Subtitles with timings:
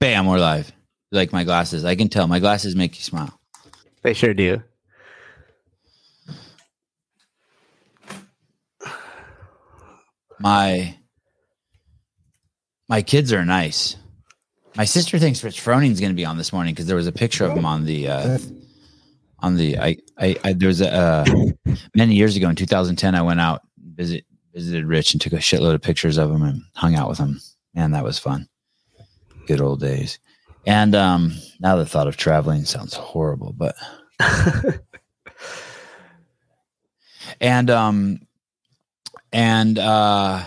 [0.00, 0.72] Bam, we're live.
[1.10, 1.84] Like my glasses.
[1.84, 3.40] I can tell my glasses make you smile.
[4.02, 4.62] They sure do.
[10.38, 10.96] My
[12.88, 13.96] my kids are nice.
[14.76, 17.12] My sister thinks Rich Froning's going to be on this morning because there was a
[17.12, 18.38] picture of him on the uh,
[19.40, 21.24] on the I, I I there was a uh,
[21.96, 24.24] many years ago in 2010 I went out visit
[24.54, 27.40] visited Rich and took a shitload of pictures of him and hung out with him.
[27.74, 28.48] Man, that was fun.
[29.48, 30.18] Good old days.
[30.66, 33.74] And um, now the thought of traveling sounds horrible, but
[37.40, 38.20] and um
[39.32, 40.44] and uh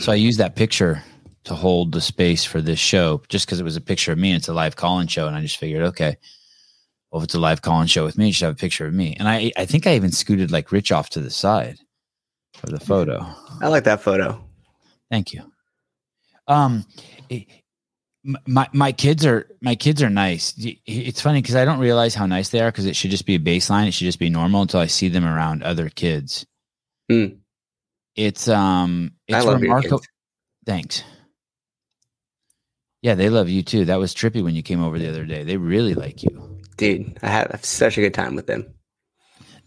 [0.00, 1.02] so I used that picture
[1.44, 4.30] to hold the space for this show just because it was a picture of me
[4.30, 6.16] and it's a live call-in show and I just figured okay
[7.10, 8.94] well if it's a live call-in show with me you should have a picture of
[8.94, 11.78] me and I I think I even scooted like Rich off to the side
[12.54, 13.24] for the photo
[13.60, 14.44] I like that photo.
[15.10, 15.42] thank you
[16.48, 16.84] um
[18.46, 22.26] my my kids are my kids are nice it's funny because I don't realize how
[22.26, 24.60] nice they are because it should just be a baseline it should just be normal
[24.62, 26.44] until I see them around other kids
[27.08, 27.26] Hmm.
[28.14, 30.02] it's um it's I remarkable.
[30.66, 31.02] Thanks.
[33.02, 33.86] Yeah, they love you too.
[33.86, 35.42] That was trippy when you came over the other day.
[35.42, 36.60] They really like you.
[36.76, 38.72] Dude, I have such a good time with them.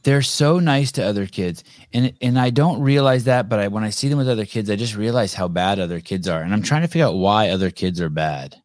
[0.04, 1.64] They're so nice to other kids.
[1.94, 4.70] And and I don't realize that, but I when I see them with other kids,
[4.70, 6.42] I just realize how bad other kids are.
[6.42, 8.58] And I'm trying to figure out why other kids are bad.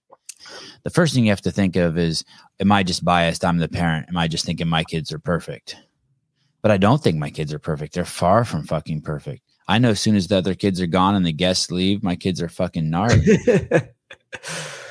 [0.82, 2.24] The first thing you have to think of is
[2.60, 3.44] am I just biased?
[3.44, 4.06] I'm the parent.
[4.08, 5.76] Am I just thinking my kids are perfect?
[6.60, 7.94] But I don't think my kids are perfect.
[7.94, 9.42] They're far from fucking perfect.
[9.68, 12.16] I know as soon as the other kids are gone and the guests leave, my
[12.16, 13.38] kids are fucking gnarly.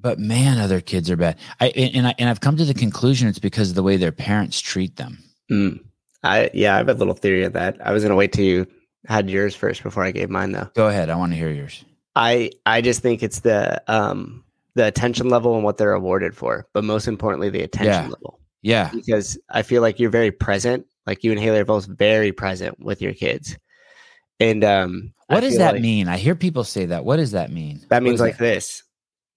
[0.00, 1.36] but man, other kids are bad.
[1.60, 4.12] I and I and I've come to the conclusion it's because of the way their
[4.12, 5.18] parents treat them.
[5.50, 5.80] Mm.
[6.22, 7.76] I yeah, I have a little theory of that.
[7.84, 8.66] I was gonna wait till you
[9.06, 10.68] had yours first before I gave mine though.
[10.74, 11.84] Go ahead, I want to hear yours.
[12.16, 16.66] I I just think it's the um the attention level and what they're awarded for,
[16.72, 18.08] but most importantly the attention Yeah.
[18.08, 18.38] level.
[18.62, 20.84] Yeah, Because I feel like you're very present.
[21.06, 23.56] Like you and Haley are both very present with your kids.
[24.38, 26.08] And um I what does that like- mean?
[26.08, 27.04] I hear people say that.
[27.04, 27.80] What does that mean?
[27.88, 28.82] That means like this.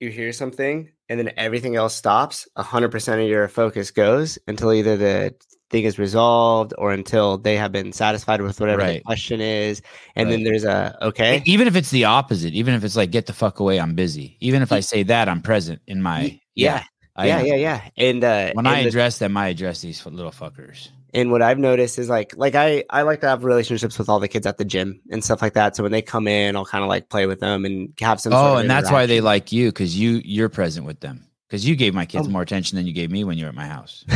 [0.03, 2.46] You hear something and then everything else stops.
[2.58, 5.34] A hundred percent of your focus goes until either the
[5.69, 9.81] thing is resolved or until they have been satisfied with whatever the question is.
[10.16, 11.41] And then there's a okay.
[11.46, 14.36] even if it's the opposite, even if it's like get the fuck away, I'm busy.
[14.41, 16.84] Even if I say that, I'm present in my Yeah.
[17.16, 17.81] I yeah, yeah, yeah.
[17.96, 20.90] And uh When I the- address them, I address these little fuckers.
[21.13, 24.19] And what I've noticed is like like I I like to have relationships with all
[24.19, 25.75] the kids at the gym and stuff like that.
[25.75, 28.31] So when they come in, I'll kind of like play with them and have some.
[28.34, 31.28] sort Oh, and that's why they like you because you you're present with them.
[31.47, 32.31] Because you gave my kids Oh.
[32.31, 34.03] more attention than you gave me when you were at my house.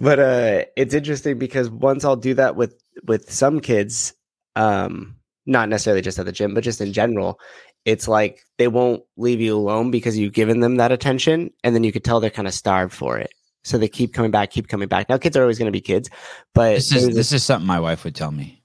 [0.00, 4.14] but uh it's interesting because once I'll do that with with some kids,
[4.56, 5.16] um,
[5.46, 7.40] not necessarily just at the gym, but just in general,
[7.84, 11.84] it's like they won't leave you alone because you've given them that attention, and then
[11.84, 13.30] you could tell they're kind of starved for it.
[13.64, 15.08] So they keep coming back, keep coming back.
[15.08, 16.10] Now kids are always going to be kids,
[16.54, 18.62] but This is this is something my wife would tell me.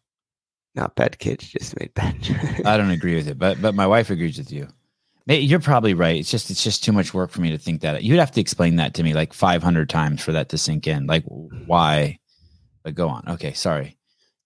[0.76, 2.16] not bad kids just made bad.
[2.66, 4.68] I don't agree with it, but but my wife agrees with you.
[5.30, 6.16] You're probably right.
[6.16, 8.04] It's just it's just too much work for me to think that.
[8.04, 11.06] You'd have to explain that to me like 500 times for that to sink in.
[11.06, 12.20] Like why?
[12.84, 13.24] But go on.
[13.28, 13.98] Okay, sorry.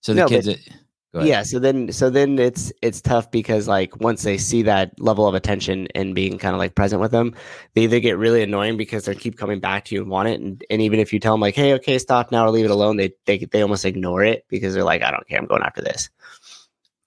[0.02, 0.48] So the No, kids.
[0.48, 0.81] but- that- go ahead.
[1.20, 5.28] Yeah so then so then it's it's tough because like once they see that level
[5.28, 7.36] of attention and being kind of like present with them
[7.74, 10.40] they either get really annoying because they keep coming back to you and want it
[10.40, 12.72] and, and even if you tell them like hey okay stop now or leave it
[12.72, 15.64] alone they they, they almost ignore it because they're like i don't care i'm going
[15.64, 16.10] after this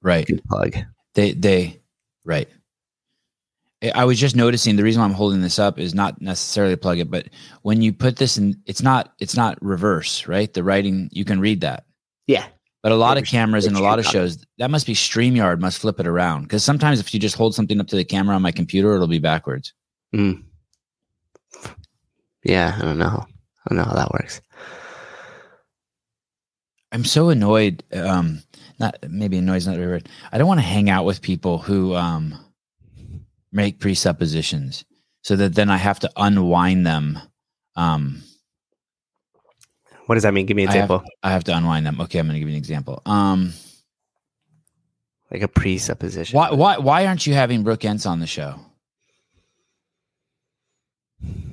[0.03, 0.27] Right.
[0.27, 0.77] good plug
[1.15, 1.81] They they
[2.25, 2.49] right.
[3.95, 6.79] I- was just noticing the reason why I'm holding this up is not necessarily to
[6.79, 7.29] plug it, but
[7.63, 10.53] when you put this in, it's not it's not reverse, right?
[10.53, 11.85] The writing you can read that.
[12.27, 12.47] yeah
[12.85, 15.79] But a lot of cameras and a lot of shows, that must be StreamYard must
[15.79, 16.43] flip it around.
[16.43, 19.09] Because sometimes if you just hold something up to the camera on my computer, it'll
[19.09, 19.73] be backwards.
[20.15, 20.45] Mm.
[22.45, 24.41] yeah i don't know i don't know how that works
[26.95, 27.83] I'm so annoyed.
[27.93, 28.41] Um,
[28.79, 30.09] not maybe annoyed is not the right word.
[30.31, 32.39] I don't want to hang out with people who um
[33.51, 34.85] make presuppositions
[35.23, 37.19] so that then I have to unwind them.
[37.75, 38.23] Um,
[40.07, 42.01] what does that mean give me an I have- example I have to unwind them.
[42.01, 43.01] Okay, I'm going to give you an example.
[43.07, 43.53] Um,
[45.31, 48.55] like a presupposition why why why aren't you having Brooke Ence on the show?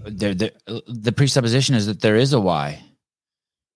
[0.04, 0.52] There, there,
[0.88, 2.84] the presupposition is that there is a why,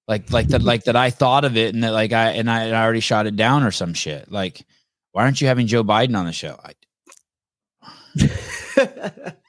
[0.08, 2.70] like like that like that I thought of it and that like I and I,
[2.70, 4.32] I already shot it down or some shit.
[4.32, 4.66] Like,
[5.12, 6.60] why aren't you having Joe Biden on the show?
[6.62, 6.74] I,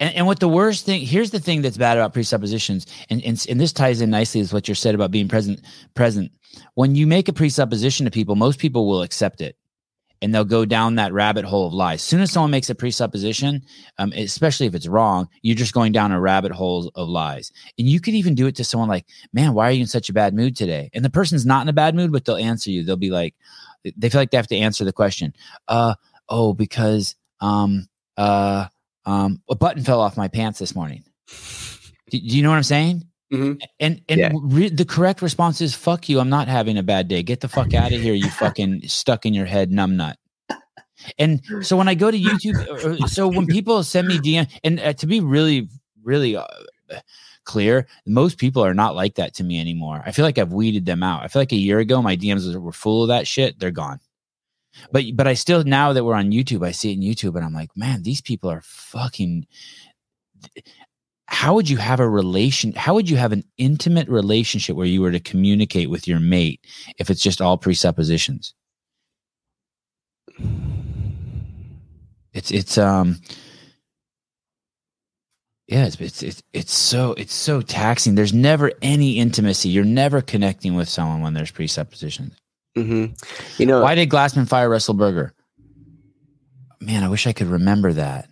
[0.00, 3.44] and, and what the worst thing here's the thing that's bad about presuppositions and, and
[3.48, 5.60] and this ties in nicely with what you said about being present
[5.94, 6.32] present
[6.74, 9.56] when you make a presupposition to people most people will accept it
[10.20, 12.00] and they'll go down that rabbit hole of lies.
[12.00, 13.62] As soon as someone makes a presupposition,
[13.98, 17.52] um, especially if it's wrong, you're just going down a rabbit hole of lies.
[17.78, 20.08] And you could even do it to someone like, "Man, why are you in such
[20.08, 22.70] a bad mood today?" And the person's not in a bad mood, but they'll answer
[22.70, 22.82] you.
[22.82, 23.34] They'll be like,
[23.96, 25.34] they feel like they have to answer the question.
[25.66, 25.94] Uh,
[26.28, 28.66] oh, because um, uh,
[29.08, 31.02] um, a button fell off my pants this morning.
[32.10, 33.04] Do, do you know what I'm saying?
[33.32, 33.60] Mhm.
[33.80, 34.32] And and Yeah.
[34.34, 37.22] re- the correct response is "fuck you." I'm not having a bad day.
[37.22, 40.14] Get the fuck out of here, you fucking stuck in your head numbnut.
[41.18, 44.46] And so when I go to YouTube, or- or- so when people send me DM,
[44.64, 45.68] and uh, to be really,
[46.02, 46.44] really uh,
[47.44, 50.02] clear, most people are not like that to me anymore.
[50.04, 51.22] I feel like I've weeded them out.
[51.22, 53.58] I feel like a year ago my DMs were full of that shit.
[53.60, 54.00] They're gone.
[54.92, 57.44] But but I still now that we're on YouTube, I see it in YouTube, and
[57.44, 59.46] I'm like, man, these people are fucking
[61.26, 65.02] how would you have a relation how would you have an intimate relationship where you
[65.02, 66.64] were to communicate with your mate
[66.98, 68.54] if it's just all presuppositions?
[72.32, 73.16] It's it's um
[75.66, 78.14] yeah it's it's it's, it's so it's so taxing.
[78.14, 79.68] There's never any intimacy.
[79.68, 82.34] You're never connecting with someone when there's presuppositions
[82.74, 83.06] hmm
[83.58, 85.34] You know, why did glassman fire russell berger
[86.80, 88.28] man i wish i could remember that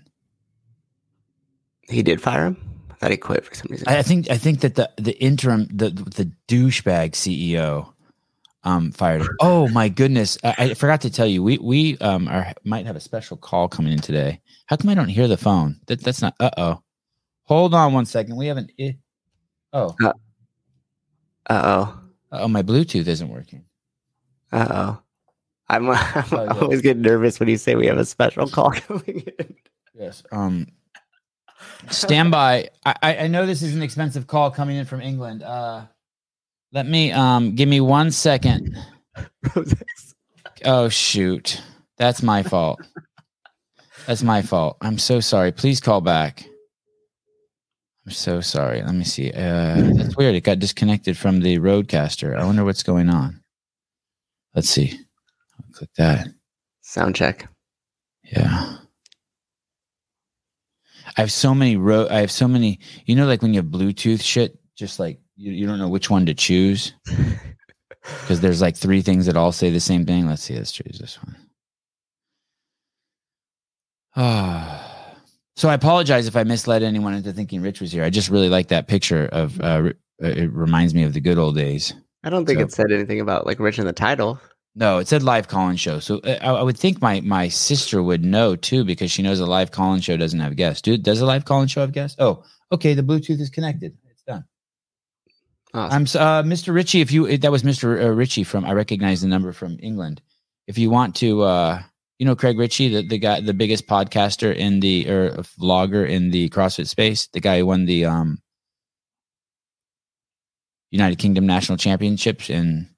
[1.89, 2.57] he did fire him.
[2.91, 3.89] I thought he quit for some reason.
[3.89, 7.93] I think I think that the the interim the the douchebag CEO
[8.65, 9.29] um fired him.
[9.41, 10.39] Oh my goodness!
[10.43, 13.69] I, I forgot to tell you we we um are might have a special call
[13.69, 14.41] coming in today.
[14.67, 15.79] How come I don't hear the phone?
[15.87, 16.35] That that's not.
[16.41, 16.83] Uh oh.
[17.45, 18.37] Hold on one second.
[18.37, 18.73] We haven't.
[19.73, 20.13] Oh uh
[21.51, 22.01] oh.
[22.33, 23.66] oh my Bluetooth isn't working.
[24.57, 25.03] Uh oh.
[25.69, 25.99] I'm, I'm
[26.33, 26.53] Oh, yeah.
[26.61, 29.57] always get nervous when you say we have a special call coming in.
[29.95, 30.23] Yes.
[30.33, 30.67] Um.
[31.91, 32.69] Stand by.
[32.85, 35.43] I I I know this is an expensive call coming in from England.
[35.43, 35.87] Uh,
[36.73, 38.77] let me um give me one second.
[40.65, 41.61] Oh shoot.
[41.99, 42.81] That's my fault.
[44.07, 44.79] That's my fault.
[44.81, 45.53] I'm so sorry.
[45.53, 46.45] Please call back.
[48.07, 48.83] I'm so sorry.
[48.83, 49.31] Let me see.
[49.33, 50.35] Uh that's weird.
[50.35, 52.37] It got disconnected from the RodeCaster.
[52.39, 53.43] I wonder what's going on.
[54.57, 54.99] Let's see.
[55.59, 56.29] I'll click that.
[56.81, 57.49] Sound check.
[58.25, 58.79] Yeah.
[61.17, 63.71] I have so many ro- I have so many you know like when you have
[63.71, 66.95] Bluetooth shit, just like you, you don't know which one to choose.
[68.21, 70.29] Because there's like three things that all say the same thing.
[70.29, 70.55] Let's see.
[70.55, 71.37] Let's choose this one.
[74.15, 75.17] Ah.
[75.57, 78.05] so I apologize if I misled anyone into thinking Rich was here.
[78.05, 79.61] I just really like that picture of.
[79.61, 79.91] Uh,
[80.23, 81.93] uh, it reminds me of the good old days.
[82.25, 84.41] I don't think So- it said anything about like Rich in the title.
[84.79, 86.01] No, it said live call-in show.
[86.01, 89.41] So uh, I, I would think my my sister would know too because she knows
[89.41, 90.83] a live call-in show doesn't have guests.
[90.83, 92.17] Dude, does a live call-in show have guests?
[92.21, 92.93] Oh, okay.
[92.93, 93.97] The Bluetooth is connected.
[94.11, 94.45] It's done.
[95.73, 95.95] Awesome.
[95.97, 96.75] I'm uh, Mr.
[96.75, 97.01] Richey.
[97.01, 98.05] If you that was Mr.
[98.05, 100.21] Uh, Richey from I recognize the number from England.
[100.67, 101.83] If you want to, uh,
[102.19, 105.31] you know Craig Richey, the, the guy, the biggest podcaster in the or
[105.61, 108.43] vlogger in the CrossFit space, the guy who won the um,
[110.97, 112.89] United Kingdom national championships in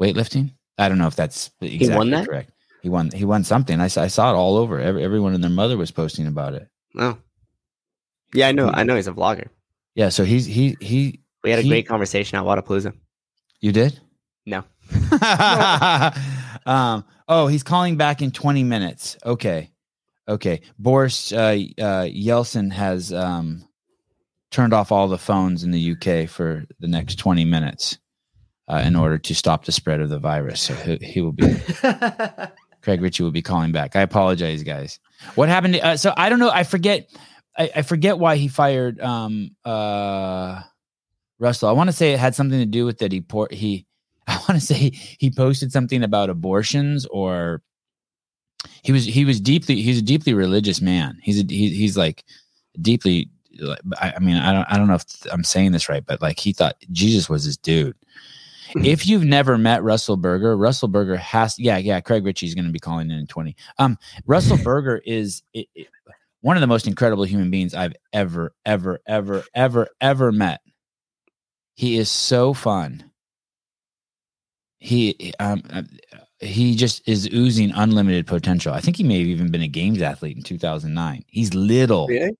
[0.00, 0.52] weightlifting.
[0.78, 2.26] I don't know if that's exactly won that?
[2.26, 2.50] correct.
[2.82, 3.10] He won.
[3.12, 3.78] He won something.
[3.80, 4.80] I saw, I saw it all over.
[4.80, 6.68] Every, everyone and their mother was posting about it.
[6.98, 7.18] oh.
[8.34, 8.70] Yeah, I know.
[8.72, 9.48] I know he's a vlogger.
[9.94, 10.08] Yeah.
[10.08, 11.20] So he's he he.
[11.44, 12.94] We had a He- great conversation at Wodapalooza.
[13.60, 14.00] You did.
[14.46, 14.64] No.
[16.66, 19.16] um, oh, he's calling back in 20 minutes.
[19.24, 19.70] Okay.
[20.28, 20.62] Okay.
[20.78, 21.36] Boris uh,
[21.78, 23.68] uh, Yeltsin has um,
[24.52, 27.98] turned off all the phones in the UK for the next 20 minutes
[28.68, 30.60] uh, in order to stop the spread of the virus.
[30.60, 31.44] So he, he will be,
[32.82, 33.96] Craig Richey will be calling back.
[33.96, 35.00] I apologize, guys.
[35.34, 35.74] What happened?
[35.74, 36.50] To, uh, so I don't know.
[36.50, 37.08] I forget.
[37.56, 40.62] I, I forget why he fired um, uh,
[41.38, 41.68] Russell.
[41.68, 43.86] I want to say it had something to do with that he por- he
[44.26, 47.62] I want to say he posted something about abortions or
[48.82, 51.18] he was he was deeply he's a deeply religious man.
[51.22, 52.24] He's a, he, he's like
[52.80, 53.30] deeply
[54.00, 56.38] I, I mean I don't I don't know if I'm saying this right, but like
[56.38, 57.96] he thought Jesus was his dude.
[58.76, 62.72] if you've never met Russell Berger, Russell Berger has yeah yeah Craig Richey's going to
[62.72, 63.54] be calling in in 20.
[63.78, 65.88] Um Russell Berger is it, it-
[66.40, 70.60] one of the most incredible human beings I've ever ever ever ever ever met.
[71.74, 73.10] He is so fun.
[74.78, 75.62] He um
[76.40, 78.74] he just is oozing unlimited potential.
[78.74, 81.24] I think he may have even been a games athlete in 2009.
[81.28, 82.08] He's little.
[82.08, 82.36] Really?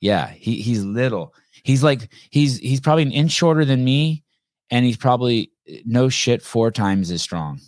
[0.00, 1.34] Yeah, he he's little.
[1.62, 4.24] He's like he's he's probably an inch shorter than me,
[4.70, 5.52] and he's probably
[5.84, 7.60] no shit four times as strong.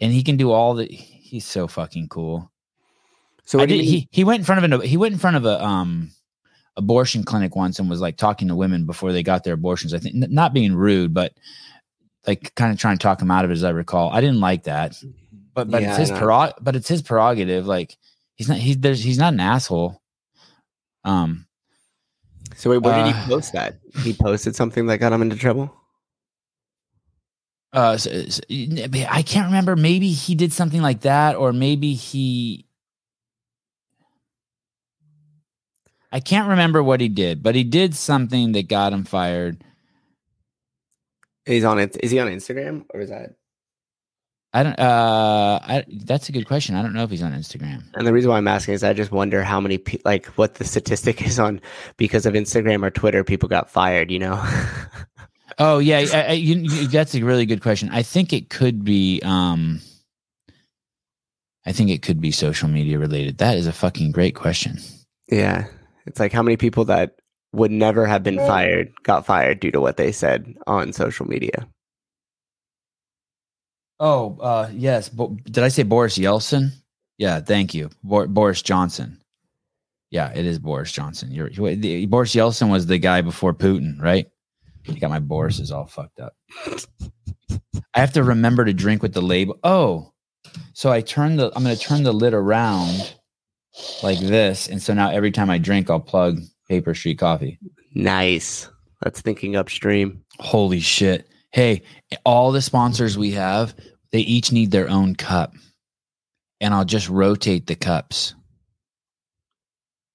[0.00, 0.86] And he can do all the.
[0.86, 2.50] He's so fucking cool.
[3.44, 5.44] So I did, he he went in front of an he went in front of
[5.46, 6.10] a um
[6.76, 9.94] abortion clinic once and was like talking to women before they got their abortions.
[9.94, 11.32] I think not being rude, but
[12.26, 14.10] like kind of trying to talk him out of it, as I recall.
[14.10, 14.96] I didn't like that,
[15.54, 17.66] but but Yeah, it's his prerog- but it's his prerogative.
[17.66, 17.96] Like
[18.34, 20.02] he's not he's there's he's not an asshole.
[21.06, 21.46] Um,
[22.56, 23.78] So wait, where did Uh, he post that?
[24.02, 25.72] He posted something that got him into trouble.
[27.72, 29.76] uh, I can't remember.
[29.76, 32.66] Maybe he did something like that, or maybe he.
[36.10, 39.62] I can't remember what he did, but he did something that got him fired.
[41.44, 41.96] He's on it.
[42.02, 43.34] Is he on Instagram or is that?
[44.56, 44.78] I don't.
[44.80, 46.76] Uh, I, that's a good question.
[46.76, 47.82] I don't know if he's on Instagram.
[47.94, 50.54] And the reason why I'm asking is I just wonder how many pe- like what
[50.54, 51.60] the statistic is on
[51.98, 54.10] because of Instagram or Twitter people got fired.
[54.10, 54.42] You know.
[55.58, 57.88] Oh yeah, I, I, you, you, that's a really good question.
[57.90, 59.22] I think it could be.
[59.24, 59.80] Um,
[61.64, 63.38] I think it could be social media related.
[63.38, 64.76] That is a fucking great question.
[65.30, 65.66] yeah,
[66.04, 67.16] it's like how many people that
[67.52, 71.66] would never have been fired got fired due to what they said on social media.
[73.98, 76.70] Oh uh, yes, Bo- did I say Boris Yeltsin?
[77.18, 79.20] Yeah, thank you, Bo- Boris Johnson.
[80.10, 81.32] Yeah, it is Boris Johnson.
[81.32, 84.26] You're, you the, Boris Yeltsin was the guy before Putin, right?
[84.84, 86.34] You got my Boris's all fucked up.
[87.50, 89.58] I have to remember to drink with the label.
[89.64, 90.12] Oh,
[90.74, 91.50] so I turn the.
[91.56, 93.14] I'm going to turn the lid around
[94.02, 96.38] like this, and so now every time I drink, I'll plug
[96.68, 97.58] Paper Street Coffee.
[97.94, 98.68] Nice.
[99.02, 100.22] That's thinking upstream.
[100.38, 101.28] Holy shit!
[101.56, 101.84] Hey,
[102.22, 103.74] all the sponsors we have,
[104.12, 105.54] they each need their own cup,
[106.60, 108.34] and I'll just rotate the cups.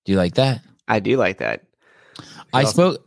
[0.06, 0.62] Do you like that?
[0.88, 1.64] I do like that.
[2.54, 3.04] I spoke.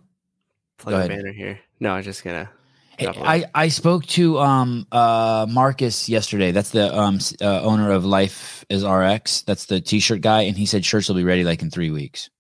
[0.79, 1.61] Plug a banner here.
[1.79, 2.51] No, I was just gonna.
[2.99, 6.51] Hey, Drop a I, I spoke to um uh Marcus yesterday.
[6.51, 9.43] That's the um uh, owner of Life is RX.
[9.43, 12.31] That's the t-shirt guy, and he said shirts will be ready like in three weeks.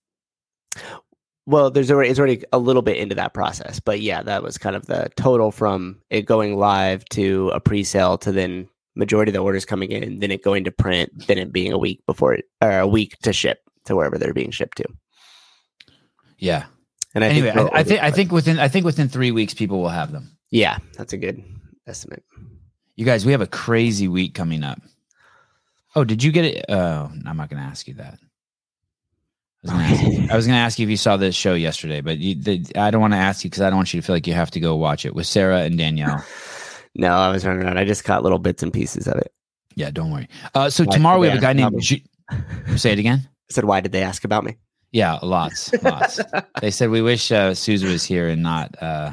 [1.46, 4.56] Well, there's already it's already a little bit into that process, but yeah, that was
[4.56, 9.34] kind of the total from it going live to a pre-sale to then majority of
[9.34, 12.32] the orders coming in, then it going to print, then it being a week before
[12.34, 14.84] it or a week to ship to wherever they're being shipped to.
[16.38, 16.64] Yeah.
[17.14, 19.54] And I anyway, think I, I think I think within I think within three weeks
[19.54, 20.36] people will have them.
[20.50, 21.44] yeah, that's a good
[21.86, 22.24] estimate.
[22.96, 24.80] You guys, we have a crazy week coming up.
[25.96, 26.64] Oh, did you get it?
[26.68, 28.18] Oh, I'm not going to ask you that.
[29.68, 31.16] I was going to ask you, I was going to ask you if you saw
[31.16, 33.76] this show yesterday, but you, the, I don't want to ask you because I don't
[33.76, 36.24] want you to feel like you have to go watch it with Sarah and Danielle.
[36.96, 37.76] No, I was running around.
[37.76, 39.32] I just caught little bits and pieces of it.
[39.74, 40.28] Yeah, don't worry.
[40.54, 41.82] Uh, so Why tomorrow we have a guy named.
[42.76, 43.18] Say it again.
[43.24, 44.58] I said, why did they ask about me?
[44.92, 46.20] Yeah, lots, lots.
[46.60, 49.10] they said we wish uh, Susan was here and not uh,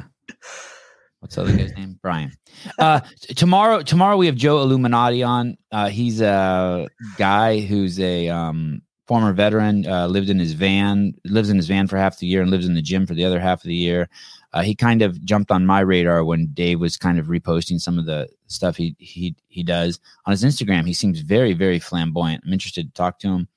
[1.18, 1.98] what's the other guy's name?
[2.00, 2.30] Brian.
[2.78, 3.00] Uh,
[3.34, 5.56] tomorrow, tomorrow we have Joe Illuminati on.
[5.72, 6.86] Uh, he's a
[7.18, 8.82] guy who's a um,
[9.12, 9.86] former veteran.
[9.86, 12.66] Uh, lived in his van, lives in his van for half the year, and lives
[12.66, 14.08] in the gym for the other half of the year.
[14.54, 17.98] Uh, he kind of jumped on my radar when Dave was kind of reposting some
[17.98, 20.86] of the stuff he he he does on his Instagram.
[20.86, 22.42] He seems very very flamboyant.
[22.46, 23.48] I'm interested to talk to him.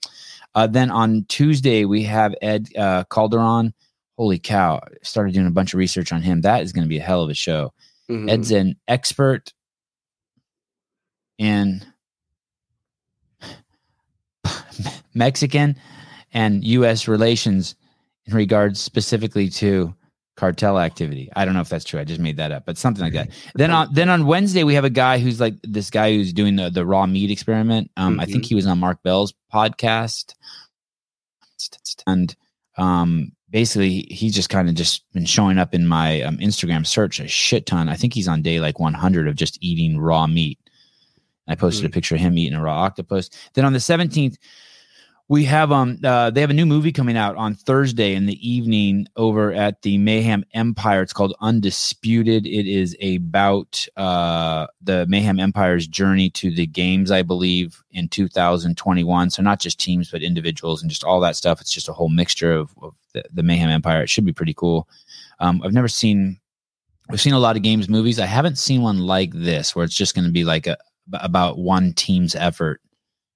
[0.56, 3.74] Uh, then on Tuesday we have Ed uh, Calderon.
[4.18, 4.82] Holy cow!
[5.04, 6.42] Started doing a bunch of research on him.
[6.42, 7.74] That is going to be a hell of a show.
[8.12, 8.30] Mhm.
[8.30, 9.54] Ed's an expert
[11.38, 11.82] in
[15.14, 15.76] Mexican
[16.34, 17.08] and U.S.
[17.08, 17.76] relations
[18.26, 19.94] in regards specifically to
[20.36, 21.30] cartel activity.
[21.36, 22.00] I don't know if that's true.
[22.00, 23.30] I just made that up, but something like that.
[23.56, 26.56] then on then on Wednesday we have a guy who's like this guy who's doing
[26.56, 27.92] the the raw meat experiment.
[27.98, 30.34] Um, I think he was on Mark Bell's podcast,
[32.06, 32.36] and
[32.78, 37.20] um, basically he's just kind of just been showing up in my um, Instagram search
[37.20, 37.88] a shit ton.
[37.90, 40.60] I think he's on day like 100 of just eating raw meat.
[41.48, 43.30] I posted a picture of him eating a raw octopus.
[43.54, 44.38] Then on the 17th,
[45.28, 48.48] we have um uh, they have a new movie coming out on Thursday in the
[48.48, 51.02] evening over at the Mayhem Empire.
[51.02, 52.46] It's called Undisputed.
[52.46, 59.32] It is about uh the Mayhem Empire's journey to the games, I believe, in 2021.
[59.32, 61.60] So not just teams, but individuals and just all that stuff.
[61.60, 64.04] It's just a whole mixture of, of the, the Mayhem Empire.
[64.04, 64.88] It should be pretty cool.
[65.40, 66.40] Um, I've never seen.
[67.10, 68.20] We've seen a lot of games movies.
[68.20, 70.78] I haven't seen one like this where it's just going to be like a
[71.14, 72.82] about one team's effort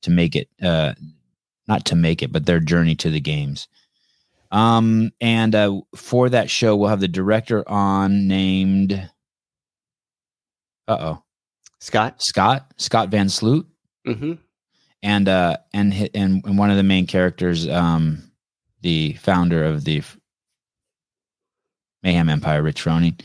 [0.01, 0.93] to make it uh
[1.67, 3.67] not to make it but their journey to the games.
[4.51, 9.09] Um and uh for that show we'll have the director on named
[10.87, 11.21] uh-oh.
[11.79, 12.21] Scott.
[12.21, 13.67] scott scott van sloot.
[14.05, 14.33] Hmm
[15.01, 18.23] and uh and and, and one of the main characters um
[18.81, 20.01] the founder of the
[22.03, 23.19] mayhem empire rich froning.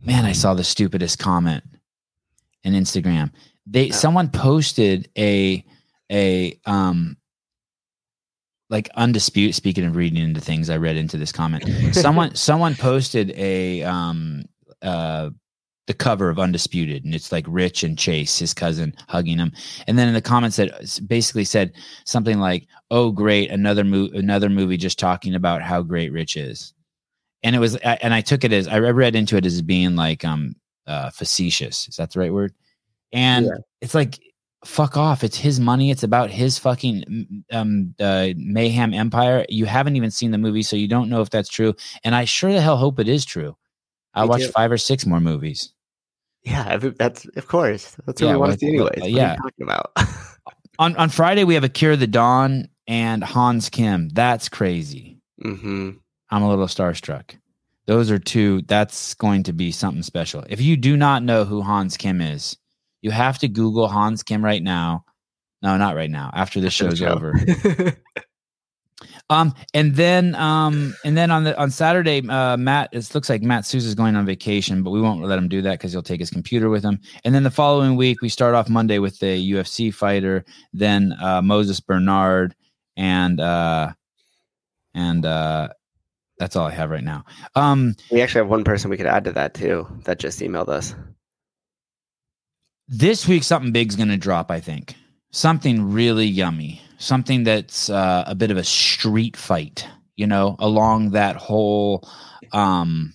[0.00, 1.64] Man i saw the stupidest comment
[2.66, 3.30] in instagram
[3.66, 3.92] they Oh.
[3.92, 5.64] someone posted a
[6.12, 7.16] a um
[8.68, 13.30] like undisputed speaking of reading into things i read into this comment someone someone posted
[13.36, 14.44] a um
[14.82, 15.30] uh
[15.86, 19.52] the cover of Undisputed, and it's like Rich and Chase, his cousin, hugging him.
[19.86, 20.72] And then in the comments, that
[21.06, 26.10] basically said something like, "Oh, great, another movie, another movie just talking about how great
[26.10, 26.74] Rich is."
[27.44, 30.24] And it was, and I took it as I read into it as being like
[30.24, 30.56] um
[30.86, 31.88] uh, facetious.
[31.88, 32.54] Is that the right word?
[33.12, 33.52] And yeah.
[33.80, 34.20] it's like,
[34.64, 35.24] fuck off.
[35.24, 35.90] It's his money.
[35.90, 39.46] It's about his fucking um uh, mayhem empire.
[39.48, 41.74] You haven't even seen the movie, so you don't know if that's true.
[42.04, 43.56] And I sure the hell hope it is true.
[44.14, 45.72] I'll watch five or six more movies.
[46.42, 47.96] Yeah, that's of course.
[48.06, 49.02] That's what yeah, we want to see anyways.
[49.02, 49.36] Uh, yeah.
[49.36, 49.92] talking about?
[50.78, 54.08] on on Friday we have Akira the Don and Hans Kim.
[54.10, 55.18] That's crazy.
[55.44, 55.90] Mm-hmm.
[56.30, 57.36] I'm a little starstruck.
[57.86, 58.62] Those are two.
[58.62, 60.44] That's going to be something special.
[60.48, 62.56] If you do not know who Hans Kim is,
[63.02, 65.04] you have to Google Hans Kim right now.
[65.62, 66.30] No, not right now.
[66.34, 67.08] After the show's show.
[67.08, 67.34] over.
[69.28, 73.42] Um, and then um, and then on the on Saturday, uh, Matt it looks like
[73.42, 76.02] Matt Souza is going on vacation, but we won't let him do that because he'll
[76.02, 77.00] take his computer with him.
[77.24, 81.42] And then the following week, we start off Monday with the UFC fighter, then uh,
[81.42, 82.54] Moses Bernard,
[82.96, 83.92] and uh,
[84.94, 85.68] and uh,
[86.38, 87.24] that's all I have right now.
[87.54, 90.68] Um, we actually have one person we could add to that too that just emailed
[90.68, 90.94] us.
[92.88, 94.50] This week, something big's going to drop.
[94.50, 94.94] I think
[95.32, 101.10] something really yummy something that's uh, a bit of a street fight, you know, along
[101.10, 102.08] that whole
[102.52, 103.12] um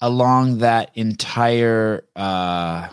[0.00, 2.88] along that entire uh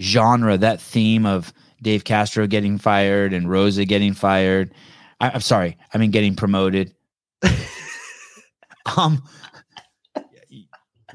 [0.00, 1.52] genre, that theme of
[1.84, 4.74] Dave Castro getting fired and Rosa getting fired.
[5.20, 6.94] I, I'm sorry, I mean getting promoted.
[8.96, 9.22] um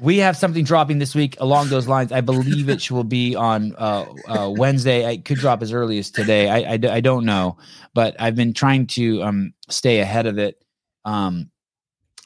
[0.00, 2.10] we have something dropping this week along those lines.
[2.10, 5.06] I believe it will be on uh, uh, Wednesday.
[5.06, 6.48] I could drop as early as today.
[6.48, 7.58] I, I, I, don't know,
[7.92, 10.64] but I've been trying to um, stay ahead of it.
[11.04, 11.50] Um,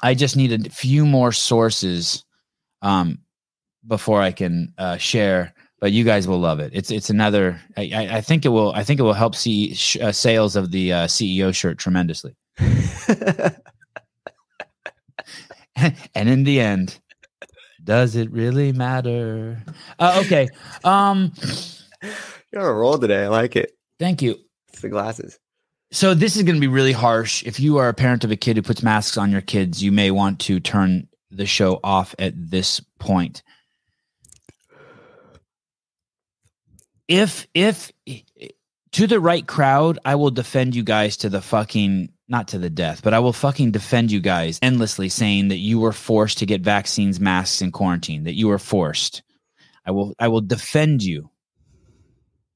[0.00, 2.24] I just need a few more sources
[2.82, 3.18] um,
[3.86, 5.53] before I can uh, share.
[5.84, 6.70] But you guys will love it.
[6.72, 7.60] It's it's another.
[7.76, 8.72] I, I think it will.
[8.72, 12.34] I think it will help see sh- uh, sales of the uh, CEO shirt tremendously.
[12.58, 13.58] and
[16.14, 16.98] in the end,
[17.84, 19.62] does it really matter?
[19.98, 20.48] Uh, okay.
[20.84, 21.34] Um,
[22.50, 23.24] You're on a roll today.
[23.24, 23.72] I like it.
[23.98, 24.38] Thank you.
[24.72, 25.38] It's the glasses.
[25.92, 27.42] So this is going to be really harsh.
[27.42, 29.92] If you are a parent of a kid who puts masks on your kids, you
[29.92, 33.42] may want to turn the show off at this point.
[37.08, 37.92] If if
[38.92, 42.70] to the right crowd, I will defend you guys to the fucking not to the
[42.70, 46.46] death, but I will fucking defend you guys endlessly saying that you were forced to
[46.46, 49.22] get vaccines, masks, and quarantine, that you were forced.
[49.84, 51.30] I will I will defend you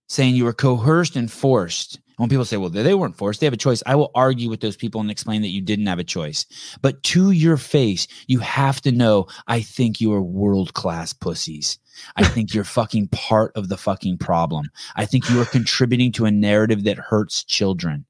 [0.08, 2.00] saying you were coerced and forced.
[2.16, 3.80] When people say, well, they weren't forced, they have a choice.
[3.86, 6.46] I will argue with those people and explain that you didn't have a choice.
[6.82, 11.78] But to your face, you have to know I think you are world class pussies.
[12.16, 14.70] I think you're fucking part of the fucking problem.
[14.96, 18.06] I think you are contributing to a narrative that hurts children.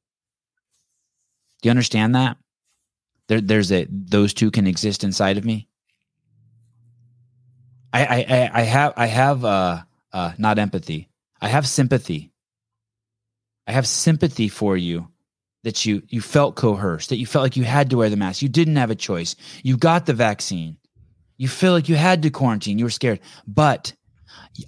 [1.63, 2.37] Do you understand that?
[3.29, 5.69] There, there's a those two can exist inside of me.
[7.93, 11.09] I, I, I have, I have, uh, uh, not empathy.
[11.41, 12.33] I have sympathy.
[13.67, 15.09] I have sympathy for you
[15.65, 18.41] that you you felt coerced, that you felt like you had to wear the mask.
[18.43, 19.37] You didn't have a choice.
[19.63, 20.79] You got the vaccine.
[21.39, 22.79] You feel like you had to quarantine.
[22.79, 23.21] You were scared.
[23.47, 23.95] But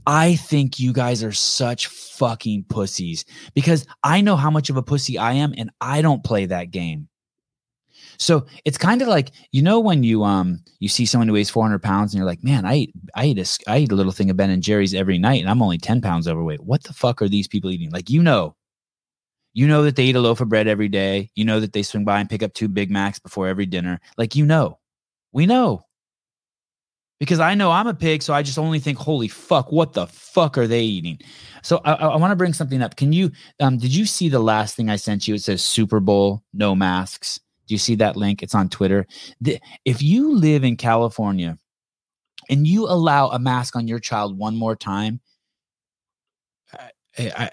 [0.07, 4.83] I think you guys are such fucking pussies because I know how much of a
[4.83, 7.09] pussy I am and I don't play that game.
[8.19, 11.49] So it's kind of like you know when you um you see someone who weighs
[11.49, 14.13] 400 pounds and you're like, man, I eat I eat a I eat a little
[14.13, 16.63] thing of Ben and Jerry's every night and I'm only 10 pounds overweight.
[16.63, 17.91] What the fuck are these people eating?
[17.91, 18.55] Like you know,
[19.55, 21.31] you know that they eat a loaf of bread every day.
[21.35, 24.01] You know that they swing by and pick up two Big Macs before every dinner.
[24.19, 24.79] Like you know,
[25.33, 25.87] we know
[27.21, 30.07] because I know I'm a pig, so I just only think, holy fuck, what the
[30.07, 31.19] fuck are they eating?
[31.63, 32.97] So I, I want to bring something up.
[32.97, 33.31] Can you,
[33.61, 35.35] um, did you see the last thing I sent you?
[35.35, 37.39] It says Super Bowl, no masks.
[37.69, 38.43] Do you see that link?
[38.43, 39.07] It's on Twitter.
[39.41, 41.59] The, if you live in California
[42.49, 45.21] and you allow a mask on your child one more time,
[46.73, 46.91] I,
[47.37, 47.51] I,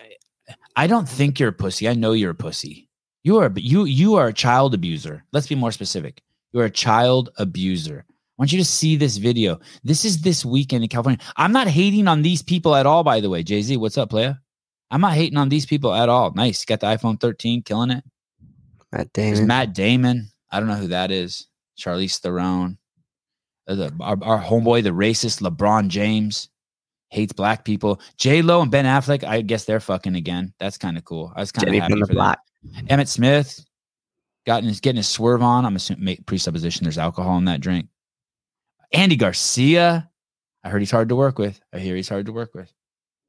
[0.78, 1.90] I don't think you're a pussy.
[1.90, 2.88] I know you're a pussy.
[3.24, 5.26] You are, you, you are a child abuser.
[5.34, 6.22] Let's be more specific.
[6.54, 8.06] You're a child abuser.
[8.38, 9.60] I want you to see this video.
[9.84, 11.20] This is this weekend in California.
[11.38, 13.42] I'm not hating on these people at all, by the way.
[13.42, 14.40] Jay Z, what's up, player?
[14.92, 16.32] I'm not hating on these people at all.
[16.34, 16.64] Nice.
[16.64, 18.04] Got the iPhone 13, killing it.
[18.92, 19.34] Matt Damon.
[19.34, 20.30] There's Matt Damon.
[20.52, 21.48] I don't know who that is.
[21.80, 22.78] Charlize Theron.
[23.68, 26.50] Uh, the, our, our homeboy, the racist LeBron James,
[27.10, 28.00] hates black people.
[28.18, 29.24] J Lo and Ben Affleck.
[29.24, 30.54] I guess they're fucking again.
[30.60, 31.34] That's kind of cool.
[31.36, 32.40] I was kind of happy for that.
[32.88, 33.66] Emmitt Smith.
[34.46, 35.66] gotten his getting his swerve on.
[35.66, 37.88] I'm assuming presupposition there's alcohol in that drink.
[38.92, 40.10] Andy Garcia,
[40.64, 41.60] I heard he's hard to work with.
[41.74, 42.72] I hear he's hard to work with.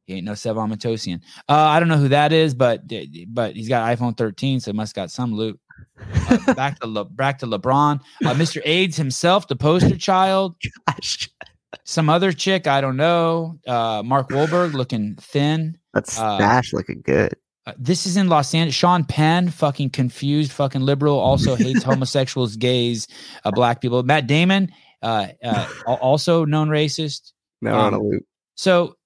[0.06, 1.20] He ain't no Sevan Matossian.
[1.48, 2.82] Uh, I don't know who that is, but
[3.28, 5.60] but he's got iPhone 13, so he must got some loot.
[6.30, 8.62] Uh, back to Le, back to LeBron, uh, Mr.
[8.64, 10.56] AIDS himself, the poster child.
[10.86, 11.28] Gosh.
[11.84, 13.58] Some other chick, I don't know.
[13.66, 15.76] Uh, Mark Wahlberg looking thin.
[15.92, 17.34] That's uh, Stash looking good.
[17.66, 18.74] Uh, this is in Los Angeles.
[18.74, 23.06] Sean Penn, fucking confused, fucking liberal, also hates homosexuals, gays,
[23.44, 24.02] uh, black people.
[24.02, 27.32] Matt Damon, uh, uh, also known racist.
[27.60, 28.24] No, um, on a loop.
[28.56, 28.96] So,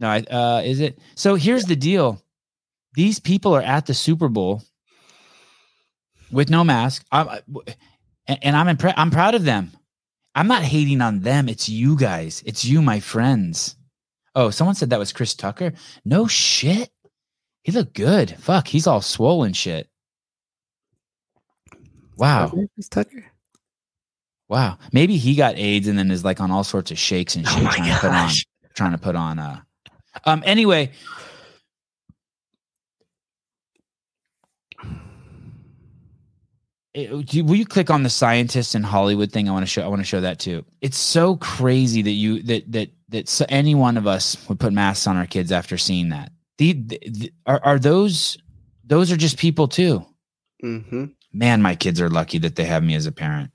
[0.00, 0.98] no, uh, is it?
[1.14, 2.22] So here's the deal:
[2.94, 4.62] these people are at the Super Bowl
[6.30, 7.04] with no mask.
[7.12, 7.28] I'm,
[8.26, 8.98] and I'm impressed.
[8.98, 9.72] I'm proud of them.
[10.34, 11.48] I'm not hating on them.
[11.48, 12.42] It's you guys.
[12.44, 13.76] It's you, my friends.
[14.34, 15.74] Oh, someone said that was Chris Tucker.
[16.04, 16.90] No shit.
[17.62, 18.36] He looked good.
[18.38, 19.88] Fuck, he's all swollen shit.
[22.16, 22.52] Wow.
[22.74, 23.24] Chris Tucker.
[24.54, 24.78] Wow.
[24.92, 27.50] Maybe he got AIDS and then is like on all sorts of shakes and oh
[27.50, 28.30] shit oh trying to put on
[28.74, 29.60] trying to put on uh
[30.26, 30.92] um anyway.
[36.94, 39.48] It, will you click on the scientists in Hollywood thing?
[39.48, 39.82] I want to show.
[39.82, 40.64] I want to show that too.
[40.80, 44.72] It's so crazy that you that that that so any one of us would put
[44.72, 46.30] masks on our kids after seeing that.
[46.58, 48.38] The, the, the are are those
[48.84, 50.06] those are just people too.
[50.62, 51.06] Mm-hmm.
[51.32, 53.50] Man, my kids are lucky that they have me as a parent.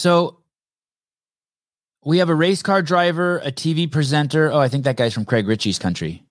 [0.00, 0.38] So
[2.02, 4.50] we have a race car driver, a TV presenter.
[4.50, 6.24] Oh, I think that guy's from Craig Richey's country,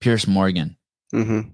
[0.00, 0.76] Piers Morgan.
[1.12, 1.48] Mm-hmm.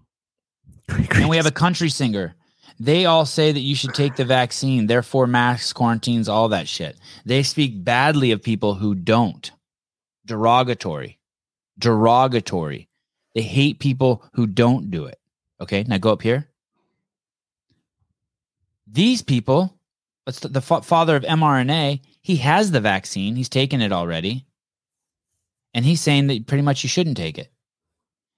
[1.15, 2.35] And we have a country singer.
[2.79, 6.99] They all say that you should take the vaccine, therefore masks, quarantines, all that shit.
[7.25, 9.51] They speak badly of people who don't.
[10.27, 11.19] Derogatory.
[11.79, 12.91] Derogatory.
[13.35, 15.19] They hate people who don't do it.
[15.63, 16.51] Okay, now go up here.
[18.87, 19.79] These people
[20.27, 22.01] The, the fa- father of mRNA?
[22.21, 23.37] He has the vaccine.
[23.37, 24.47] He's taken it already.
[25.75, 27.53] And he's saying that pretty much you shouldn't take it.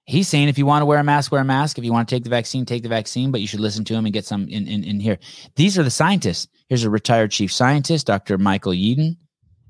[0.05, 1.77] He's saying if you want to wear a mask, wear a mask.
[1.77, 3.95] If you want to take the vaccine, take the vaccine, but you should listen to
[3.95, 5.17] him and get some in, in, in here.
[5.55, 6.47] These are the scientists.
[6.69, 8.37] Here's a retired chief scientist, Dr.
[8.37, 9.17] Michael Yeadon,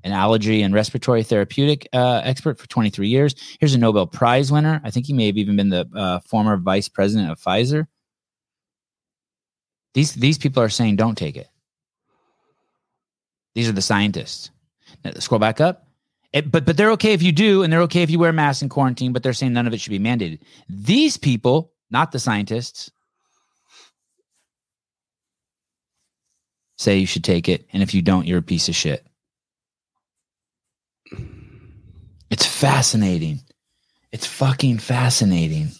[0.04, 3.34] an allergy and respiratory therapeutic uh, expert for 23 years.
[3.60, 4.80] Here's a Nobel Prize winner.
[4.84, 7.86] I think he may have even been the uh, former vice president of Pfizer.
[9.94, 11.48] These, these people are saying don't take it.
[13.56, 14.50] These are the scientists.
[15.02, 15.88] Now, scroll back up.
[16.34, 18.60] It, but but they're okay if you do, and they're okay if you wear masks
[18.60, 19.14] in quarantine.
[19.14, 20.40] But they're saying none of it should be mandated.
[20.68, 22.90] These people, not the scientists,
[26.76, 29.06] say you should take it, and if you don't, you're a piece of shit.
[32.28, 33.40] It's fascinating.
[34.12, 35.70] It's fucking fascinating.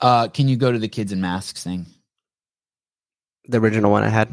[0.00, 1.86] Uh, can you go to the kids in masks thing?
[3.46, 4.28] The original one I had.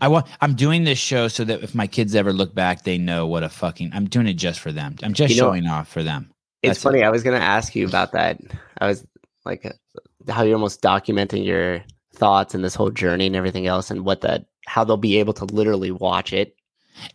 [0.00, 0.26] I want.
[0.40, 3.42] I'm doing this show so that if my kids ever look back, they know what
[3.42, 3.90] a fucking.
[3.92, 4.96] I'm doing it just for them.
[5.02, 6.30] I'm just you showing off for them.
[6.62, 7.00] That's it's funny.
[7.00, 7.04] It.
[7.04, 8.40] I was going to ask you about that.
[8.78, 9.06] I was
[9.44, 11.82] like, uh, how you're almost documenting your
[12.14, 15.32] thoughts and this whole journey and everything else, and what that how they'll be able
[15.34, 16.56] to literally watch it.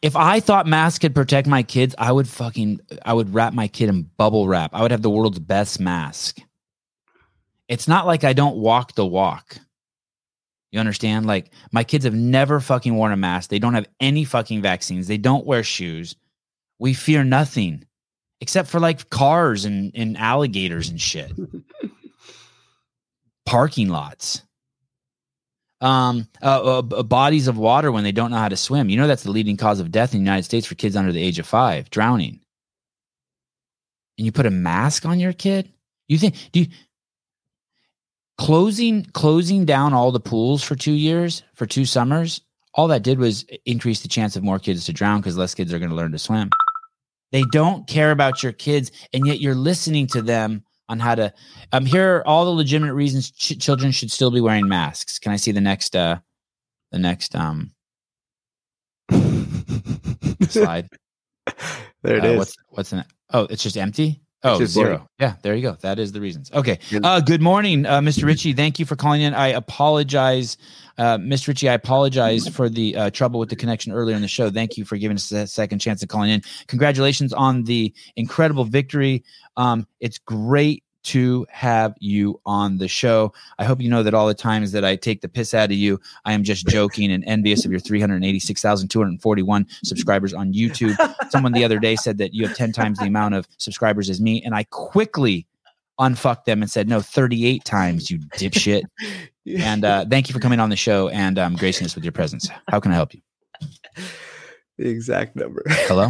[0.01, 3.67] If I thought masks could protect my kids, I would fucking I would wrap my
[3.67, 4.71] kid in bubble wrap.
[4.73, 6.39] I would have the world's best mask.
[7.67, 9.57] It's not like I don't walk the walk.
[10.71, 11.25] You understand?
[11.25, 13.49] Like my kids have never fucking worn a mask.
[13.49, 15.07] They don't have any fucking vaccines.
[15.07, 16.15] They don't wear shoes.
[16.79, 17.85] We fear nothing
[18.39, 21.31] except for like cars and, and alligators and shit.
[23.45, 24.43] Parking lots.
[25.81, 28.89] Um, uh, uh, bodies of water when they don't know how to swim.
[28.89, 31.11] You know that's the leading cause of death in the United States for kids under
[31.11, 32.39] the age of five, drowning.
[34.17, 35.71] And you put a mask on your kid?
[36.07, 36.67] You think do you
[38.41, 42.41] closing closing down all the pools for two years for two summers
[42.73, 45.71] all that did was increase the chance of more kids to drown because less kids
[45.71, 46.49] are going to learn to swim.
[47.31, 51.31] They don't care about your kids and yet you're listening to them on how to
[51.71, 55.19] um here are all the legitimate reasons ch- children should still be wearing masks.
[55.19, 56.17] Can i see the next uh
[56.91, 57.71] the next um
[60.49, 60.89] slide?
[62.01, 62.37] There it uh, is.
[62.39, 63.07] what's what's in it?
[63.31, 65.07] Oh it's just empty Oh, zero.
[65.19, 65.77] Yeah, there you go.
[65.81, 66.51] That is the reasons.
[66.51, 66.79] Okay.
[67.03, 68.23] Uh, good morning, uh, Mr.
[68.23, 68.53] Richey.
[68.53, 69.35] Thank you for calling in.
[69.35, 70.57] I apologize,
[70.97, 71.49] uh, Mr.
[71.49, 71.69] Richey.
[71.69, 74.49] I apologize for the uh, trouble with the connection earlier in the show.
[74.49, 76.41] Thank you for giving us a second chance of calling in.
[76.67, 79.23] Congratulations on the incredible victory.
[79.57, 83.33] Um, it's great to have you on the show.
[83.59, 85.77] I hope you know that all the times that I take the piss out of
[85.77, 90.95] you, I am just joking and envious of your 386,241 subscribers on YouTube.
[91.31, 94.21] Someone the other day said that you have 10 times the amount of subscribers as
[94.21, 94.41] me.
[94.43, 95.47] And I quickly
[95.99, 98.83] unfucked them and said no 38 times, you dipshit.
[99.57, 102.11] and uh, thank you for coming on the show and um, gracing us with your
[102.11, 102.49] presence.
[102.69, 103.21] How can I help you?
[104.77, 105.63] the exact number.
[105.67, 106.09] Hello.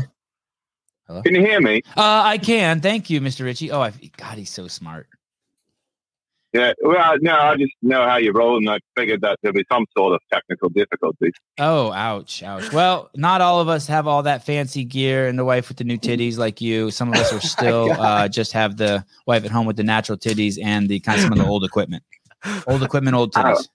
[1.12, 1.22] Hello.
[1.24, 1.82] Can you hear me?
[1.98, 2.80] Uh, I can.
[2.80, 3.44] Thank you, Mr.
[3.44, 3.70] Richey.
[3.70, 5.08] Oh, I've, God, he's so smart.
[6.54, 6.72] Yeah.
[6.82, 9.86] Well, no, I just know how you roll, and I figured that there'd be some
[9.98, 11.34] sort of technical difficulties.
[11.60, 12.72] Oh, ouch, ouch.
[12.72, 15.84] Well, not all of us have all that fancy gear and the wife with the
[15.84, 16.92] new titties like you.
[16.92, 20.18] Some of us are still uh, just have the wife at home with the natural
[20.18, 22.04] titties and the kind of some of the old equipment.
[22.68, 23.68] Old equipment, old titties.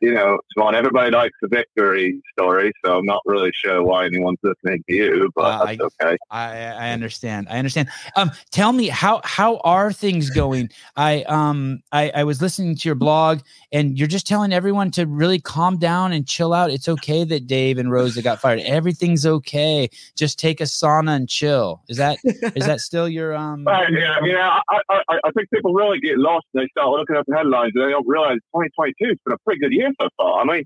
[0.00, 4.38] You know, Swan, everybody likes the victory story, so I'm not really sure why anyone's
[4.42, 6.16] listening to you, but Uh, that's okay.
[6.30, 7.46] I, I understand.
[7.50, 7.88] I understand.
[8.16, 10.68] Um, tell me how how are things going?
[10.96, 13.40] I um I, I was listening to your blog,
[13.72, 16.70] and you're just telling everyone to really calm down and chill out.
[16.70, 18.60] It's okay that Dave and Rosa got fired.
[18.60, 19.88] Everything's okay.
[20.16, 21.82] Just take a sauna and chill.
[21.88, 23.64] Is that is that still your um?
[23.64, 24.58] Right, yeah, yeah.
[24.68, 27.36] I, I, I- I think people really get lost and they start looking at the
[27.36, 30.40] headlines and they don't realize 2022 has been a pretty good year so far.
[30.40, 30.64] I mean,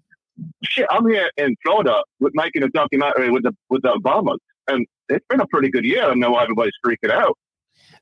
[0.62, 4.38] shit, I'm here in Florida with making a documentary with the with the Obamas,
[4.68, 6.04] and it's been a pretty good year.
[6.04, 7.36] I know everybody's freaking out.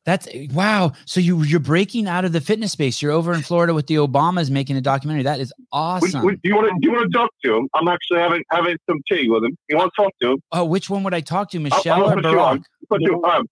[0.04, 0.92] That's wow.
[1.04, 3.00] So you you're breaking out of the fitness space.
[3.00, 5.22] You're over in Florida with the Obamas making a documentary.
[5.22, 6.24] That is awesome.
[6.24, 7.68] would- do you want to do you want to talk to him?
[7.74, 9.56] I'm actually having having some tea with him.
[9.68, 10.38] You want to talk to him?
[10.50, 12.58] oh, which one would I talk to, Michelle I'll or put you on.
[12.58, 12.64] Barack?
[12.88, 13.46] Put you um.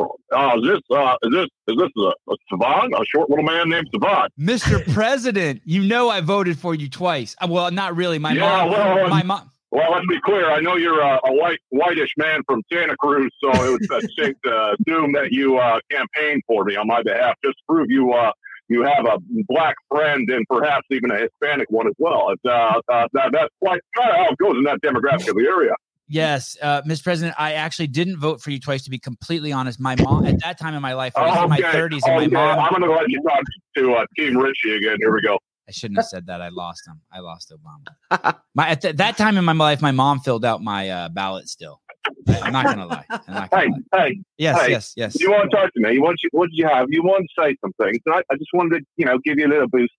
[0.00, 0.06] Uh.
[0.32, 3.68] Oh, is this uh, is this is this a, a Savant, a short little man
[3.68, 4.32] named Savant?
[4.38, 4.84] Mr.
[4.94, 7.36] President, you know I voted for you twice.
[7.40, 8.18] Uh, Well, not really.
[8.18, 8.70] My Yeah, mom.
[8.70, 9.50] well, my mom.
[9.72, 10.50] Well, let's be clear.
[10.50, 14.34] I know you're a, a white, whitish man from Santa Cruz, so it was safe
[14.44, 18.12] to assume that you uh, campaigned for me on my behalf, just to prove you
[18.12, 18.32] uh,
[18.68, 22.30] you have a black friend and perhaps even a Hispanic one as well.
[22.30, 25.36] It's, uh, uh, that, that's quite kind of how it goes in that demographic of
[25.36, 25.72] the area.
[26.12, 27.04] Yes, uh, Mr.
[27.04, 28.82] President, I actually didn't vote for you twice.
[28.82, 31.48] To be completely honest, my mom at that time in my life, I was in
[31.48, 32.58] my thirties, and my mom.
[32.58, 33.42] I'm going to let you talk
[33.76, 34.96] to uh, Team Richey again.
[34.98, 35.38] Here we go.
[35.68, 36.42] I shouldn't have said that.
[36.42, 37.00] I lost him.
[37.12, 38.34] I lost Obama.
[38.56, 41.48] My at th- that time in my life, my mom filled out my uh, ballot.
[41.48, 41.80] Still,
[42.28, 43.04] I, am not gonna lie.
[43.08, 44.08] Not gonna Hey, lie.
[44.08, 45.20] hey, Yes, hey, yes, yes.
[45.20, 45.92] you want to talk to me?
[45.92, 46.86] You want you, what did you have?
[46.90, 47.98] You want to say some things.
[48.08, 49.92] I, I just wanted to, you know, give you a little boost.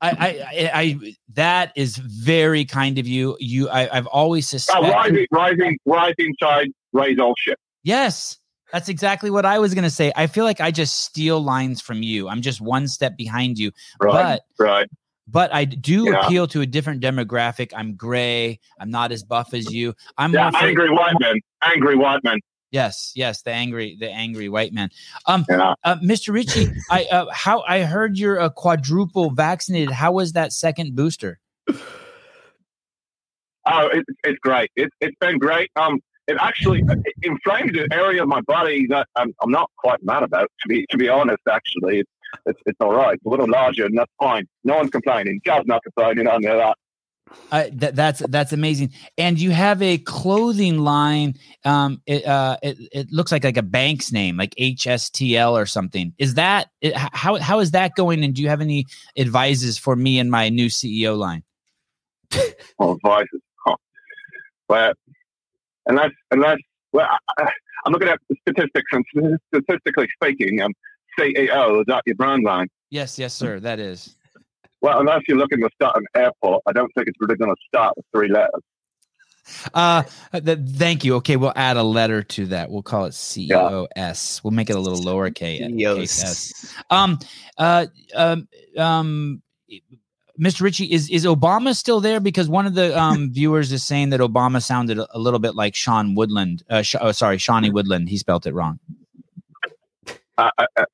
[0.00, 3.36] I, I, I, that is very kind of you.
[3.40, 4.90] You, I, I've always Uh, suspected.
[4.90, 7.58] rising, rising, rising tide, raise all shit.
[7.82, 8.38] Yes,
[8.72, 10.12] that's exactly what I was gonna say.
[10.16, 12.28] I feel like I just steal lines from you.
[12.28, 14.88] I'm just one step behind you, Right, but right.
[15.28, 16.26] but I do Yeah.
[16.26, 17.72] appeal to a different demographic.
[17.76, 18.58] I'm gray.
[18.80, 19.94] I'm not as buff as you.
[20.18, 21.36] I'm Yeah, angry white men.
[21.62, 22.38] Angry white men.
[22.74, 24.90] Yes, yes, the angry, the angry white man.
[25.26, 25.74] Um, Yeah.
[25.84, 26.34] uh, Mr.
[26.34, 29.92] Richey, I uh, how I heard you're a quadruple vaccinated.
[29.92, 31.38] How was that second booster?
[31.68, 31.76] Oh,
[33.92, 34.72] it, it's great.
[34.74, 35.70] It, it's been great.
[35.76, 40.02] Um, it actually it inflamed an area of my body that I'm, I'm not quite
[40.02, 40.50] mad about.
[40.62, 42.10] To be to be honest, actually, it's
[42.44, 43.14] it's, it's all right.
[43.14, 44.48] It's a little larger, and that's fine.
[44.64, 45.40] No one's complaining.
[45.44, 46.74] God's not complaining on that.
[47.50, 48.92] Uh, that, that's that's amazing.
[49.16, 51.34] And you have a clothing line.
[51.64, 56.12] Um, it uh, it, it looks like like a bank's name, like HSTL or something.
[56.18, 58.24] Is that it, how how is that going?
[58.24, 61.42] And do you have any advices for me and my new CEO line?
[62.80, 63.40] Oh, vices.
[63.64, 63.76] Huh.
[64.68, 64.92] Well,
[65.86, 66.58] unless unless
[66.92, 67.06] well,
[67.38, 67.50] I,
[67.86, 70.72] I'm looking at the statistics, and statistically speaking, um,
[71.18, 72.68] CEO is that your brand line.
[72.90, 73.60] Yes, yes, sir.
[73.60, 74.16] That is.
[74.84, 77.56] Well, unless you're looking to start an airport, I don't think it's really going to
[77.66, 78.60] start with three letters.
[79.72, 81.14] Uh, th- thank you.
[81.14, 82.70] Okay, we'll add a letter to that.
[82.70, 84.44] We'll call it COS.
[84.44, 85.82] We'll make it a little lowercase.
[85.82, 86.22] COS.
[86.22, 86.74] s.
[86.90, 87.18] Um,
[87.56, 89.42] uh, um, um,
[90.38, 90.60] Mr.
[90.60, 92.20] Richey, is is Obama still there?
[92.20, 95.54] Because one of the um viewers is saying that Obama sounded a, a little bit
[95.54, 96.62] like Sean Woodland.
[96.68, 98.10] Uh, Sh- oh, sorry, Shawnee Woodland.
[98.10, 98.78] He spelt it wrong.
[100.36, 100.84] I, I, I,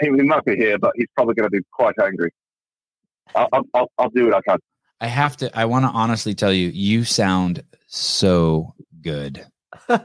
[0.00, 2.32] he, he might be here, but he's probably going to be quite angry.
[3.34, 4.58] I'll, I'll, I'll, I'll do what I can.
[5.00, 5.56] I have to.
[5.58, 9.44] I want to honestly tell you, you sound so good.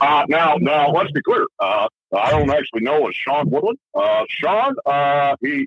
[0.00, 1.46] Uh, now, now, let's be clear.
[1.60, 3.78] Uh, I don't actually know a Sean Woodland.
[3.94, 5.66] Uh, Sean, uh, he,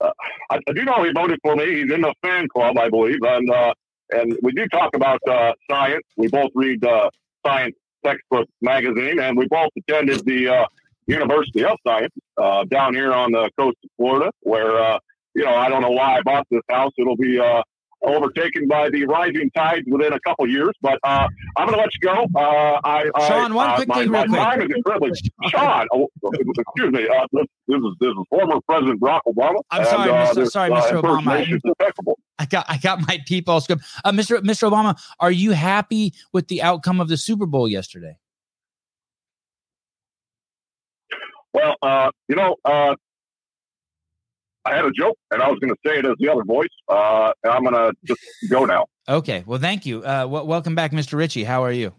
[0.00, 0.10] uh,
[0.50, 1.82] I, I do know he voted for me.
[1.82, 3.74] He's in the fan club, I believe, and uh,
[4.10, 6.04] and we do talk about uh, science.
[6.16, 7.10] We both read uh,
[7.46, 10.66] science textbook magazine, and we both attended the uh,
[11.08, 14.98] University of Science uh, down here on the coast of Florida, where uh,
[15.34, 16.92] you know I don't know why I bought this house.
[16.98, 17.62] It'll be uh,
[18.02, 21.90] overtaken by the rising tides within a couple years, but uh, I'm going to let
[21.94, 22.26] you go.
[22.38, 24.40] Uh, I, I, Sean, one uh, quick my, thing my real quick.
[24.40, 25.10] time is incredibly.
[25.48, 27.08] Sean, oh, excuse me.
[27.08, 29.60] Uh, this, this is this is former President Barack Obama.
[29.70, 30.34] I'm and, sorry, Mr.
[30.34, 31.02] this, sorry, Mr.
[31.02, 32.14] Obama.
[32.38, 33.82] I got I got my peep all script.
[34.04, 34.38] Uh, Mr.
[34.40, 34.70] Mr.
[34.70, 38.16] Obama, are you happy with the outcome of the Super Bowl yesterday?
[41.52, 42.94] Well, uh, you know, uh,
[44.64, 46.68] I had a joke, and I was going to say it as the other voice,
[46.88, 48.86] uh, and I'm going to just go now.
[49.08, 49.42] Okay.
[49.46, 50.02] Well, thank you.
[50.02, 51.14] Uh, w- welcome back, Mr.
[51.16, 51.44] Richey.
[51.44, 51.94] How are you?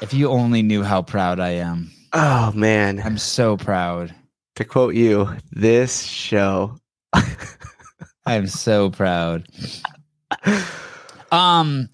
[0.00, 1.90] if you only knew how proud I am.
[2.12, 3.00] Oh man.
[3.04, 4.14] I'm so proud.
[4.56, 6.78] To quote you, this show.
[7.14, 7.26] I
[8.34, 9.46] am so proud.
[11.30, 11.88] Um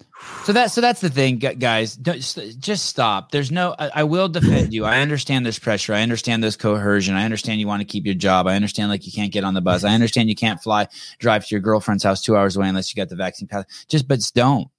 [0.47, 1.97] so that so that's the thing guys.
[1.97, 2.21] Don't,
[2.57, 3.31] just stop.
[3.31, 4.85] There's no I, I, will defend you.
[4.85, 5.93] I understand there's pressure.
[5.93, 7.15] I understand there's coercion.
[7.15, 8.47] I understand you want to keep your job.
[8.47, 9.83] I understand like you can't get on the bus.
[9.83, 10.87] I understand you can't fly
[11.19, 14.07] drive to your girlfriend's house two hours away unless you got the vaccine pass just
[14.07, 14.69] but don't.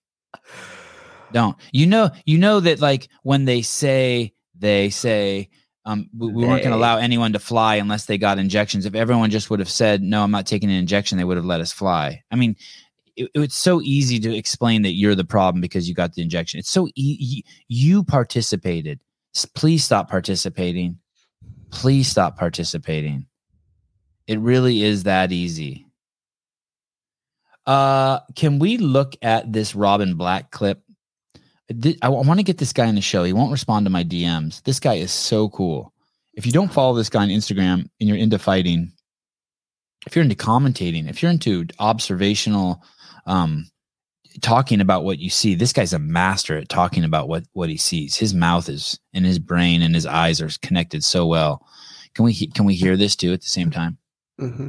[1.33, 1.55] Don't.
[1.71, 5.51] You know you know that like when they say they say
[5.85, 8.87] um, we, we weren't going to allow anyone to fly unless they got injections.
[8.87, 11.47] If everyone just would have said, "No, I'm not taking an injection," they would have
[11.47, 12.23] let us fly.
[12.31, 12.57] I mean,
[13.19, 16.61] it, it's so easy to explain that you're the problem because you got the injection.
[16.61, 19.01] It's so e- you participated.
[19.55, 20.99] Please stop participating.
[21.71, 23.27] Please stop participating.
[24.27, 25.87] It really is that easy.
[27.67, 30.83] Uh, can we look at this Robin Black clip?
[32.01, 33.25] I want to get this guy in the show.
[33.25, 34.63] He won't respond to my DMs.
[34.63, 35.93] This guy is so cool.
[36.33, 38.93] If you don't follow this guy on Instagram and you're into fighting,
[40.07, 42.83] if you're into commentating, if you're into observational,
[43.29, 43.71] um,
[44.41, 47.77] talking about what you see, this guy's a master at talking about what what he
[47.77, 48.17] sees.
[48.17, 51.65] His mouth is and his brain and his eyes are connected so well.
[52.15, 53.99] Can we can we hear this too at the same time?
[54.41, 54.69] Mm-hmm.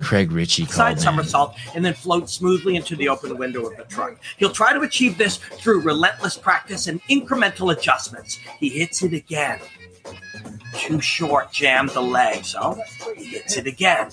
[0.00, 4.16] Craig Ritchie side somersault and then float smoothly into the open window of the truck.
[4.36, 8.38] He'll try to achieve this through relentless practice and incremental adjustments.
[8.60, 9.58] He hits it again.
[10.74, 12.80] Too short, jammed the leg, so
[13.16, 14.10] he hits it again.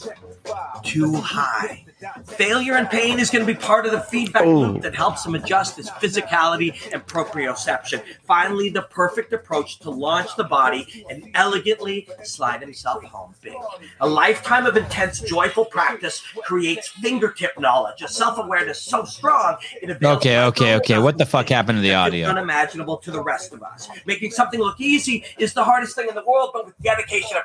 [0.84, 1.86] Too high.
[2.26, 4.60] Failure and pain is going to be part of the feedback Ooh.
[4.60, 8.02] loop that helps him adjust his physicality and proprioception.
[8.24, 13.54] Finally, the perfect approach to launch the body and elegantly slide himself home big.
[14.02, 20.04] A lifetime of intense, joyful practice creates fingertip knowledge, a self awareness so strong it.
[20.04, 20.98] Okay, okay, okay.
[20.98, 22.28] What the fuck happened to the audio?
[22.28, 23.90] Unimaginable to the rest of us.
[24.06, 27.38] Making something look easy is the hardest thing in the world, but with dedication.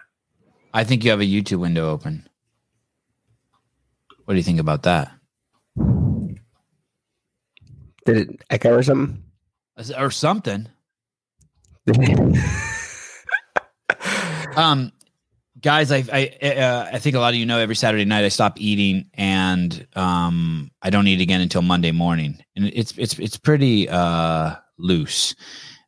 [0.72, 2.28] I think you have a YouTube window open.
[4.30, 5.10] What do you think about that?
[8.06, 9.24] Did it echo or something?
[9.98, 10.68] Or something.
[14.54, 14.92] um,
[15.60, 18.28] guys, I I uh, I think a lot of you know every Saturday night I
[18.28, 23.36] stop eating and um I don't eat again until Monday morning, and it's it's it's
[23.36, 25.34] pretty uh loose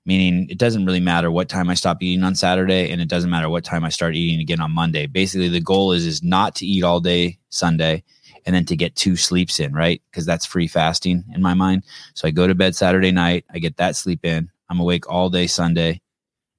[0.05, 3.31] meaning it doesn't really matter what time I stop eating on Saturday and it doesn't
[3.31, 5.07] matter what time I start eating again on Monday.
[5.07, 8.02] Basically, the goal is is not to eat all day Sunday
[8.46, 10.02] and then to get two sleeps in, right?
[10.11, 11.85] Because that's free fasting in my mind.
[12.14, 14.50] So I go to bed Saturday night, I get that sleep in.
[14.68, 16.00] I'm awake all day Sunday,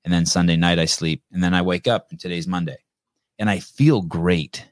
[0.06, 2.78] and then Sunday night I sleep, and then I wake up, and today's Monday,
[3.40, 4.66] and I feel great.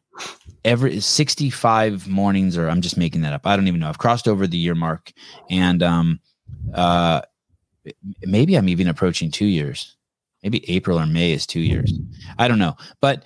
[0.63, 3.47] Every 65 mornings, or I'm just making that up.
[3.47, 3.89] I don't even know.
[3.89, 5.11] I've crossed over the year mark,
[5.49, 6.19] and um,
[6.73, 7.21] uh,
[8.21, 9.95] maybe I'm even approaching two years.
[10.43, 11.93] Maybe April or May is two years.
[12.37, 13.23] I don't know, but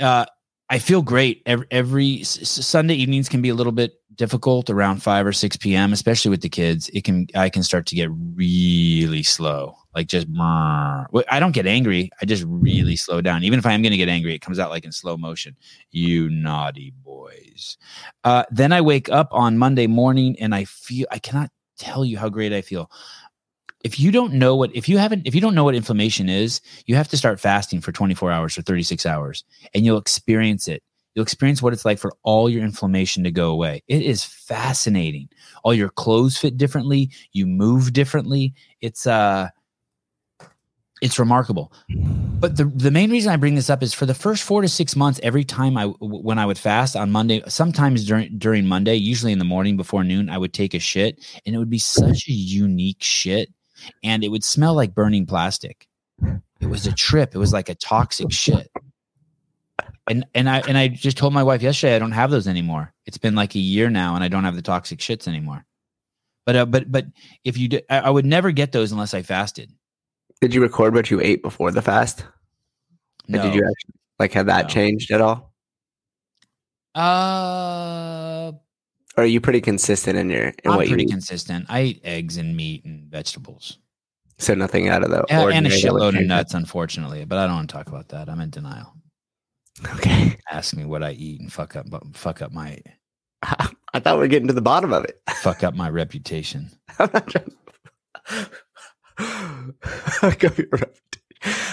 [0.00, 0.24] uh,
[0.70, 1.42] I feel great.
[1.46, 5.92] Every, every Sunday evenings can be a little bit difficult around five or six p.m.,
[5.92, 6.88] especially with the kids.
[6.94, 10.28] It can I can start to get really slow, like just.
[10.38, 11.06] I
[11.40, 12.10] don't get angry.
[12.22, 13.42] I just really slow down.
[13.42, 15.56] Even if I am going to get angry, it comes out like in slow motion.
[15.90, 17.76] You naughty boys.
[18.22, 22.18] Uh, then I wake up on Monday morning and I feel I cannot tell you
[22.18, 22.90] how great I feel
[23.82, 26.60] if you don't know what if you haven't if you don't know what inflammation is
[26.86, 30.82] you have to start fasting for 24 hours or 36 hours and you'll experience it.
[31.14, 33.82] You'll experience what it's like for all your inflammation to go away.
[33.88, 35.28] It is fascinating.
[35.64, 37.10] All your clothes fit differently.
[37.32, 38.54] You move differently.
[38.80, 39.48] It's uh
[41.02, 41.72] it's remarkable.
[41.88, 44.68] But the, the main reason i bring this up is for the first four to
[44.68, 48.94] six months every time i when i would fast on monday sometimes during during monday
[48.94, 51.78] usually in the morning before noon i would take a shit and it would be
[51.78, 53.50] such a unique shit
[54.02, 55.86] and it would smell like burning plastic.
[56.60, 57.34] It was a trip.
[57.34, 58.70] It was like a toxic shit.
[60.08, 62.92] And and I and I just told my wife yesterday I don't have those anymore.
[63.06, 65.64] It's been like a year now, and I don't have the toxic shits anymore.
[66.46, 67.06] But uh, but but
[67.44, 69.72] if you did, I, I would never get those unless I fasted.
[70.40, 72.24] Did you record what you ate before the fast?
[73.28, 73.42] No.
[73.42, 74.68] did you actually like have that no.
[74.68, 75.52] changed at all?
[76.94, 78.52] Uh
[79.20, 80.48] or are you pretty consistent in your?
[80.48, 81.66] In I'm what pretty you consistent.
[81.68, 83.78] I eat eggs and meat and vegetables.
[84.38, 87.26] So nothing out of the and, and a shitload of nuts, unfortunately.
[87.26, 88.30] But I don't want to talk about that.
[88.30, 88.94] I'm in denial.
[89.96, 90.38] Okay.
[90.50, 92.78] Ask me what I eat and fuck up, fuck up my.
[93.42, 95.20] I thought we are getting to the bottom of it.
[95.42, 96.70] Fuck up my reputation.
[96.98, 97.06] I
[100.38, 100.68] got your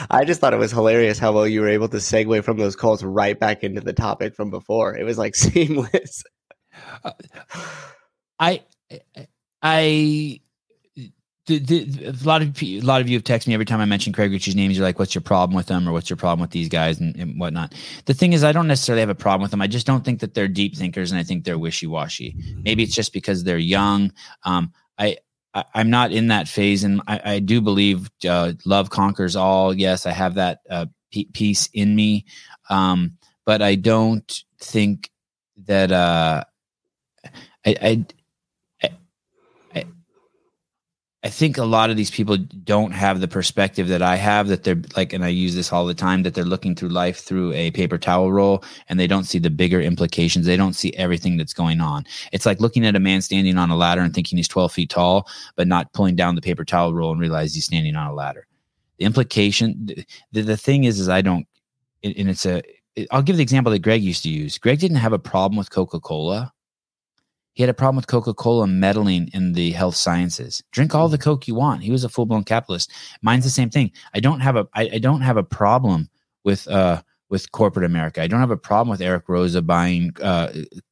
[0.09, 2.75] I just thought it was hilarious how well you were able to segue from those
[2.75, 4.97] calls right back into the topic from before.
[4.97, 6.23] It was like seamless.
[8.39, 8.63] I,
[9.61, 10.41] I,
[11.47, 13.85] the, the, a lot of a lot of you have texted me every time I
[13.85, 14.69] mention Craig Richey's name.
[14.69, 17.15] You're like, "What's your problem with them?" or "What's your problem with these guys?" and,
[17.15, 17.73] and whatnot.
[18.05, 19.61] The thing is, I don't necessarily have a problem with them.
[19.61, 22.35] I just don't think that they're deep thinkers, and I think they're wishy washy.
[22.63, 24.11] Maybe it's just because they're young.
[24.43, 25.17] Um, I
[25.53, 29.73] I, am not in that phase, and I, I do believe uh, love conquers all.
[29.73, 30.87] Yes, I have that uh,
[31.33, 32.25] piece in me,
[32.69, 35.09] um, but I don't think
[35.65, 36.43] that uh,
[37.67, 38.05] I, I
[41.27, 44.63] I think a lot of these people don't have the perspective that I have that
[44.63, 47.51] they're like, and I use this all the time that they're looking through life through
[47.51, 50.45] a paper towel roll and they don't see the bigger implications.
[50.45, 52.05] They don't see everything that's going on.
[52.31, 54.89] It's like looking at a man standing on a ladder and thinking he's 12 feet
[54.89, 58.13] tall, but not pulling down the paper towel roll and realize he's standing on a
[58.13, 58.47] ladder.
[58.99, 59.89] The implication,
[60.31, 61.45] the, the thing is, is I don't,
[62.03, 62.61] and it's a,
[63.11, 64.57] I'll give the example that Greg used to use.
[64.57, 66.53] Greg didn't have a problem with Coca Cola
[67.57, 70.63] he had a problem with Coca Cola meddling in the health sciences.
[70.71, 71.81] Drink all the Coke you want.
[71.81, 72.91] He was a full blown capitalist.
[73.23, 73.91] Mine's the same thing.
[74.13, 76.07] I don't have a I, I don't have a problem
[76.43, 78.21] with uh with corporate America.
[78.21, 80.49] I don't have a problem with Eric Roza buying uh,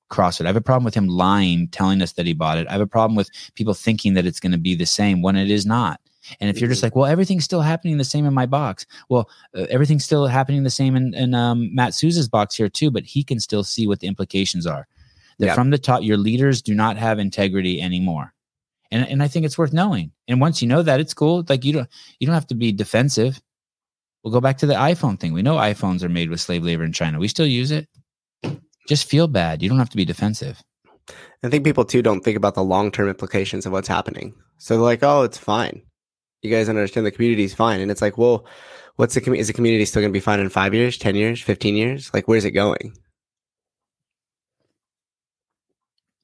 [0.09, 0.45] CrossFit.
[0.45, 2.68] I have a problem with him lying, telling us that he bought it.
[2.68, 5.36] I have a problem with people thinking that it's going to be the same when
[5.36, 6.01] it is not.
[6.39, 6.88] And if you're just mm-hmm.
[6.88, 8.88] like, well, everything's still happening the same in my box.
[9.07, 12.89] Well, uh, everything's still happening the same in, in um, Matt Souza's box here too,
[12.89, 14.88] but he can still see what the implications are
[15.40, 18.34] that from the top, your leaders do not have integrity anymore.
[18.92, 20.12] And, and I think it's worth knowing.
[20.28, 21.44] And once you know that, it's cool.
[21.48, 23.42] Like you don't you don't have to be defensive.
[24.24, 25.34] We'll go back to the iPhone thing.
[25.34, 27.20] We know iPhones are made with slave labor in China.
[27.20, 27.88] We still use it.
[28.88, 29.62] Just feel bad.
[29.62, 30.62] You don't have to be defensive.
[31.44, 34.34] I think people too don't think about the long term implications of what's happening.
[34.58, 35.82] So they're like, "Oh, it's fine.
[36.42, 38.46] You guys understand the community is fine." And it's like, "Well,
[38.96, 41.16] what's the com- is the community still going to be fine in five years, ten
[41.16, 42.12] years, fifteen years?
[42.14, 42.94] Like, where's it going?"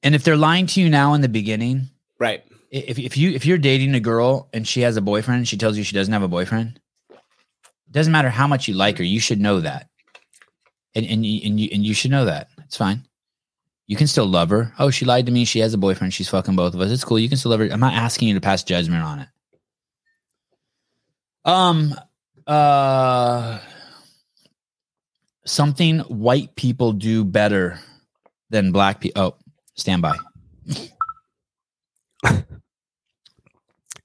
[0.02, 2.44] And if they're lying to you now in the beginning, right?
[2.70, 5.56] If if you if you're dating a girl and she has a boyfriend, and she
[5.56, 6.80] tells you she doesn't have a boyfriend.
[7.10, 9.88] It doesn't matter how much you like her, you should know that,
[10.94, 12.48] and and you, and you and you should know that.
[12.64, 13.06] It's fine.
[13.86, 14.72] You can still love her.
[14.78, 15.44] Oh, she lied to me.
[15.44, 16.14] She has a boyfriend.
[16.14, 16.90] She's fucking both of us.
[16.90, 17.18] It's cool.
[17.18, 17.68] You can still love her.
[17.68, 19.28] I'm not asking you to pass judgment on it.
[21.44, 21.94] Um,
[22.46, 23.58] uh,
[25.44, 27.80] something white people do better
[28.50, 29.22] than black people.
[29.22, 29.34] Oh,
[29.82, 30.16] Stand by.
[32.22, 32.44] God.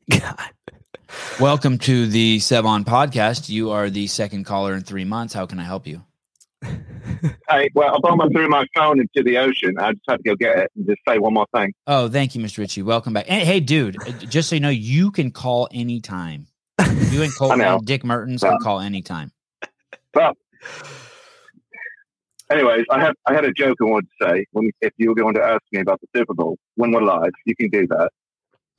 [1.39, 3.47] Welcome to the Sevan podcast.
[3.47, 5.35] You are the second caller in three months.
[5.35, 6.01] How can I help you?
[6.63, 9.77] Hey, well, I brought threw my phone into the ocean.
[9.77, 11.75] I just had to go get it and just say one more thing.
[11.85, 12.57] Oh, thank you, Mr.
[12.57, 12.81] Richey.
[12.81, 13.27] Welcome back.
[13.27, 16.47] Hey, hey dude, uh, just so you know, you can call anytime.
[17.11, 19.31] You and Cole Dick Mertens can call anytime.
[20.15, 20.33] Well,
[22.51, 24.45] anyways, I had I had a joke I wanted to say.
[24.51, 27.31] When if you were going to ask me about the Super Bowl when we're live,
[27.45, 28.11] you can do that.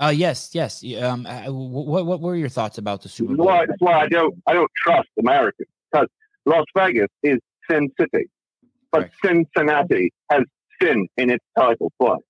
[0.01, 0.85] Uh, yes, yes.
[1.01, 3.47] Um, uh, what what were your thoughts about the Super Bowl?
[3.47, 6.09] That's why, that's why I don't I don't trust America because
[6.47, 7.39] Las Vegas is
[7.71, 8.29] Sin City,
[8.93, 10.45] but Cincinnati has
[10.81, 12.21] sin in its title twice.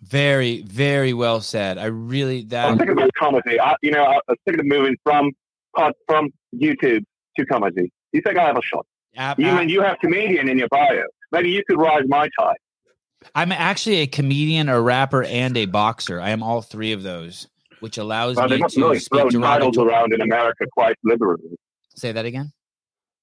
[0.00, 1.76] Very, very well said.
[1.76, 2.68] I really that.
[2.68, 3.60] I'm thinking about comedy.
[3.60, 5.32] I, you know, I was thinking of moving from
[6.06, 7.04] from YouTube
[7.36, 7.92] to comedy.
[8.12, 8.86] You think I have a shot?
[9.16, 11.02] Ab- you mean you have comedian in your bio?
[11.32, 12.56] Maybe you could rise my tide.
[13.34, 16.20] I'm actually a comedian, a rapper, and a boxer.
[16.20, 17.48] I am all three of those,
[17.80, 21.58] which allows well, me they to really throw titles around in America quite liberally.
[21.96, 22.52] Say that again.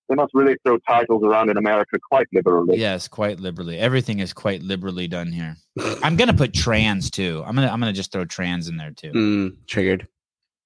[0.09, 2.77] They must really throw titles around in America quite liberally.
[2.77, 3.79] Yes, quite liberally.
[3.79, 5.55] Everything is quite liberally done here.
[6.03, 7.43] I'm gonna put trans too.
[7.45, 9.11] I'm gonna I'm gonna just throw trans in there too.
[9.11, 10.07] Mm, triggered.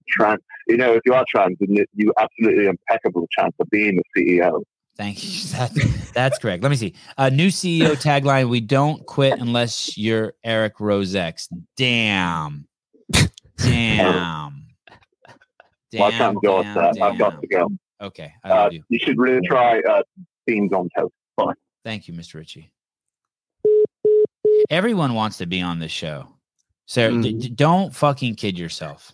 [0.10, 0.42] Trans.
[0.68, 4.64] You know, if you are trans, you absolutely impeccable chance of being the CEO.
[5.00, 5.30] Thank you.
[5.54, 6.62] That, that's correct.
[6.62, 6.94] Let me see.
[7.18, 11.48] Uh, new CEO tagline: We don't quit unless you're Eric Rosex.
[11.78, 12.68] Damn.
[13.58, 14.68] Damn.
[15.92, 17.02] Damn, well, I can't go damn.
[17.02, 17.70] I've got to go.
[18.02, 18.34] Okay.
[18.44, 18.84] Uh, you.
[18.90, 19.00] you.
[19.00, 20.04] should really try uh,
[20.46, 21.14] beans on toast.
[21.38, 21.54] Bye.
[21.86, 22.36] Thank you, Mr.
[22.36, 22.70] Richey.
[24.70, 26.28] Everyone wants to be on this show.
[26.86, 27.40] So mm.
[27.40, 29.12] d- don't fucking kid yourself.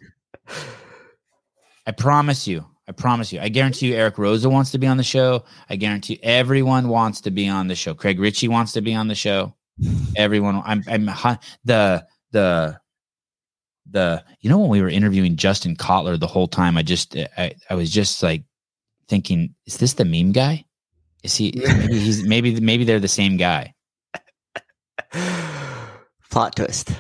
[1.86, 2.66] I promise you.
[2.88, 3.40] I promise you.
[3.40, 5.44] I guarantee you, Eric Roza wants to be on the show.
[5.70, 7.94] I guarantee everyone wants to be on the show.
[7.96, 9.56] Craig Richey wants to be on the show.
[10.16, 10.62] Everyone.
[10.66, 10.84] I'm.
[10.88, 11.06] I'm
[11.66, 12.80] the the
[13.90, 14.24] the.
[14.40, 17.76] You know when we were interviewing Justin Kotler the whole time, I just I, I
[17.76, 18.44] was just like
[19.08, 20.66] thinking, is this the meme guy?
[21.24, 21.54] Is he?
[21.66, 23.74] maybe he's maybe maybe they're the same guy.
[26.30, 26.92] Plot twist.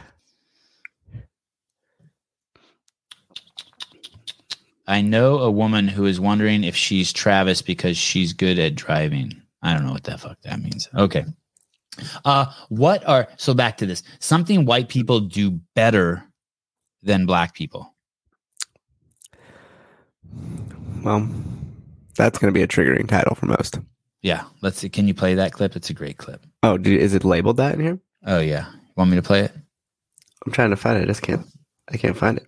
[4.88, 9.42] I know a woman who is wondering if she's Travis because she's good at driving.
[9.62, 10.88] I don't know what the fuck that means.
[10.96, 11.26] Okay.
[12.24, 14.04] Uh what are so back to this.
[14.20, 16.24] Something white people do better
[17.02, 17.96] than black people.
[21.04, 21.30] Well,
[22.16, 23.80] that's going to be a triggering title for most.
[24.22, 24.90] Yeah, let's see.
[24.90, 25.76] Can you play that clip?
[25.76, 26.44] It's a great clip.
[26.64, 28.00] Oh, is it labeled that in here?
[28.26, 28.66] Oh yeah.
[28.98, 29.52] Want me to play it?
[30.46, 31.04] I'm trying to find it.
[31.04, 31.46] I just can't.
[31.90, 32.48] I can't find it.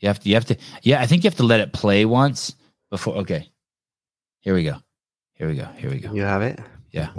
[0.00, 2.04] You have to you have to yeah, I think you have to let it play
[2.04, 2.54] once
[2.90, 3.50] before okay.
[4.40, 4.76] Here we go.
[5.34, 5.66] Here we go.
[5.76, 6.12] Here we go.
[6.12, 6.58] You have it.
[6.90, 7.10] Yeah.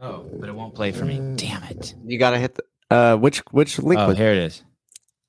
[0.00, 1.16] Oh, but it won't play for me.
[1.36, 1.94] Damn it.
[2.04, 2.62] You gotta hit the.
[2.90, 4.62] Uh, which which link Oh, here it is.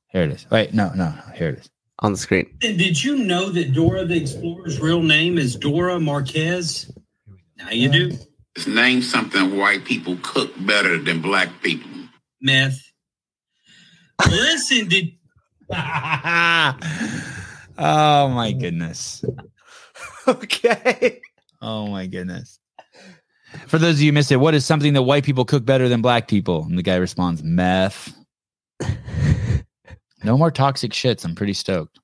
[0.10, 0.46] Here it is.
[0.50, 1.34] Wait, no, no, no.
[1.36, 1.70] Here it is.
[2.00, 2.58] on the screen?
[2.64, 6.92] And did you know that Dora the Explorer's real name is Dora Marquez?
[7.58, 8.18] Now you do.
[8.56, 11.90] It's Name something white people cook better than black people.
[12.42, 12.82] Meth.
[14.28, 15.17] Listen, did
[17.78, 19.24] oh my goodness.
[20.28, 21.22] okay.
[21.62, 22.60] Oh my goodness.
[23.68, 25.90] For those of you who missed it, what is something that white people cook better
[25.90, 26.64] than black people?
[26.64, 28.14] And the guy responds, meth.
[30.24, 31.24] No more toxic shits.
[31.24, 32.00] I'm pretty stoked.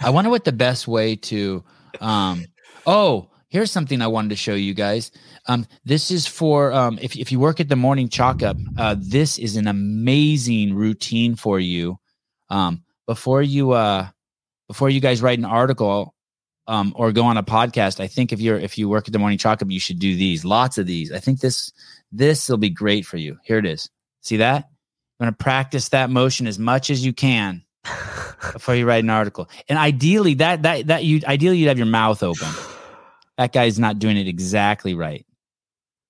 [0.00, 1.62] I wonder what the best way to
[2.00, 2.44] um
[2.86, 5.10] oh, here's something I wanted to show you guys.
[5.46, 8.96] Um this is for um if if you work at the morning chalk up, uh
[8.98, 11.98] this is an amazing routine for you.
[12.50, 14.08] Um before you uh
[14.68, 16.14] before you guys write an article
[16.66, 19.18] um or go on a podcast, I think if you're if you work at the
[19.18, 20.44] morning up, you should do these.
[20.44, 21.12] Lots of these.
[21.12, 21.72] I think this
[22.12, 23.38] this will be great for you.
[23.44, 23.90] Here it is.
[24.20, 24.64] See that?
[25.20, 27.62] I'm going to practice that motion as much as you can
[28.52, 29.48] before you write an article.
[29.68, 32.48] And ideally, that that that you ideally you'd have your mouth open.
[33.36, 35.26] That guy's not doing it exactly right.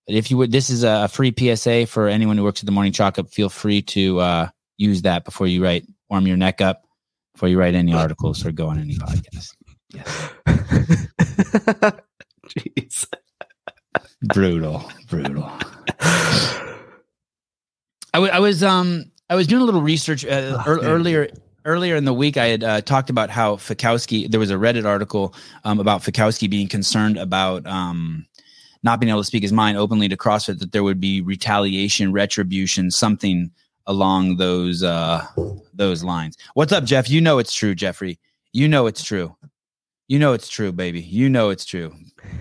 [0.07, 2.73] But if you would, this is a free PSA for anyone who works at the
[2.73, 3.31] morning up.
[3.31, 5.87] Feel free to uh, use that before you write.
[6.11, 6.83] Warm your neck up
[7.35, 9.55] before you write any articles or go on any podcast.
[9.93, 10.31] Yes,
[12.49, 13.07] Jeez.
[14.33, 15.45] brutal, brutal.
[16.01, 16.79] I,
[18.15, 20.91] w- I was um I was doing a little research uh, Oh, ear- man.
[20.91, 21.29] earlier
[21.65, 22.37] earlier in the week.
[22.37, 25.35] I had uh, talked about how Fikowski, There was a Reddit article
[25.65, 28.27] um, about Fikowski being concerned about um,
[28.83, 30.59] not being able to speak his mind openly to CrossFit.
[30.59, 33.51] That there would be retaliation, retribution, something
[33.87, 35.27] along those uh,
[35.73, 36.37] those lines.
[36.55, 37.09] What's up, Jeff?
[37.09, 38.19] You know it's true, Jeffrey.
[38.53, 39.37] You know it's true.
[40.09, 41.01] You know it's true, baby.
[41.01, 41.93] You know it's true.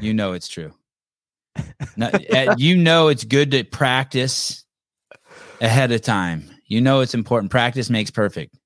[0.01, 0.73] You know it's true.
[1.95, 4.63] No, uh, you know it's good to practice
[5.61, 6.49] ahead of time.
[6.67, 7.51] You know it's important.
[7.51, 8.57] Practice makes perfect.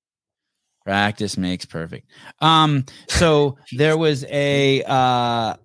[0.85, 2.09] Practice makes perfect.
[2.39, 5.55] Um, so there was a uh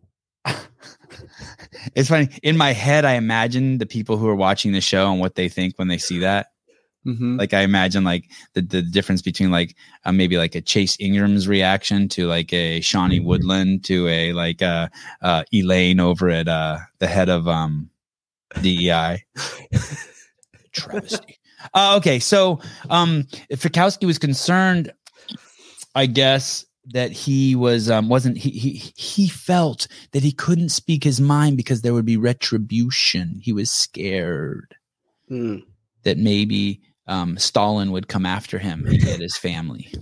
[1.94, 2.28] it's funny.
[2.42, 5.48] In my head, I imagine the people who are watching the show and what they
[5.48, 6.48] think when they see that.
[7.06, 7.38] Mhm.
[7.38, 9.74] Like I imagine like the the difference between like
[10.04, 14.62] uh, maybe like a Chase Ingraham's reaction to like a Shawnee Woodland to a like
[14.62, 14.88] uh
[15.20, 17.90] uh Elaine over at uh the head of um
[18.60, 19.24] DEI.
[20.72, 21.38] Travesty.
[21.74, 24.92] Uh, okay, so um Fikowski was concerned,
[25.94, 31.04] I guess, that he was um wasn't he he he felt that he couldn't speak
[31.04, 33.38] his mind because there would be retribution.
[33.42, 34.76] He was scared
[35.28, 35.58] Hmm.
[36.04, 39.92] that maybe um, Stalin would come after him and get his family.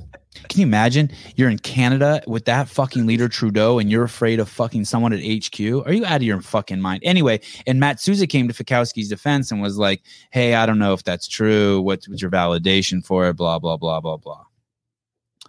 [0.49, 1.11] Can you imagine?
[1.37, 5.21] You're in Canada with that fucking leader Trudeau, and you're afraid of fucking someone at
[5.21, 5.61] HQ.
[5.61, 7.03] Are you out of your fucking mind?
[7.05, 10.93] Anyway, and Matt Souza came to Fikowski's defense and was like, "Hey, I don't know
[10.93, 11.81] if that's true.
[11.83, 13.37] What's, what's your validation for it?
[13.37, 14.45] Blah blah blah blah blah."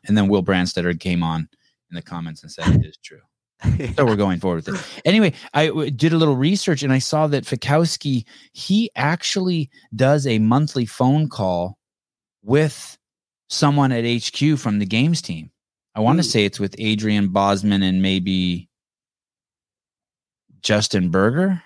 [0.08, 1.48] And then Will Brandstetter came on
[1.90, 3.22] in the comments and said it is true
[3.96, 5.02] so we're going forward with it.
[5.06, 10.26] Anyway, I w- did a little research and I saw that Fikowski he actually does
[10.26, 11.78] a monthly phone call
[12.44, 12.98] with
[13.50, 15.52] someone at HQ from the games team.
[15.94, 16.30] I want to Hmm.
[16.30, 18.70] say it's with Adrian Bozman and maybe
[20.62, 21.62] Justin Berger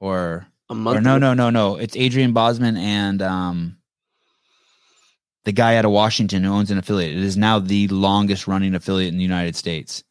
[0.00, 3.76] or A or no no no no it's Adrian Bozman and um
[5.44, 7.16] the guy out of Washington who owns an affiliate.
[7.16, 10.02] It is now the longest running affiliate in the United States.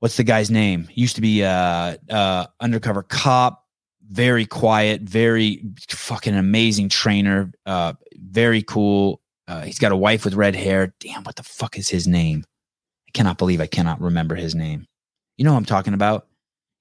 [0.00, 0.88] What's the guy's name?
[0.94, 3.64] Used to be uh uh undercover cop,
[4.08, 9.20] very quiet, very fucking amazing trainer, uh very cool.
[9.46, 10.94] Uh, he's got a wife with red hair.
[11.00, 12.44] Damn, what the fuck is his name?
[13.08, 14.86] I cannot believe I cannot remember his name.
[15.36, 16.28] You know who I'm talking about?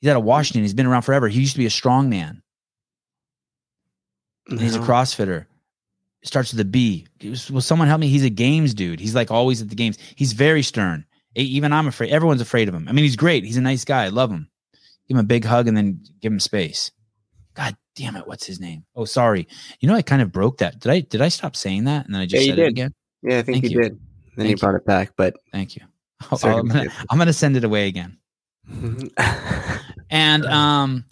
[0.01, 0.61] He's out of Washington.
[0.61, 1.27] He's been around forever.
[1.27, 2.43] He used to be a strong man.
[4.49, 4.85] And he's a No.
[4.85, 5.45] CrossFitter.
[6.23, 7.07] Starts with a B.
[7.49, 8.07] Will someone help me?
[8.07, 8.99] He's a games dude.
[8.99, 9.97] He's like always at the games.
[10.15, 11.05] He's very stern.
[11.35, 12.11] Even I'm afraid.
[12.11, 12.87] Everyone's afraid of him.
[12.87, 13.43] I mean, he's great.
[13.43, 14.05] He's a nice guy.
[14.05, 14.49] I love him.
[15.07, 16.91] Give him a big hug and then give him space.
[17.55, 18.27] God damn it!
[18.27, 18.85] What's his name?
[18.95, 19.47] Oh, sorry.
[19.79, 20.79] You know, I kind of broke that.
[20.79, 20.99] Did I?
[21.01, 22.93] Did I stop saying that and then I just Yeah, said it again?
[23.21, 23.81] Yeah, I think Thank you, you.
[23.83, 23.91] did.
[24.35, 25.81] Then Thank you brought it back, but Thank you.
[26.31, 28.17] I'll- I'm gonna, I'm gonna send it away again.
[30.11, 31.05] And um,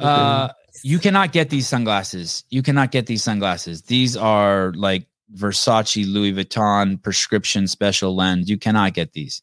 [0.00, 0.50] uh,
[0.84, 2.44] you cannot get these sunglasses.
[2.50, 3.82] You cannot get these sunglasses.
[3.82, 8.48] These are like Versace, Louis Vuitton prescription special lens.
[8.48, 9.42] You cannot get these.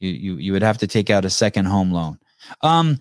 [0.00, 2.18] You you you would have to take out a second home loan.
[2.62, 2.98] Um,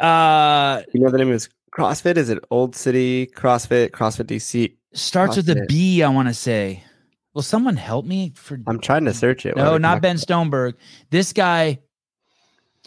[0.00, 2.16] uh, you know the name is CrossFit.
[2.16, 3.90] Is it Old City CrossFit?
[3.90, 4.74] CrossFit DC.
[4.94, 5.68] starts with a CrossFit.
[5.68, 6.02] B.
[6.02, 6.82] I want to say.
[7.34, 9.54] Will someone help me for I'm trying to search it.
[9.54, 10.02] No, not.
[10.02, 10.74] Ben Stoneberg.
[11.10, 11.78] This guy,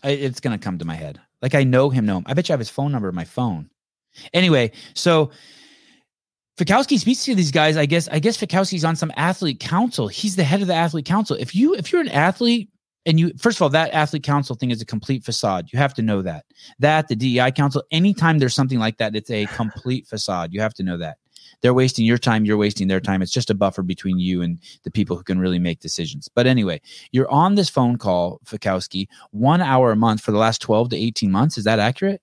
[0.04, 1.22] I, it's gonna come to my head.
[1.42, 2.06] Like I know him.
[2.06, 2.24] Know him.
[2.28, 3.70] I bet you have his phone number in my phone.
[4.34, 5.32] Anyway, so
[6.58, 7.78] Fikowski speaks to these guys.
[7.78, 8.10] I guess.
[8.10, 10.08] I guess Fikowski's on some athlete council.
[10.08, 11.38] He's the head of the athlete council.
[11.40, 12.71] If you if you're an athlete
[13.06, 15.70] and you first of all that athlete council thing is a complete facade.
[15.72, 16.45] You have to know that.
[16.80, 17.84] That the DEI council.
[17.91, 20.54] Anytime there's something like that, it's a complete facade.
[20.54, 21.18] You have to know that.
[21.62, 22.45] They're wasting your time.
[22.45, 23.22] You're wasting their time.
[23.22, 26.28] It's just a buffer between you and the people who can really make decisions.
[26.28, 26.82] But anyway,
[27.12, 30.97] you're on this phone call, Fikowski, one hour a month for the last 12 to
[30.97, 31.58] 18 months.
[31.58, 32.22] Is that accurate?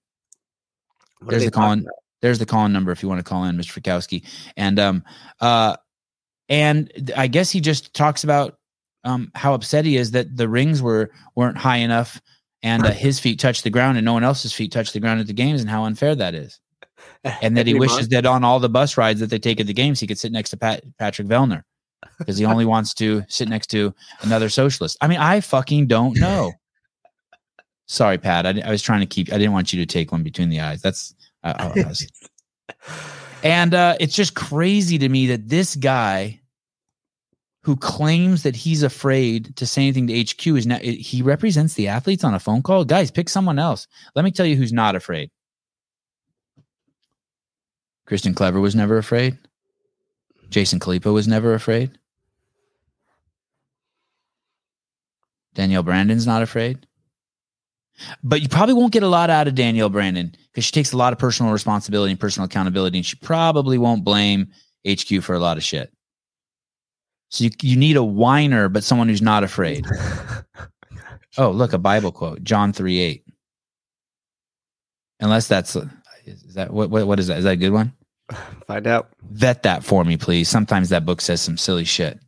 [1.21, 1.87] What There's the call in.
[2.21, 3.81] There's the call in number if you want to call in, Mr.
[3.81, 4.25] Fikowski.
[4.57, 5.05] And um
[5.41, 5.77] uh
[6.49, 8.58] and I guess he just talks about
[9.05, 12.21] um how upset he is that the rings were weren't high enough
[12.63, 15.21] and uh, his feet touched the ground and no one else's feet touched the ground
[15.21, 16.61] at the games and how unfair that is.
[17.43, 18.11] And that he wishes month?
[18.11, 20.31] that on all the bus rides that they take at the games, he could sit
[20.31, 21.63] next to Pat, Patrick Vellner
[22.19, 23.93] because he only wants to sit next to
[24.23, 24.97] another socialist.
[25.01, 26.53] I mean, I fucking don't know.
[27.87, 28.47] Sorry, Pat.
[28.47, 29.33] I, I was trying to keep.
[29.33, 30.81] I didn't want you to take one between the eyes.
[30.81, 31.15] That's.
[31.45, 32.07] Was,
[33.43, 36.41] and uh, it's just crazy to me that this guy,
[37.69, 41.87] who claims that he's afraid to say anything to HQ, is now he represents the
[41.87, 42.83] athletes on a phone call.
[42.83, 43.87] Guys, pick someone else.
[44.15, 45.31] Let me tell you who's not afraid.
[48.09, 49.37] Kristan Clever was never afraid.
[50.49, 51.99] Jason Khalipa was never afraid.
[55.53, 56.87] Danielle Brandon's not afraid.
[58.25, 60.97] But you probably won't get a lot out of Danielle Brandon because she takes a
[60.97, 64.53] lot of personal responsibility and personal accountability, and she probably won't blame
[64.89, 65.93] HQ for a lot of shit.
[67.31, 69.87] So you, you need a whiner, but someone who's not afraid.
[71.39, 73.25] Oh, look, a Bible quote, John 3 8.
[75.21, 75.77] Unless that's,
[76.27, 77.39] is that, what, what, what is that?
[77.39, 77.93] Is that a good one?
[78.67, 79.11] Find out.
[79.31, 80.49] vet that for me, please.
[80.49, 82.19] Sometimes that book says some silly shit.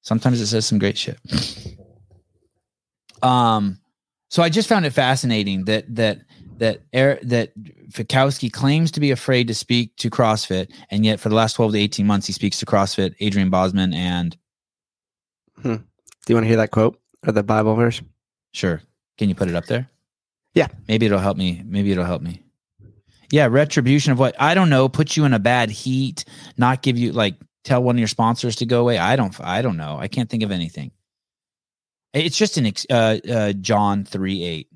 [0.00, 1.18] Sometimes it says some great shit.
[3.22, 3.78] Um,
[4.30, 6.20] so I just found it fascinating that that
[6.58, 7.52] that Eric, that
[7.90, 11.72] Fikowski claims to be afraid to speak to CrossFit, and yet for the last twelve
[11.72, 14.36] to eighteen months he speaks to CrossFit, Adrian Bozman, and
[15.72, 15.80] Do
[16.28, 18.00] you want to hear that quote or the Bible verse?
[18.52, 18.80] sure,
[19.18, 19.88] can you put it up there?
[20.54, 20.68] Yeah.
[20.86, 21.62] maybe it'll help me.
[21.64, 22.42] Maybe it'll help me.
[23.32, 26.24] Yeah, retribution of what I don't know, put you in a bad heat,
[26.56, 27.34] not give you like
[27.64, 28.98] tell one of your sponsors to go away.
[28.98, 29.38] I don't.
[29.40, 29.96] I don't know.
[29.98, 30.92] I can't think of anything.
[32.12, 34.68] It's just an ex- uh, uh, John three eight.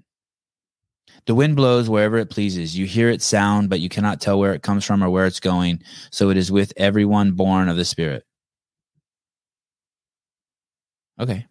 [1.27, 2.77] The wind blows wherever it pleases.
[2.77, 5.41] You hear its sound, but you cannot tell where it comes from or where it's
[5.41, 5.83] going.
[6.11, 8.25] So it is with everyone born of the Spirit.
[11.21, 11.47] Okay.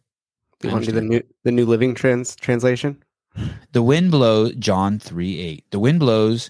[0.59, 3.03] Do you want to do the new the New Living Trans translation?
[3.72, 5.72] The wind blows, John 3 8.
[5.72, 6.49] The wind blows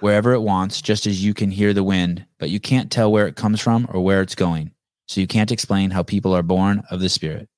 [0.00, 3.26] wherever it wants, just as you can hear the wind, but you can't tell where
[3.28, 4.72] it comes from or where it's going.
[5.06, 7.48] So you can't explain how people are born of the Spirit.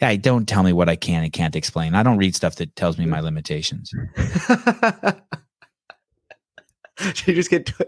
[0.00, 1.94] Yeah, don't tell me what I can and can't explain.
[1.94, 3.90] I don't read stuff that tells me my limitations.
[6.98, 7.84] Did you just get t-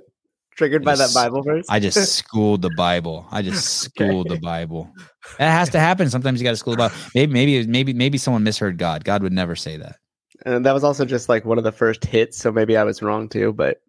[0.60, 1.64] triggered by that Bible verse?
[1.70, 3.26] I just schooled the Bible.
[3.30, 4.92] I just schooled the Bible.
[5.38, 6.10] That has to happen.
[6.10, 9.04] Sometimes you got to school about Maybe, maybe, maybe, maybe someone misheard God.
[9.04, 9.96] God would never say that.
[10.44, 13.00] and that was also just like one of the first hits, so maybe I was
[13.00, 13.54] wrong too.
[13.54, 13.80] But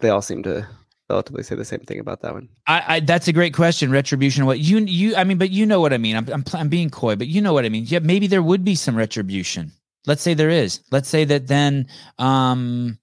[0.00, 0.66] they all seem to
[1.10, 2.48] relatively say the same thing about that one.
[2.66, 3.90] I, I that's a great question.
[3.90, 4.46] Retribution.
[4.46, 5.14] What you you?
[5.14, 6.16] I mean, but you know what I mean.
[6.16, 7.84] I'm I'm, I'm being coy, but you know what I mean.
[7.86, 9.72] Yeah, maybe there would be some retribution.
[10.06, 10.80] Let's say there is.
[10.90, 11.86] Let's say that then.
[12.18, 12.98] Um,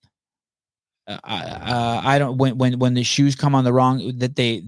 [1.09, 4.63] uh, I don't when when when the shoes come on the wrong that they.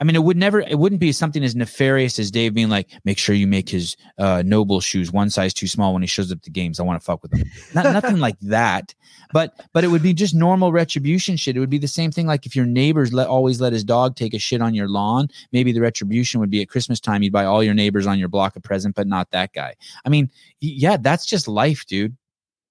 [0.00, 0.60] I mean, it would never.
[0.60, 3.96] It wouldn't be something as nefarious as Dave being like, "Make sure you make his
[4.18, 6.80] uh, NOBULL shoes one size too small when he shows up to games.
[6.80, 8.94] I want to fuck with him." Not, nothing like that
[9.32, 11.56] but but it would be just normal retribution shit.
[11.56, 14.14] It would be the same thing like if your neighbors let always let his dog
[14.14, 15.28] take a shit on your lawn.
[15.50, 18.28] Maybe the retribution would be at Christmas time you'd buy all your neighbors on your
[18.28, 19.74] block a present, but not that guy.
[20.04, 20.30] I mean,
[20.60, 22.16] yeah, that's just life, dude.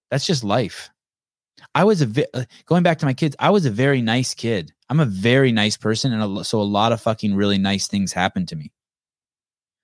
[0.10, 0.90] That's just life.
[1.74, 3.36] I was a vi- uh, going back to my kids.
[3.40, 4.74] I was a very nice kid.
[4.90, 8.14] I'm a very nice person, and a, so a lot of fucking really nice things
[8.14, 8.72] happened to me.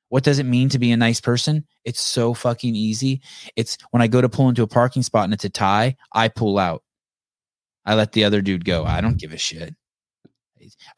[0.10, 1.66] What does it mean to be a nice person?
[1.84, 3.22] It's so fucking easy.
[3.56, 6.30] It's when I go to pull into a parking spot and it's a tie, I
[6.30, 6.84] pull out.
[7.86, 8.86] I let the other dude go.
[8.86, 9.76] I don't give a shit.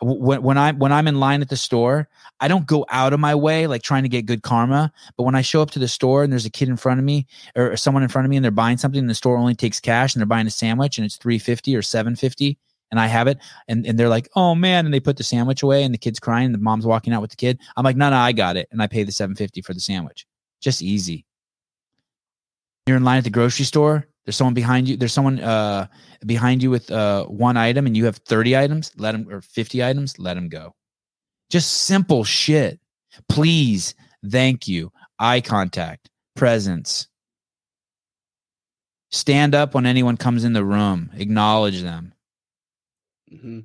[0.02, 2.08] When, when I'm when I'm in line at the store,
[2.40, 4.92] I don't go out of my way like trying to get good karma.
[5.18, 7.06] But when I show up to the store and there's a kid in front of
[7.06, 9.56] me or someone in front of me and they're buying something and the store only
[9.56, 12.58] takes cash and they're buying a sandwich and it's three fifty or seven fifty
[12.92, 13.38] and I have it
[13.68, 16.20] and, and they're like, oh man, and they put the sandwich away and the kid's
[16.20, 17.60] crying and the mom's walking out with the kid.
[17.78, 18.68] I'm like, no, no, I got it.
[18.72, 20.26] And I pay the 750 for the sandwich.
[20.62, 21.26] Just easy.
[22.88, 24.08] You're in line at the grocery store.
[24.30, 24.96] There's someone behind you.
[24.96, 25.88] There's someone uh,
[26.24, 28.92] behind you with uh, one item and you have 30 items.
[28.96, 30.20] Let them or 50 items.
[30.20, 30.76] Let them go.
[31.50, 32.80] Just simple shit.
[33.28, 33.96] Please.
[34.24, 34.92] Thank you.
[35.18, 37.08] Eye contact, presence.
[39.10, 41.10] Stand up when anyone comes in the room.
[41.16, 42.14] Acknowledge them.
[43.34, 43.64] Mhm.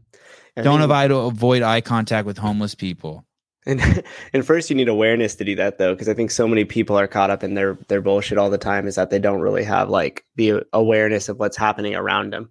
[0.57, 3.27] Don't think- avoid avoid eye contact with homeless people.
[3.67, 6.65] And and first you need awareness to do that though, because I think so many
[6.65, 8.87] people are caught up in their their bullshit all the time.
[8.87, 12.51] Is that they don't really have like the awareness of what's happening around them.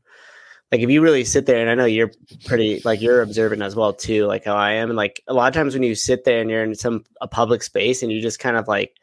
[0.72, 2.11] Like if you really sit there, and I know you're
[2.45, 5.47] pretty like you're observant as well too, like how I am, and like a lot
[5.47, 8.22] of times when you sit there and you're in some a public space and you
[8.22, 8.95] just kind of like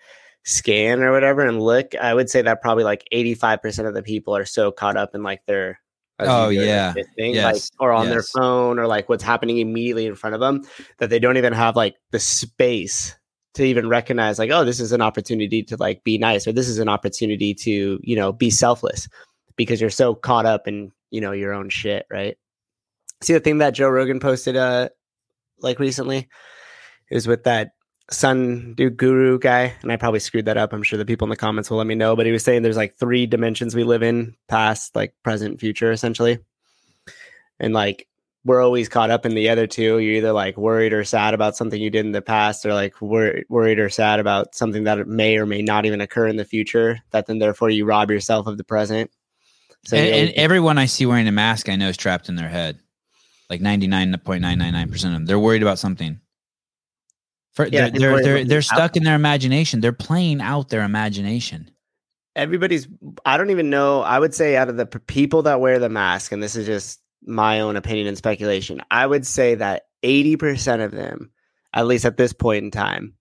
[0.42, 3.94] scan or whatever and look, I would say that probably like eighty five percent of
[3.94, 5.80] the people are so caught up in like their
[6.28, 6.92] Oh, yeah.
[7.16, 7.44] thing, Yes.
[7.54, 10.62] like or on their phone or like what's happening immediately in front of them
[10.98, 13.16] that they don't even have like the space
[13.54, 16.68] to even recognize like oh this is an opportunity to like be nice or this
[16.68, 19.08] is an opportunity to you know be selfless
[19.56, 22.38] because you're so caught up in you know your own shit right
[23.22, 24.88] see the thing that joe rogan posted uh
[25.60, 26.28] like recently
[27.10, 27.72] it was with that
[28.10, 31.30] sun do guru guy and i probably screwed that up i'm sure the people in
[31.30, 33.84] the comments will let me know but he was saying there's like three dimensions we
[33.84, 36.38] live in past like present future essentially
[37.60, 38.08] and like
[38.44, 41.56] we're always caught up in the other two you're either like worried or sad about
[41.56, 45.06] something you did in the past or like wor- worried or sad about something that
[45.06, 48.46] may or may not even occur in the future that then therefore you rob yourself
[48.46, 49.10] of the present
[49.84, 52.48] so and, and everyone I see wearing a mask, I know is trapped in their
[52.48, 52.78] head.
[53.48, 56.20] Like ninety nine point nine nine nine percent of them, they're worried about something.
[57.64, 59.80] For, Yeah, they're they're they're they're, about they're the stuck in their imagination.
[59.80, 61.70] They're playing out their imagination.
[62.36, 62.86] everybody's
[63.26, 65.88] i don't even know i would say out of the p- people that wear the
[65.88, 70.82] mask and this is just my own opinion and speculation i would say that 80%
[70.82, 71.30] of them
[71.74, 73.14] at least at this point in time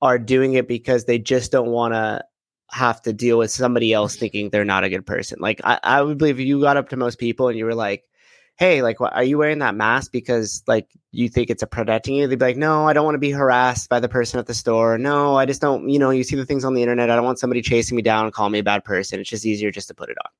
[0.00, 2.24] are doing it because they just don't want to
[2.70, 6.02] have to deal with somebody else thinking they're not a good person like I, I
[6.02, 8.04] would believe if you got up to most people and you were like
[8.56, 12.14] hey like what, are you wearing that mask because like you think it's a protecting
[12.14, 12.26] you?
[12.26, 14.54] They'd be like no i don't want to be harassed by the person at the
[14.54, 14.98] store.
[14.98, 17.10] No i just don't you know you see the things on the internet.
[17.10, 19.20] I don't want somebody chasing me down and calling me a bad person.
[19.20, 20.30] It's just easier just to put it on.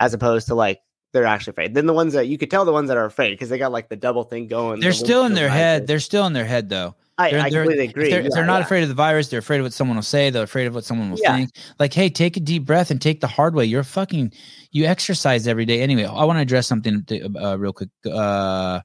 [0.00, 0.80] As opposed to like
[1.12, 1.74] they're actually afraid.
[1.74, 3.72] Then the ones that you could tell the ones that are afraid because they got
[3.72, 5.86] like the double thing going They're the still in their head.
[5.86, 6.94] They're still in their head though.
[7.18, 8.64] I, They're, I they're- completely if agree they're, if they're not yeah.
[8.64, 9.28] afraid of the virus.
[9.28, 10.30] They're afraid of what someone will say.
[10.30, 11.36] They're afraid of what someone will Yeah.
[11.36, 11.50] think.
[11.78, 13.64] Like, hey, take a deep breath and take the hard way.
[13.64, 14.32] You're fucking.
[14.70, 15.80] You exercise every day.
[15.80, 17.88] Anyway, I want to address something to, uh, real quick.
[18.06, 18.80] Uh,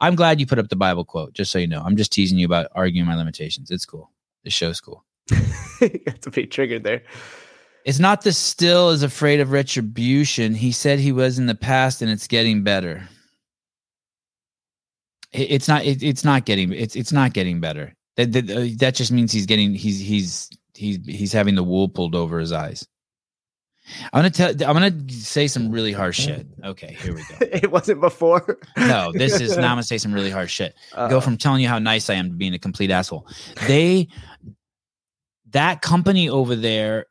[0.00, 1.32] I'm glad you put up the Bible quote.
[1.32, 3.70] Just so you know, I'm just teasing you about arguing my limitations.
[3.70, 4.10] It's cool.
[4.44, 5.04] The show's cool.
[5.80, 7.02] got to be triggered there
[7.84, 10.54] It's not the still is afraid of retribution.
[10.54, 13.08] He said he was in the past, and it's getting better.
[15.36, 15.84] It- It's not.
[15.84, 16.72] It, it's not getting.
[16.72, 17.94] It's it's not getting better.
[18.16, 19.74] That that, uh, that just means he's getting.
[19.74, 22.86] He's he's he's he's having the wool pulled over his eyes.
[24.12, 24.50] I'm gonna tell.
[24.50, 26.44] I'm gonna say some really harsh shit.
[26.64, 27.36] Okay, here we go.
[27.40, 29.64] it wasn't before No, this is now.
[29.64, 30.74] I'm gonna say some really harsh shit.
[30.94, 31.20] Go Uh-oh.
[31.20, 33.28] from telling you how nice I am to being a complete asshole.
[33.68, 34.08] They,
[35.50, 37.06] that company over there,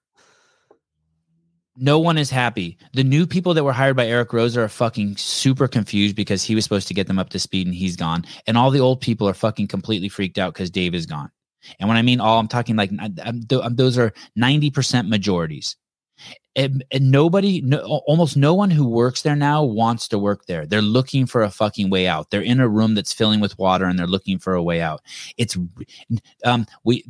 [1.78, 2.78] no one is happy.
[2.94, 6.56] The new people that were hired by Eric Roza are fucking super confused because he
[6.56, 8.26] was supposed to get them up to speed and he's gone.
[8.48, 11.32] And all the old people are fucking completely freaked out because Dave is gone.
[11.80, 15.76] And when I mean all, I'm talking like I'm- those are 90% majorities.
[16.56, 20.66] And, and nobody, no, almost no one who works there now wants to work there.
[20.66, 22.30] They're looking for a fucking way out.
[22.30, 25.02] They're in a room that's filling with water and they're looking for a way out.
[25.38, 25.58] It's,
[26.46, 27.04] um, we,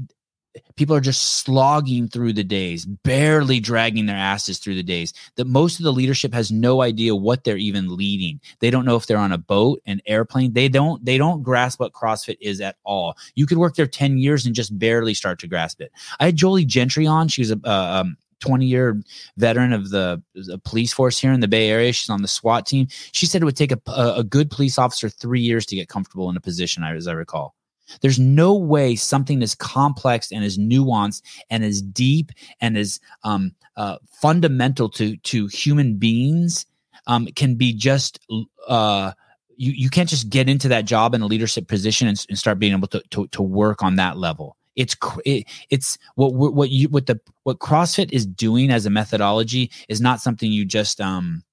[0.76, 5.14] people are just slogging through the days, barely dragging their asses through the days.
[5.36, 8.40] That most of the leadership has no idea what they're even leading.
[8.60, 10.54] They don't know if they're on a boat, an airplane.
[10.54, 11.04] They don't.
[11.04, 13.18] They don't grasp what CrossFit is at all.
[13.36, 15.92] You could work there ten years and just barely start to grasp it.
[16.20, 17.28] I had Jolie Gentry on.
[17.28, 19.02] She was a uh, um, 20 year
[19.38, 21.92] veteran of the, the police force here in the Bay Area.
[21.94, 22.88] She's on the SWAT team.
[23.12, 25.88] She said it would take a, a, a good police officer three years to get
[25.90, 27.56] comfortable in a position, as I recall.
[28.02, 32.32] There's no way something as complex and as nuanced and as deep
[32.62, 36.66] and as um, uh, fundamental to to human beings
[37.08, 38.20] um, can be just
[38.68, 39.12] uh,
[39.58, 42.60] you you can't just get into that job in a leadership position and, and start
[42.60, 44.58] being able to, to to work on that level.
[44.76, 49.72] It's it, it's what what you what the what CrossFit is doing as a methodology
[49.88, 51.44] is not something you just um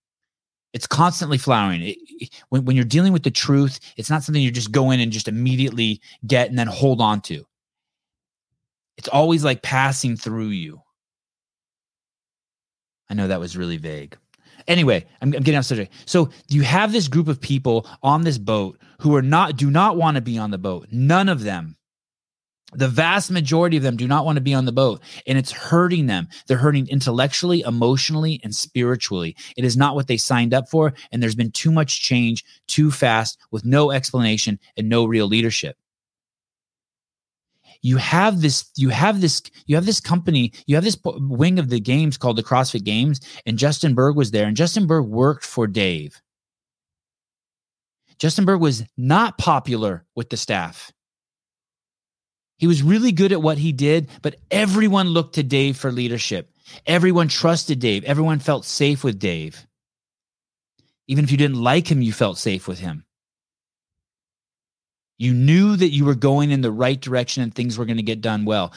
[0.72, 1.82] It's constantly flowering.
[1.82, 1.98] It,
[2.48, 5.12] when, when you're dealing with the truth, it's not something you just go in and
[5.12, 7.44] just immediately get and then hold on to.
[8.96, 10.80] It's always like passing through you.
[13.10, 14.16] I know that was really vague.
[14.68, 15.92] Anyway, I'm, I'm getting off subject.
[16.06, 19.96] So you have this group of people on this boat who are not do not
[19.96, 20.88] want to be on the boat.
[20.90, 21.76] None of them.
[22.74, 25.52] The vast majority of them do not want to be on the boat, and it's
[25.52, 26.28] hurting them.
[26.46, 29.36] They're hurting intellectually, emotionally, and spiritually.
[29.56, 32.90] It is not what they signed up for, and there's been too much change too
[32.90, 35.76] fast with no explanation and no real leadership
[37.82, 41.68] you have this you have this you have this company you have this wing of
[41.68, 45.44] the games called the crossfit games and justin bergh was there and justin bergh worked
[45.44, 46.22] for dave
[48.18, 50.92] justin bergh was not popular with the staff
[52.62, 56.48] he was really good at what he did but everyone looked to dave for leadership
[56.86, 59.66] everyone trusted dave everyone felt safe with dave
[61.08, 63.04] even if you didn't like him you felt safe with him
[65.22, 68.02] you knew that you were going in the right direction and things were going to
[68.02, 68.72] get done well.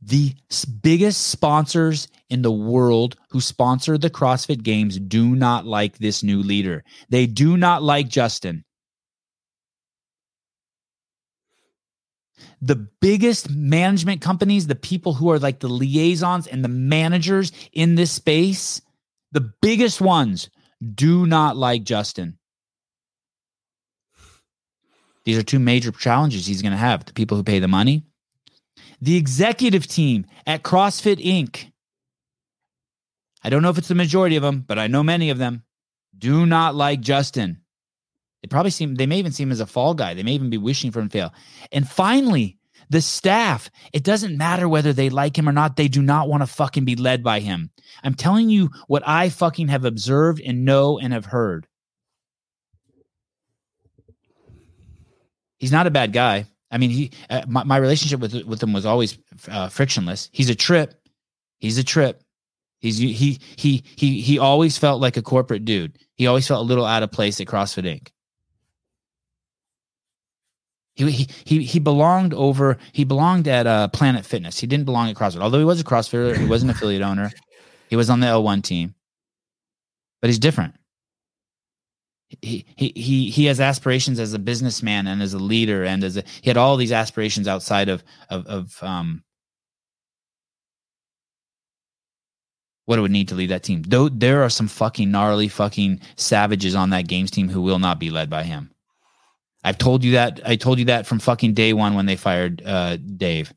[0.00, 0.32] The
[0.80, 6.42] biggest sponsors in the world who sponsor the CrossFit Games do not like this new
[6.42, 6.82] leader.
[7.10, 8.64] They do not like Justin.
[12.60, 17.94] The biggest management companies, the people who are like the liaisons and the managers in
[17.94, 18.80] this space,
[19.32, 20.50] the biggest ones
[20.94, 22.38] do not like Justin.
[25.24, 28.04] These are two major challenges he's going to have the people who pay the money,
[29.00, 31.70] the executive team at CrossFit Inc.
[33.44, 35.64] I don't know if it's the majority of them, but I know many of them
[36.16, 37.61] do not like Justin.
[38.42, 40.14] They probably seem, they may even see him as a fall guy.
[40.14, 41.34] They may even be wishing for him to fail.
[41.70, 42.58] And finally,
[42.90, 45.76] the staff, it doesn't matter whether they like him or not.
[45.76, 47.70] They do not want to fucking be led by him.
[48.02, 51.66] I'm telling you what I fucking have observed and know and have heard.
[55.62, 56.44] he's not a bad guy.
[56.72, 59.16] I mean, he uh, my, my relationship with with him was always
[59.48, 60.28] uh, frictionless.
[60.32, 60.94] He's a trip.
[61.60, 62.22] He's a trip.
[62.80, 65.98] He's he he he he always felt like a corporate dude.
[66.16, 68.08] He always felt a little out of place at CrossFit Inc.
[70.94, 72.76] He he he belonged over.
[72.92, 74.58] He belonged at uh, Planet Fitness.
[74.58, 75.40] He didn't belong at CrossFit.
[75.40, 77.30] Although he was a CrossFitter, he was an affiliate owner.
[77.88, 78.94] He was on the L1 team,
[80.20, 80.74] but he's different
[82.40, 86.16] he he he he has aspirations as a businessman and as a leader and as
[86.16, 89.22] a he had all these aspirations outside of of of um
[92.86, 93.82] what it would need to lead that team.
[93.82, 98.00] Though there are some fucking gnarly fucking savages on that games team who will not
[98.00, 98.71] be led by him.
[99.64, 100.40] I've told you that.
[100.44, 103.52] I told you that from fucking day one when they fired uh, Dave.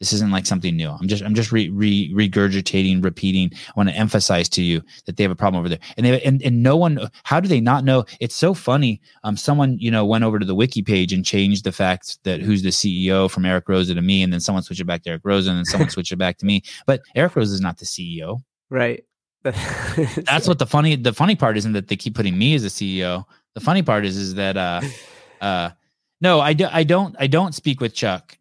[0.00, 0.90] This isn't like something new.
[0.90, 3.52] I'm just I'm just re, re, regurgitating, repeating.
[3.54, 6.20] I want to emphasize to you that they have a problem over there, and they
[6.22, 7.08] and, and no one.
[7.22, 8.04] How do they not know?
[8.18, 9.00] It's so funny.
[9.22, 12.40] Um, someone you know went over to the wiki page and changed the fact that
[12.40, 15.10] who's the CEO from Eric Roza to me, and then someone switched it back to
[15.10, 16.64] Eric Roza, and then someone switched it back to me.
[16.84, 18.42] But Eric Roza is not the CEO.
[18.70, 19.04] Right.
[19.44, 22.68] That's what the funny the funny part isn't that they keep putting me as a
[22.68, 23.24] CEO.
[23.54, 24.80] The funny part is is that uh
[25.42, 25.70] uh
[26.20, 28.38] no, I do, I don't I don't speak with Chuck.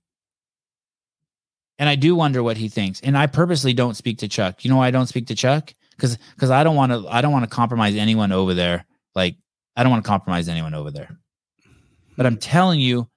[1.80, 3.02] And I do wonder what he thinks.
[3.02, 4.64] And I purposely don't speak to Chuck.
[4.64, 5.74] You know why I don't speak to Chuck?
[5.98, 8.86] Cuz cuz I don't want to I don't want to compromise anyone over there.
[9.16, 9.36] Like
[9.76, 11.18] I don't want to compromise anyone over there.
[12.16, 13.10] But I'm telling you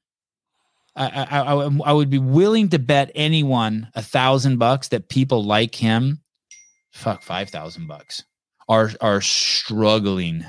[0.97, 5.45] I, I, I, I would be willing to bet anyone a thousand bucks that people
[5.45, 6.21] like him
[6.93, 8.25] fuck five thousand bucks
[8.69, 10.45] are are struggling.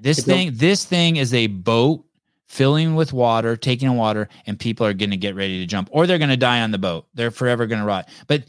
[0.00, 2.04] This It's no- thing, this thing is a boat
[2.48, 5.88] filling with water, taking in water, and people are going to get ready to jump,
[5.92, 7.06] or they're going to die on the boat.
[7.14, 8.08] They're forever going to rot.
[8.26, 8.44] But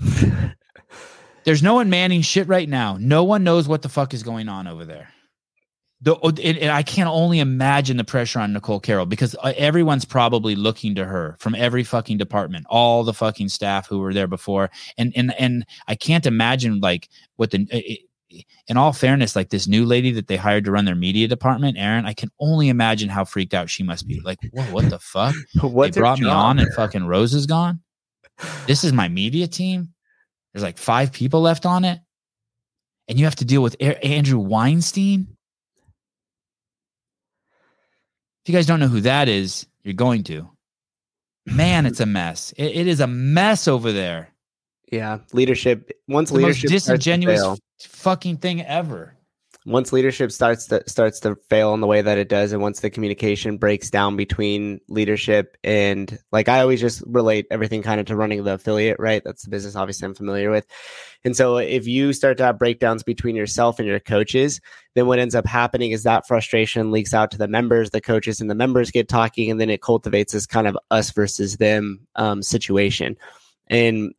[1.44, 2.96] there's no one manning shit right now.
[2.98, 5.08] No one knows what the fuck is going on over there.
[6.00, 10.04] The, and, and I can only imagine the pressure on Nicole Carroll because uh, everyone's
[10.04, 14.26] probably looking to her from every fucking department, all the fucking staff who were there
[14.26, 17.68] before, and and and I can't imagine like what the.
[17.70, 18.00] It,
[18.68, 21.76] in all fairness, like this new lady that they hired to run their media department,
[21.78, 24.20] Aaron, I can only imagine how freaked out she must be.
[24.20, 25.34] Like, whoa, what the fuck?
[25.60, 27.80] What's they brought me on and fucking Rose is gone.
[28.66, 29.92] This is my media team.
[30.52, 32.00] There's like five people left on it,
[33.08, 35.26] and you have to deal with A- Andrew Weinstein.
[38.44, 40.48] If you guys don't know who that is, you're going to.
[41.46, 42.52] Man, it's a mess.
[42.56, 44.31] It- it is a mess over there.
[44.92, 45.90] Yeah, leadership.
[46.06, 49.16] Once the most leadership starts to disingenuous fail, fucking thing ever.
[49.64, 52.80] once leadership starts to starts to fail in the way that it does and once
[52.80, 58.06] the communication breaks down between leadership and like i always just relate everything kind of
[58.06, 60.66] to running the affiliate right that's the business obviously i'm familiar with
[61.24, 64.60] and so if you start to have breakdowns between yourself and your coaches
[64.94, 68.40] then what ends up happening is that frustration leaks out to the members the coaches
[68.42, 72.06] and the members get talking and then it cultivates this kind of us versus them
[72.16, 73.16] um, situation
[73.68, 74.12] and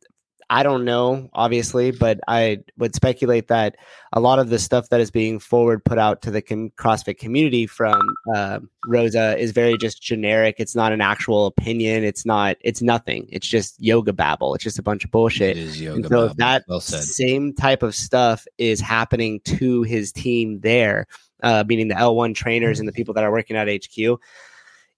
[0.50, 3.76] I don't know, obviously, but I would speculate that
[4.12, 7.18] a lot of the stuff that is being forward put out to the com- CrossFit
[7.18, 8.00] community from
[8.34, 10.56] uh, Roza is very just generic.
[10.58, 12.04] It's not an actual opinion.
[12.04, 12.56] It's not.
[12.60, 13.26] It's nothing.
[13.30, 14.54] It's just yoga babble.
[14.54, 15.56] It's just a bunch of bullshit.
[15.56, 15.96] It is yoga.
[15.96, 16.34] And so babble.
[16.38, 21.06] that well same type of stuff is happening to his team there,
[21.42, 24.20] uh, meaning the L1 trainers and the people that are working at HQ,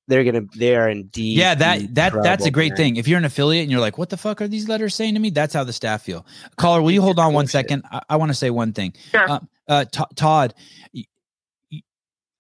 [0.09, 1.39] they're gonna they are in deep.
[1.39, 2.77] Yeah, that deep that that's a great man.
[2.77, 2.97] thing.
[2.97, 5.21] If you're an affiliate and you're like, "What the fuck are these letters saying to
[5.21, 6.27] me?" That's how the staff feel.
[6.57, 8.95] Caller, will you hold on one second I, I want to say one thing.
[9.11, 9.31] Sure.
[9.31, 10.55] Uh, uh, To- Todd,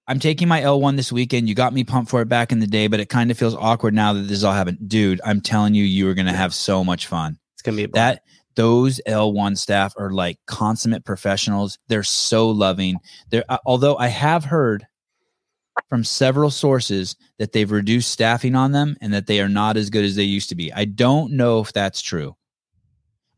[0.07, 1.49] i'm taking my L1 this weekend.
[1.49, 3.55] You got me pumped for it back in the day, but it kind of feels
[3.55, 4.89] awkward now that this all happened.
[4.89, 7.39] Dude, I'm telling you, you are going to have so much fun.
[7.55, 8.23] It's gonna be a That
[8.55, 11.79] those L1 staff are like consummate professionals.
[11.89, 12.99] They're so loving.
[13.31, 14.87] They're uh, although I have heard
[15.89, 19.91] from several sources that they've reduced staffing on them and that they are not as
[19.91, 20.73] good as they used to be.
[20.73, 22.37] I don't know if that's true.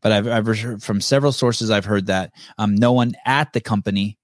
[0.01, 3.61] But I've, I've heard from several sources I've heard that um, no one at the
[3.61, 4.17] company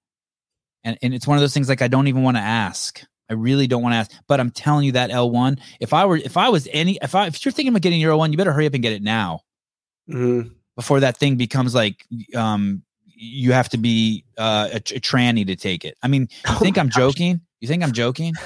[0.84, 3.02] and, and it's one of those things like I don't even want to ask.
[3.28, 5.58] I really don't want to ask, but I'm telling you that L1.
[5.80, 8.12] If I were, if I was any, if I, if you're thinking about getting your
[8.12, 9.40] L1, you better hurry up and get it now
[10.08, 10.52] Mhm.
[10.76, 12.04] before that thing becomes like
[12.36, 12.82] um
[13.18, 15.96] you have to be uh, a, a tranny to take it.
[16.02, 16.96] I mean, you Oh think I'm gosh.
[16.96, 17.40] joking?
[17.60, 18.34] You think I'm joking?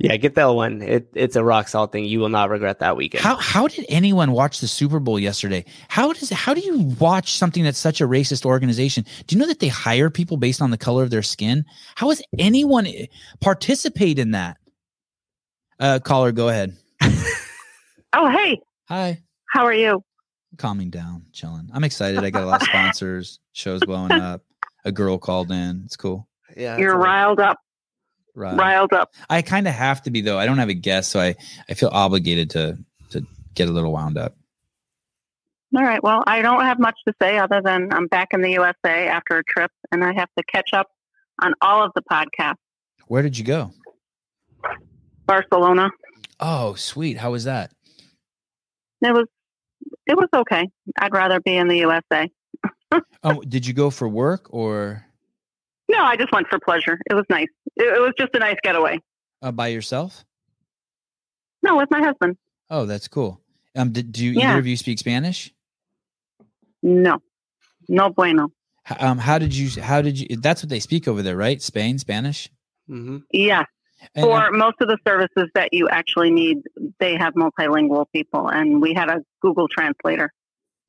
[0.00, 0.80] Yeah, get that one.
[0.80, 2.04] It, it's a rock salt thing.
[2.04, 3.24] You will not regret that weekend.
[3.24, 5.64] How how did anyone watch the Super Bowl yesterday?
[5.88, 9.04] How does how do you watch something that's such a racist organization?
[9.26, 11.64] Do you know that they hire people based on the color of their skin?
[11.96, 13.06] How has anyone eh,
[13.40, 14.58] participate in that?
[15.80, 16.76] Uh caller, go ahead.
[18.12, 19.20] Oh, hey, Hi.
[19.52, 20.04] how are you?
[20.58, 21.68] Calming down, chilling.
[21.74, 22.20] I'm excited.
[22.22, 24.42] I got a lot of sponsors, shows blowing up.
[24.84, 25.82] A girl called in.
[25.84, 26.27] It's cool.
[26.58, 27.58] Yeah, You're riled up,
[28.34, 28.56] Right.
[28.58, 29.12] riled up.
[29.30, 30.38] I kind of have to be though.
[30.38, 31.34] I don't have a guest, so I
[31.70, 32.76] I feel obligated to
[33.10, 34.36] to get a little wound up.
[35.76, 36.02] All right.
[36.02, 39.38] Well, I don't have much to say other than I'm back in the USA after
[39.38, 40.88] a trip, and I have to catch up
[41.42, 42.54] on all of the podcasts.
[43.06, 43.72] Where did you go?
[45.26, 45.90] Barcelona.
[46.40, 47.18] Oh, sweet.
[47.18, 47.70] How was that?
[49.02, 49.26] It was,
[50.06, 50.68] it was okay.
[50.98, 52.30] I'd rather be in the USA.
[53.22, 55.04] Oh, did you go for work or
[55.90, 56.98] No, I just went for pleasure.
[57.10, 57.48] It was nice.
[57.76, 59.00] It, it was just a nice getaway.
[59.42, 60.24] uh, by yourself?
[61.62, 62.36] No, with my husband.
[62.70, 63.40] Oh, that's cool.
[63.76, 64.50] Um, did, do you, Yeah.
[64.50, 65.52] either of you speak Spanish?
[66.82, 67.18] No,
[67.88, 68.48] no bueno.
[68.90, 69.82] H- Um, how did you?
[69.82, 70.36] How did you?
[70.36, 71.60] That's what they speak over there, right?
[71.60, 72.48] Spain, Spanish.
[72.88, 73.18] Mm-hmm.
[73.32, 73.64] Yeah,
[74.14, 76.58] And, for uh, most of the services that you actually need,
[77.00, 80.32] they have multilingual people, and we had a Google translator.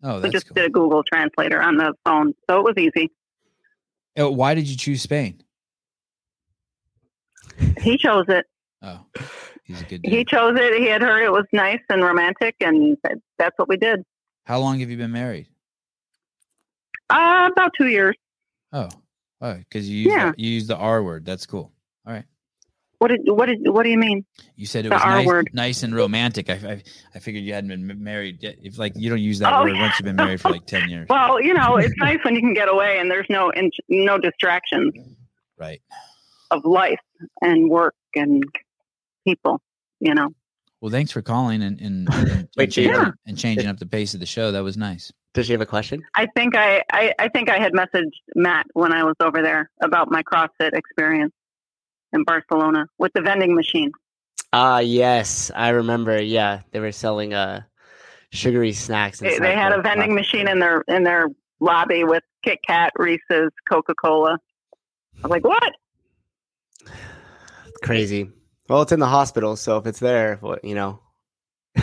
[0.04, 0.56] oh, that's we just cool.
[0.56, 3.12] did a Google translator on the phone, so it was easy.
[4.18, 5.41] Oh, why did you choose Spain?
[7.82, 8.45] He chose it.
[8.82, 9.05] Oh,
[9.64, 10.80] he's a good He chose it.
[10.80, 12.97] He had heard it was nice and romantic, and
[13.38, 14.03] that's what we did.
[14.45, 15.47] How long have you been married?
[17.10, 18.16] Uh, about two years.
[18.72, 18.89] Oh,
[19.41, 20.32] oh, because you use Yeah.
[20.32, 21.26] the, you use the R word.
[21.26, 21.72] That's cool.
[22.05, 22.26] All right.
[23.00, 24.26] What did what did what do you mean?
[24.56, 25.50] You said it The was R nice, word.
[25.54, 26.50] nice and romantic.
[26.50, 26.84] I, I,
[27.16, 28.56] I figured you hadn't been married yet.
[28.62, 30.89] If like you don't use that Oh, word once you've been married for like ten
[30.89, 33.72] years, Well, you know, it's nice when you can get away and there's no in,
[33.88, 34.93] no distractions
[35.58, 35.82] right?
[36.52, 37.00] of life
[37.41, 38.43] and work and
[39.26, 39.62] people.
[40.02, 40.30] You know.
[40.82, 43.12] Well, thanks for calling and and, and, and, Wait, changing, Yeah.
[43.26, 44.52] and changing up the pace of the show.
[44.52, 45.12] That was nice.
[45.34, 46.02] Does she have a question?
[46.16, 49.70] I think I, I, I think I had messaged Matt when I was over there
[49.82, 51.34] about my CrossFit experience
[52.14, 53.91] in Barcelona with the vending machine.
[54.53, 56.22] Ah, yes, I remember.
[56.22, 57.62] Yeah, they were selling uh
[58.32, 59.20] sugary snacks.
[59.20, 61.30] They, they had a vending machine in their in their
[61.60, 64.39] lobby with Kit Kat, Reese's, Coca Cola.
[65.18, 65.74] I was like, what?
[67.84, 68.32] Crazy.
[68.68, 71.01] Well, it's in the hospital, so if it's there, what you know.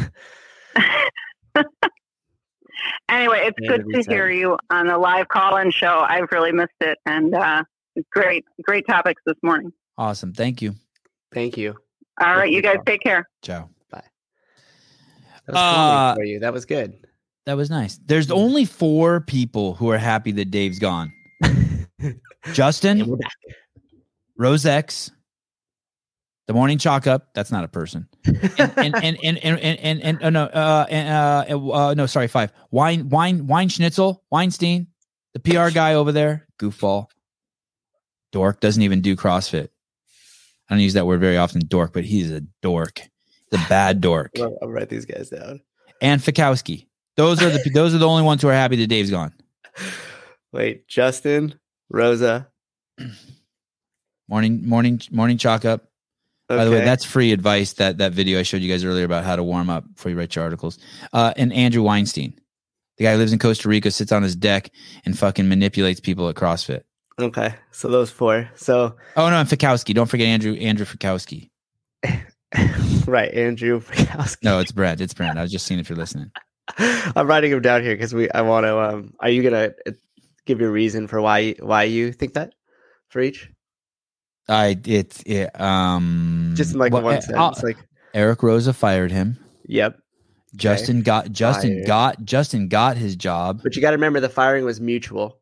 [3.08, 4.12] Anyway, it's Yeah, good to reset.
[4.12, 6.04] hear you on the live call-in show.
[6.06, 7.62] I've really missed it, and uh,
[8.10, 9.72] great, great topics this morning.
[9.98, 10.32] Awesome.
[10.32, 10.74] Thank you.
[11.32, 11.74] Thank you.
[12.20, 13.28] All right, you guys take care.
[13.42, 13.68] Ciao.
[13.90, 14.02] Bye.
[15.46, 16.38] That was Uh, for you.
[16.40, 16.94] That was good.
[17.46, 17.98] That was nice.
[18.04, 18.32] There's Hmm.
[18.34, 21.12] only four people who are happy that Dave's gone.
[22.52, 23.32] Justin, And we're back.
[24.36, 25.10] Rose X,
[26.46, 27.32] the morning chalk up.
[27.34, 28.06] That's not a person.
[28.24, 32.06] And and and and and and, and, and oh, no, uh, and, uh, uh, no,
[32.06, 32.52] sorry, five.
[32.70, 34.88] Wine, wine, wine schnitzel, Weinstein,
[35.34, 37.06] the PR guy over there, goofball.
[38.32, 39.68] dork doesn't even do CrossFit.
[40.68, 43.00] I don't use that word very often, dork, but he's a dork.
[43.50, 44.32] He's a bad dork.
[44.38, 45.60] I'll, I'll write these guys down.
[46.00, 46.86] And Fikowski.
[47.16, 49.32] Those are the those are the only ones who are happy that Dave's gone.
[50.52, 51.58] Wait, Justin,
[51.92, 52.48] Roza.
[54.28, 55.82] Morning, morning, morning chalk up.
[56.50, 56.58] Okay.
[56.58, 57.74] By the way, that's free advice.
[57.74, 60.18] That that video I showed you guys earlier about how to warm up before you
[60.18, 60.80] write your articles.
[61.12, 62.34] Uh, and Andrew Weinstein,
[62.98, 64.70] the guy who lives in Costa Rica, sits on his deck
[65.04, 66.82] and fucking manipulates people at CrossFit.
[67.20, 67.54] Okay.
[67.70, 68.50] So those four.
[68.54, 69.94] So Oh no, and Fikowski.
[69.94, 71.50] Don't forget Andrew Andrew Fikowski.
[73.06, 73.80] right, Andrew.
[73.80, 74.42] Fikowski.
[74.42, 75.00] No, it's Brent.
[75.00, 75.38] It's Brent.
[75.38, 76.30] I was just seeing if you're listening.
[76.78, 78.30] I'm writing him down here because we.
[78.30, 78.78] I want to.
[78.78, 79.92] Um, are you gonna uh,
[80.44, 82.52] give your reason for why why you think that
[83.08, 83.50] for each?
[84.48, 87.58] I it's it, um Just in like well, one uh, sentence.
[87.58, 87.78] uh, like,
[88.14, 89.38] Eric Roza fired him.
[89.66, 89.98] yep.
[90.54, 91.86] Justin got Justin Fired.
[91.86, 93.60] got Justin got his job.
[93.62, 95.38] But you got to remember the firing was mutual.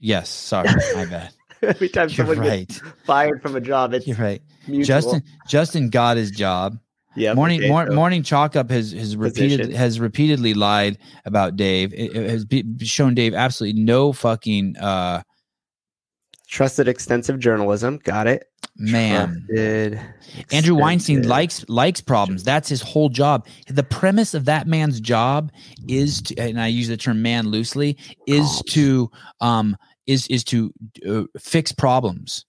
[0.00, 1.30] Yes, sorry, my bad.
[1.62, 2.66] Every time You're someone right.
[2.68, 4.40] gets fired from a job, it's You're right.
[4.66, 4.86] mutual.
[4.86, 6.78] Justin Justin got his job.
[7.16, 9.76] Yep, morning mor- so- morning chalk up has has repeated Position.
[9.76, 10.96] has repeatedly lied
[11.26, 11.92] about Dave.
[11.92, 15.22] It, it has be, shown Dave absolutely no fucking uh
[16.48, 17.98] Trusted extensive journalism.
[18.02, 18.44] Got it.
[18.76, 19.44] man.
[19.48, 20.00] Trusted
[20.52, 22.42] Andrew Weinstein likes likes problems.
[22.42, 23.46] That's his whole job.
[23.68, 25.52] The premise of that man's job
[25.86, 27.96] is to, and I use the term man loosely,
[28.26, 29.76] is to um
[30.06, 30.72] is is to
[31.08, 32.44] uh, fix problems.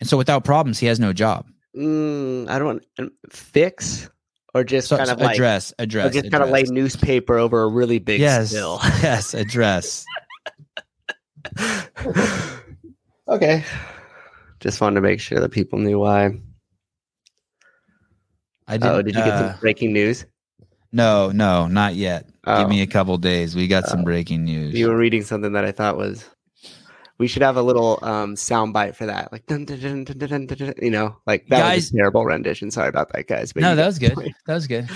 [0.00, 1.46] And so without problems, he has no job.
[1.76, 4.08] Mm, I don't want fix
[4.54, 7.38] or just So, kind so of like address, or address, just kind of lay newspaper
[7.38, 8.78] over a really big yes, spill.
[9.02, 10.04] yes, address.
[13.28, 13.64] okay.
[14.60, 16.30] Just wanted to make sure that people knew why.
[18.66, 18.86] I did.
[18.86, 20.26] Oh, did you get uh, some breaking news?
[20.92, 22.28] No, no, not yet.
[22.48, 22.60] Oh.
[22.60, 23.54] Give me um, a couple days.
[23.54, 24.74] We got uh, some breaking news.
[24.74, 26.24] You were reading something that I thought was.
[27.18, 30.90] We should have a little um, sound bite for that, like dun, dun, dun, you
[30.90, 32.70] know, like that guys, was a terrible rendition.
[32.70, 33.52] Sorry about that, guys.
[33.52, 34.16] But no, that was good.
[34.46, 34.88] That was good.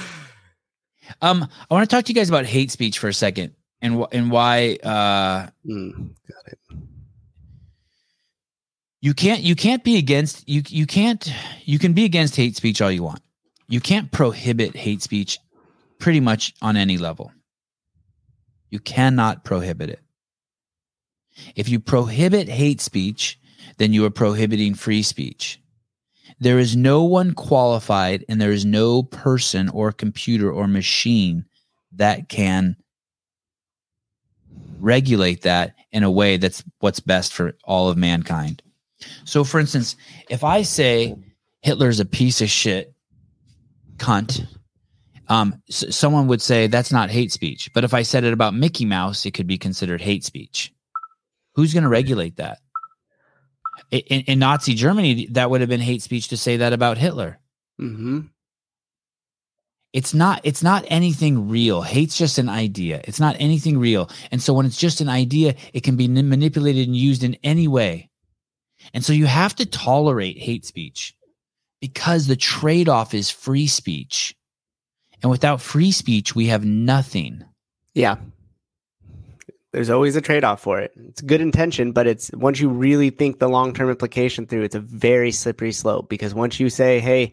[1.21, 4.01] Um, I want to talk to you guys about hate speech for a second, and
[4.01, 4.79] wh- and why.
[4.83, 6.59] Uh, mm, got it.
[9.03, 9.43] You can't.
[9.43, 10.49] You can't be against.
[10.49, 11.31] You you can't.
[11.65, 13.21] You can be against hate speech all you want.
[13.69, 15.39] You can't prohibit hate speech,
[15.99, 17.33] pretty much on any level.
[18.73, 20.01] You cannot prohibit it.
[21.55, 23.39] If you prohibit hate speech,
[23.77, 25.61] then you are prohibiting free speech.
[26.41, 31.45] There is no one qualified and there is no person or computer or machine
[31.93, 32.77] that can
[34.81, 38.63] regulate that in a way that's what's best for all of mankind.
[39.25, 39.97] So, for instance,
[40.31, 41.15] if I say
[41.61, 42.95] Hitler's a piece of shit,
[43.99, 44.47] cunt,
[45.29, 47.71] um, someone would say that's not hate speech.
[47.73, 50.73] But if I said it about Mickey Mouse, it could be considered hate speech.
[51.55, 52.59] Who's going to regulate that?
[53.91, 57.39] In, in Nazi Germany, that would have been hate speech to say that about Hitler.
[57.81, 58.21] Mm-hmm.
[59.93, 60.41] It's not.
[60.43, 61.83] It's not anything real.
[61.83, 63.03] Hate's just an idea.
[63.05, 64.09] It's not anything real.
[64.31, 67.69] And so when it's just an idea, it can be manipulated and used in any
[67.69, 68.09] way.
[68.95, 71.15] And so you have to tolerate hate speech
[71.81, 74.35] because the trade off is free speech.
[75.23, 77.45] And without free speech, we have nothing.
[77.95, 78.17] Yeah.
[79.73, 80.93] There's always a trade off for it.
[80.97, 84.75] It's good intention, but it's once you really think the long term implication through, it's
[84.75, 87.33] a very slippery slope because once you say, hey,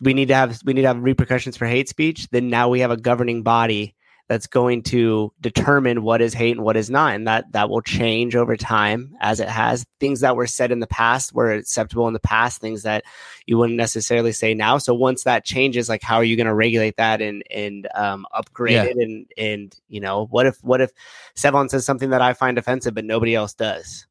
[0.00, 2.80] we need to have we need to have repercussions for hate speech, then now we
[2.80, 3.95] have a governing body
[4.28, 7.14] that's going to determine what is hate and what is not.
[7.14, 9.84] And that that will change over time as it has.
[10.00, 13.04] Things that were said in the past were acceptable in the past, things that
[13.46, 14.78] you wouldn't necessarily say now.
[14.78, 18.26] So once that changes, like how are you going to regulate that and and um,
[18.34, 18.84] upgrade Yeah.
[18.84, 18.96] it?
[18.96, 20.90] And and you know, what if what if
[21.36, 24.06] Sevan says something that I find offensive but nobody else does?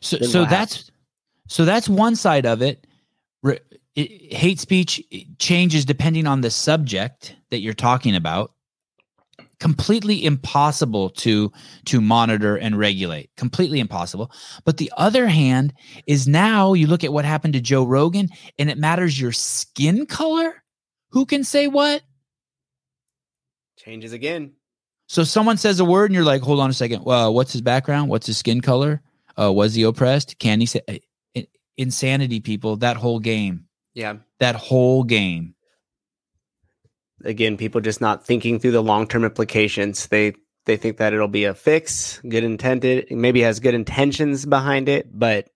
[0.00, 0.90] So, Then so that's
[1.48, 2.86] so that's one side of it.
[3.42, 3.60] Re-
[3.94, 4.34] it.
[4.34, 5.02] Hate speech
[5.38, 8.52] changes depending on the subject that you're talking about.
[9.60, 11.50] Completely impossible to
[11.86, 13.30] to monitor and regulate.
[13.36, 14.30] Completely impossible.
[14.64, 15.74] But the other hand
[16.06, 18.28] is now you look at what happened to Joe Rogan,
[18.58, 20.62] and it matters your skin color.
[21.10, 22.02] Who can say what?
[23.76, 24.52] Changes again.
[25.08, 27.04] So someone says a word, and you're like, "Hold on a second.
[27.04, 28.10] Well, what's his background?
[28.10, 29.02] What's his skin color?
[29.40, 30.38] Uh, was he oppressed?
[30.38, 30.80] Can he say
[31.76, 32.40] insanity?
[32.40, 34.16] People, that whole game, Yeah.
[34.40, 35.54] that whole game.
[37.24, 40.34] Again people just not thinking through the long-term implications they
[40.66, 45.06] they think that it'll be a fix good intended maybe has good intentions behind it
[45.16, 45.48] but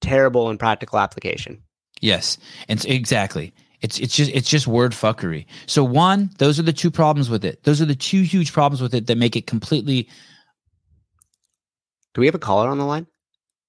[0.00, 1.62] terrible in practical application
[2.02, 2.36] Yes,
[2.68, 3.54] and exactly.
[3.80, 5.46] It's it's just it's just word fuckery.
[5.66, 7.62] So one, those are the two problems with it.
[7.62, 10.08] Those are the two huge problems with it that make it completely
[12.14, 13.06] Do we have a caller on the line?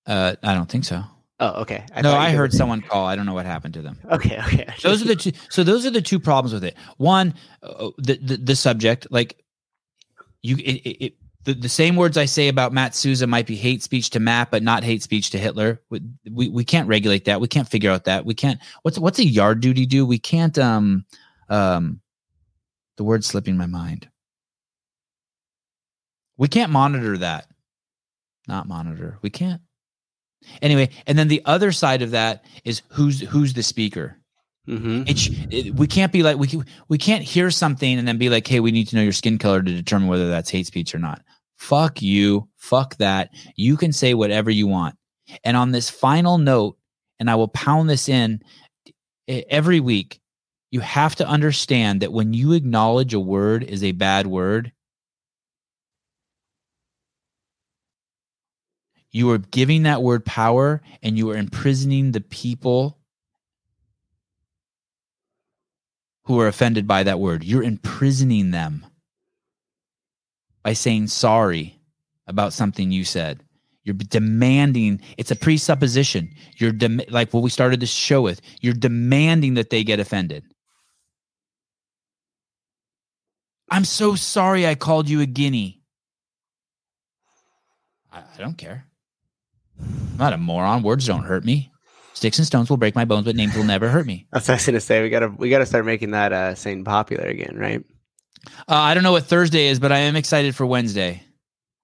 [0.05, 1.03] Uh, I don't think so.
[1.43, 1.83] Oh, okay.
[1.97, 3.05] no, thought I heard someone call.
[3.05, 3.99] I don't know what happened to them.
[4.09, 4.65] Okay, okay.
[4.81, 8.15] those are the two so those are the two problems with it one uh, the,
[8.15, 9.43] the the subject like
[10.41, 11.13] you it, it, it
[11.43, 14.51] the, the same words I say about Matt Souza might be hate speech to Matt,
[14.51, 15.81] but not hate speech to Hitler.
[15.89, 16.01] We,
[16.31, 17.41] we we can't regulate that.
[17.41, 18.23] We can't figure out that.
[18.25, 18.61] We can't.
[18.83, 20.05] What's what's a yard duty do?
[20.05, 20.57] We can't.
[20.57, 21.05] Um,
[21.49, 21.99] um,
[22.95, 24.07] the word slipping my mind.
[26.37, 27.47] We can't monitor that.
[28.47, 29.17] Not monitor.
[29.21, 29.61] We can't.
[30.61, 34.17] Anyway, and then the other side of that is who's who's the speaker.
[34.67, 35.03] Mm-hmm.
[35.07, 38.29] It, it, we can't be like we can, we can't hear something and then be
[38.29, 40.95] like, hey, we need to know your skin color to determine whether that's hate speech
[40.95, 41.21] or not.
[41.57, 42.47] Fuck you.
[42.57, 43.29] Fuck that.
[43.55, 44.95] You can say whatever you want.
[45.43, 46.77] And on this final note,
[47.19, 48.41] and I will pound this in
[49.27, 50.19] every week,
[50.71, 54.71] you have to understand that when you acknowledge a word is a bad word,
[59.13, 62.97] you are giving that word power and you are imprisoning the people
[66.23, 67.43] who are offended by that word.
[67.43, 68.85] You're imprisoning them
[70.63, 71.79] by saying sorry
[72.25, 73.43] about something you said.
[73.83, 76.33] You're demanding, it's a presupposition.
[76.55, 76.73] You're
[77.09, 78.41] like what we started this show with.
[78.61, 80.43] You're demanding that they get offended.
[83.69, 85.81] I'm so sorry I called you a guinea.
[88.11, 88.87] I, I don't care.
[89.81, 90.83] I'm not a moron.
[90.83, 91.71] Words don't hurt me.
[92.13, 94.27] Sticks and stones will break my bones, but names will never hurt me.
[94.31, 95.01] That's what I was gonna say.
[95.01, 97.83] We gotta we gotta start making that uh saying popular again, right?
[98.67, 101.23] Uh, I don't know what Thursday is, but I am excited for Wednesday.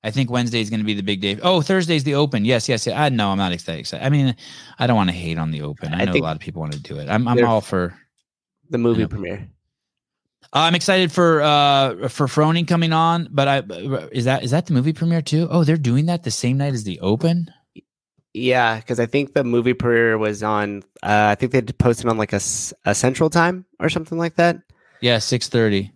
[0.04, 1.38] I think Wednesday is going to be the big day.
[1.42, 2.46] Oh, Thursday's the Open.
[2.46, 2.96] Yes, yes, yes.
[2.98, 3.94] I no, I'm not excited.
[4.02, 4.36] I mean,
[4.78, 5.94] I don't want to hate on the Open.
[5.94, 7.10] I, I know a lot of people want to do it.
[7.10, 7.98] I'm, I'm all for.
[8.70, 9.08] The movie Yeah.
[9.08, 9.50] premiere.
[10.54, 13.58] Uh, I'm excited for uh for Froning coming on, but I
[14.12, 15.48] is that is that the movie premiere too?
[15.52, 17.52] Oh, they're doing that the same night as the Open.
[18.34, 20.84] Yeah, because I think the movie premiere was on.
[21.02, 22.42] Uh, I think they posted on like a,
[22.86, 24.62] a central time or something like that.
[25.02, 25.92] Yeah, six thirty.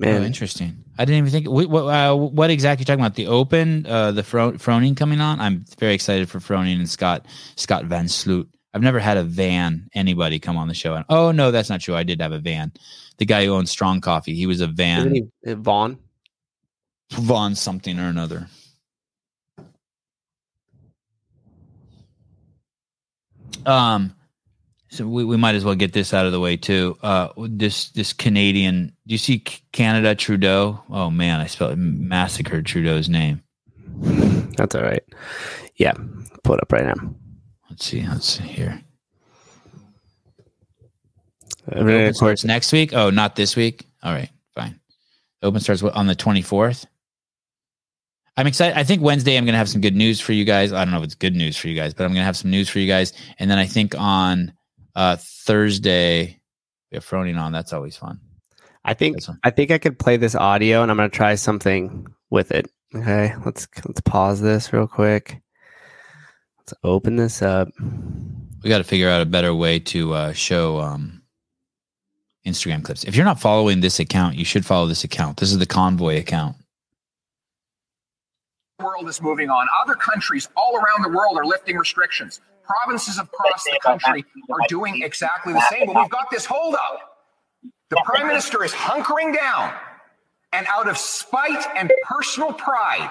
[0.00, 0.84] Man, Oh, interesting.
[0.96, 1.48] I didn't even think.
[1.48, 3.16] What what, uh, what exactly you talking about?
[3.16, 5.40] The Open, uh, the Fro- Froning coming on.
[5.40, 7.26] I'm very excited for Froning and Scott
[7.56, 8.48] Scott Van Sloot.
[8.74, 10.94] I've never had a van anybody come on the show.
[10.94, 11.96] And oh no, that's not true.
[11.96, 12.72] I did have a van.
[13.16, 15.14] The guy who owns Strong Coffee, he was a isn't van.
[15.14, 15.98] he uh, Vaughn?
[17.12, 18.48] Vaughn something or another.
[23.66, 24.14] Um,
[24.90, 26.96] so we, we might as well get this out of the way too.
[27.02, 28.92] Uh, this this Canadian.
[29.06, 29.40] Do you see
[29.72, 30.82] Canada Trudeau?
[30.88, 33.42] Oh man, I spelled massacred Trudeau's name.
[34.56, 35.04] That's all right.
[35.76, 35.92] Yeah,
[36.42, 37.14] pull it up right now.
[37.68, 38.06] Let's see.
[38.06, 38.82] Let's see here.
[41.70, 42.94] Open starts next week.
[42.94, 43.86] Oh, not this week.
[44.02, 44.80] All right, fine.
[45.42, 46.86] Open starts on the twenty fourth.
[48.38, 48.78] I'm excited.
[48.78, 50.72] I think Wednesday I'm going to have some good news for you guys.
[50.72, 52.36] I don't know if it's good news for you guys, but I'm going to have
[52.36, 53.12] some news for you guys.
[53.40, 54.52] And then I think on
[54.94, 56.40] uh, Thursday
[56.90, 57.52] we have Froning on.
[57.52, 58.20] That's always fun.
[58.84, 62.52] I think I think I could play this audio, and I'm gonna try something with
[62.52, 62.70] it.
[62.94, 65.42] Okay, let's let's pause this real quick.
[66.58, 67.68] Let's open this up.
[68.62, 71.22] We got to figure out a better way to uh, show um,
[72.46, 73.04] Instagram clips.
[73.04, 75.38] If you're not following this account, you should follow this account.
[75.38, 76.56] This is the Convoy account.
[78.80, 79.66] World is moving on.
[79.82, 82.40] Other countries all around the world are lifting restrictions.
[82.62, 85.86] Provinces across the country are doing exactly the same.
[85.86, 87.00] But we've got this holdup.
[87.90, 89.72] The prime minister is hunkering down
[90.52, 93.10] and out of spite and personal pride,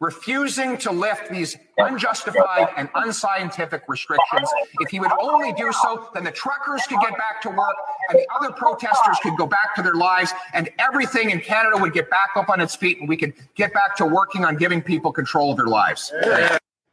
[0.00, 4.48] refusing to lift these unjustified and unscientific restrictions.
[4.80, 7.74] If he would only do so, then the truckers could get back to work
[8.08, 11.92] and the other protesters could go back to their lives and everything in Canada would
[11.92, 14.80] get back up on its feet and we could get back to working on giving
[14.80, 16.12] people control of their lives.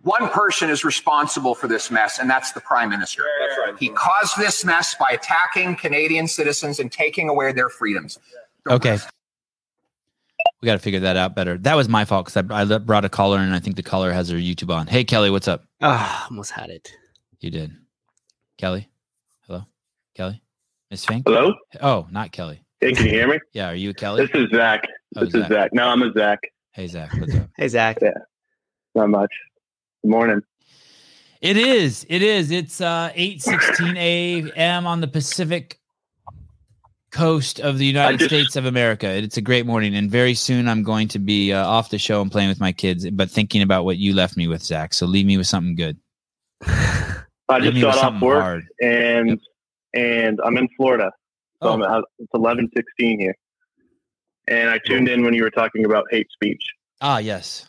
[0.02, 3.24] One person is responsible for this mess, and that's the prime minister.
[3.80, 8.20] He caused this mess by attacking Canadian citizens and taking away their freedoms.
[8.66, 9.00] The Okay.
[10.66, 11.58] Rest We got to figure that out better.
[11.58, 13.84] That was my fault because I, I brought a caller in and I think the
[13.84, 14.88] caller has her YouTube on.
[14.88, 15.64] Hey, Kelly, what's up?
[15.82, 16.92] Ah, almost had it.
[17.40, 17.72] You did.
[18.58, 18.90] Kelly?
[19.48, 19.64] Hello?
[20.16, 20.42] Kelly?
[20.90, 21.28] Miss Fink?
[21.28, 21.54] Hello?
[21.82, 22.62] Oh, not Kelly.
[22.80, 23.40] Hey, can you hear me?
[23.54, 24.26] Yeah, are you Kelly?
[24.26, 24.84] This is Zach.
[25.16, 25.52] Oh, This is Zach.
[25.52, 25.74] Zach.
[25.74, 26.40] No, I'm a Zach.
[26.72, 27.50] Hey, Zach, what's up?
[27.58, 27.98] Hey Zach.
[28.02, 28.12] Yeah,
[28.96, 29.32] not much.
[30.04, 30.42] Good morning.
[31.42, 32.06] It is.
[32.10, 32.52] It is.
[32.52, 34.86] It's uh 8:16 a.m.
[34.88, 35.80] on the Pacific
[37.16, 39.08] coast of the United States of America.
[39.08, 42.22] It's a great morning, and very soon I'm going to be uh, off the show
[42.22, 44.94] and playing with my kids, but thinking about what you left me with, Zach.
[44.94, 45.98] So leave me with something good.
[46.68, 48.64] I Leave just got off work hard.
[48.82, 49.40] and
[49.94, 51.12] and I'm in Florida.
[51.64, 53.36] So I'm Oh, at, it's 11:16 here.
[54.48, 56.62] And I tuned in when you were talking about hate speech.
[57.02, 57.68] Ah, yes.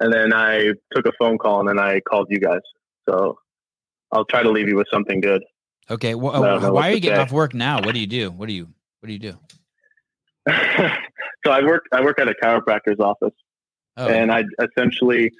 [0.00, 2.60] and then I took a phone call, and then I called you guys.
[3.08, 3.38] So
[4.12, 5.42] I'll try to leave you with something good.
[5.90, 6.14] Okay.
[6.14, 7.22] Well, what why are you getting say.
[7.22, 7.80] off work now?
[7.82, 8.30] What do you do?
[8.30, 8.68] What do you
[9.00, 9.38] What do you do?
[10.48, 13.34] so I work I work at a chiropractor's office,
[13.96, 15.30] Oh, and I essentially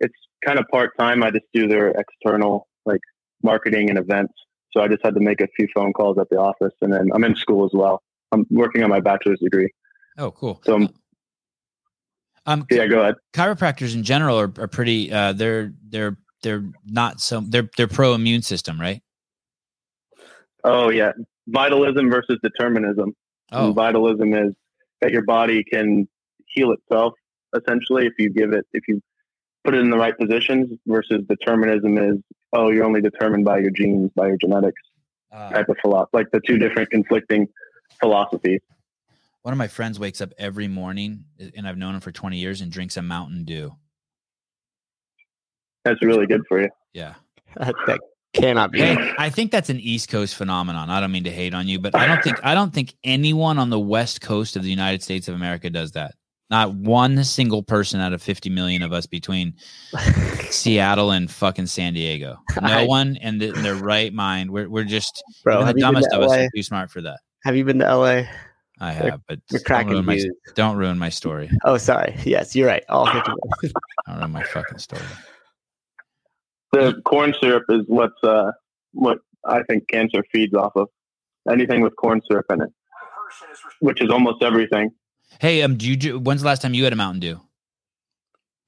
[0.00, 0.14] it's
[0.44, 1.22] kind of part time.
[1.22, 3.00] I just do their external like
[3.42, 4.34] marketing and events.
[4.72, 7.08] So I just had to make a few phone calls at the office, and then
[7.14, 8.02] I'm in school as well.
[8.32, 9.70] I'm working on my bachelor's degree.
[10.18, 10.60] oh, cool.
[10.64, 10.88] So I'm-
[12.48, 13.16] Um, yeah, go ahead.
[13.32, 15.10] chiropractors in general are, are pretty.
[15.12, 19.02] Uh, they're they're they're not so they're they're pro immune system, right?
[20.66, 21.12] Oh yeah,
[21.46, 23.14] vitalism versus determinism.
[23.52, 24.52] Oh, And vitalism is
[25.00, 26.08] that your body can
[26.46, 27.14] heal itself
[27.54, 29.00] essentially if you give it if you
[29.64, 32.18] put it in the right positions versus determinism is
[32.52, 34.80] oh you're only determined by your genes by your genetics
[35.32, 37.46] uh, type of philosophy like the two different conflicting
[38.00, 38.60] philosophies
[39.46, 41.26] one of my friends wakes up every morning,
[41.56, 43.76] and I've known him for twenty years, and drinks a Mountain Dew.
[45.84, 47.14] that's really good for you Yeah.
[47.56, 48.00] that, that
[48.32, 48.80] cannot be.
[48.80, 50.90] Hey, I think that's an East Coast phenomenon.
[50.90, 53.58] I don't mean to hate on you, but I don't think I don't think anyone
[53.58, 56.14] on the West Coast of the United States of America does that.
[56.48, 59.54] Not one single person out of 50 million of us between
[60.50, 62.38] Seattle and fucking San Diego.
[62.62, 64.52] No one in, the, in their right mind.
[64.52, 66.44] We're, we're just Bro, even the dumbest of us LA?
[66.44, 67.18] are too smart for that.
[67.42, 68.22] Have you been to LA?
[68.78, 70.24] I have, but You're don't cracking ruin, my,
[70.54, 71.50] don't ruin my story.
[71.64, 72.14] Oh, sorry.
[72.24, 72.84] Yes, you're right.
[72.90, 73.32] All 50
[74.06, 75.02] Don't ruin my fucking story.
[76.72, 78.50] The corn syrup is what's uh
[78.92, 80.88] what i think cancer feeds off of
[81.50, 82.70] anything with corn syrup in it
[83.80, 84.90] which is almost everything
[85.40, 87.40] Hey, um, do you when's the last time you had a Mountain Dew?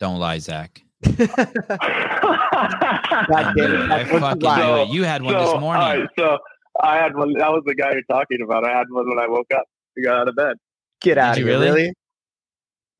[0.00, 0.82] Don't lie, Zach.
[1.04, 1.36] God I
[3.56, 3.80] damn it.
[3.84, 3.90] it.
[3.90, 4.82] I fucking the lie?
[4.90, 6.00] You had one so, this morning.
[6.00, 6.38] right, so
[6.82, 9.26] i had one that was the guy you're talking about i had one when i
[9.28, 9.64] woke up
[9.96, 10.56] i got out of bed
[11.00, 11.58] Get out you of here.
[11.60, 11.70] really?
[11.82, 11.92] Really?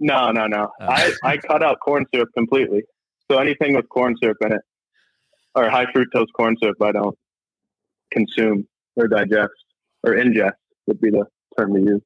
[0.01, 0.69] No, no, no.
[0.81, 0.87] Oh.
[0.87, 2.83] I, I cut out corn syrup completely.
[3.31, 4.61] So anything with corn syrup in it
[5.59, 7.17] or high fructose corn syrup, I don't
[8.13, 8.67] consume
[8.97, 9.53] or digest
[10.03, 10.53] or ingest
[10.87, 11.25] would be the
[11.59, 12.03] term to use.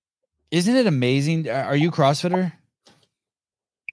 [0.50, 1.48] Isn't it amazing?
[1.48, 2.52] Are are you a CrossFitter?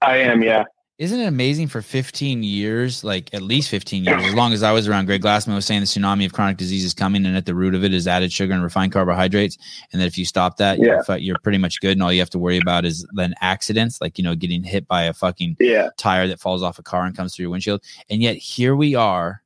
[0.02, 0.64] I am, yeah.
[0.98, 4.70] Isn't it amazing for 15 years, like at least 15 years, as long as I
[4.72, 5.06] was around?
[5.06, 7.74] Greg Glassman was saying the tsunami of chronic disease is coming, and at the root
[7.74, 9.56] of it is added sugar and refined carbohydrates.
[9.92, 11.00] And that if you stop that, Yeah.
[11.08, 11.92] you're, you're pretty much good.
[11.92, 14.86] And all you have to worry about is then accidents, like, you know, getting hit
[14.88, 15.88] by a fucking Yeah.
[15.96, 17.82] tire that falls off a car and comes through your windshield.
[18.10, 19.39] And yet here we are.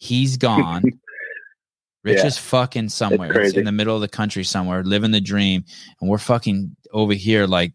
[0.00, 0.82] He's gone.
[2.04, 2.24] Rich Yeah.
[2.26, 3.28] as fucking somewhere.
[3.28, 3.58] It's crazy.
[3.58, 5.64] in the middle of the country somewhere, living the dream.
[6.00, 7.74] And we're fucking over here like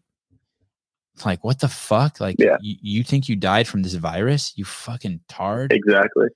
[1.24, 2.20] like what the fuck?
[2.20, 2.56] Like Yeah.
[2.60, 4.52] you, you think you died from this virus?
[4.56, 5.72] You fucking tard.
[5.72, 6.26] Exactly.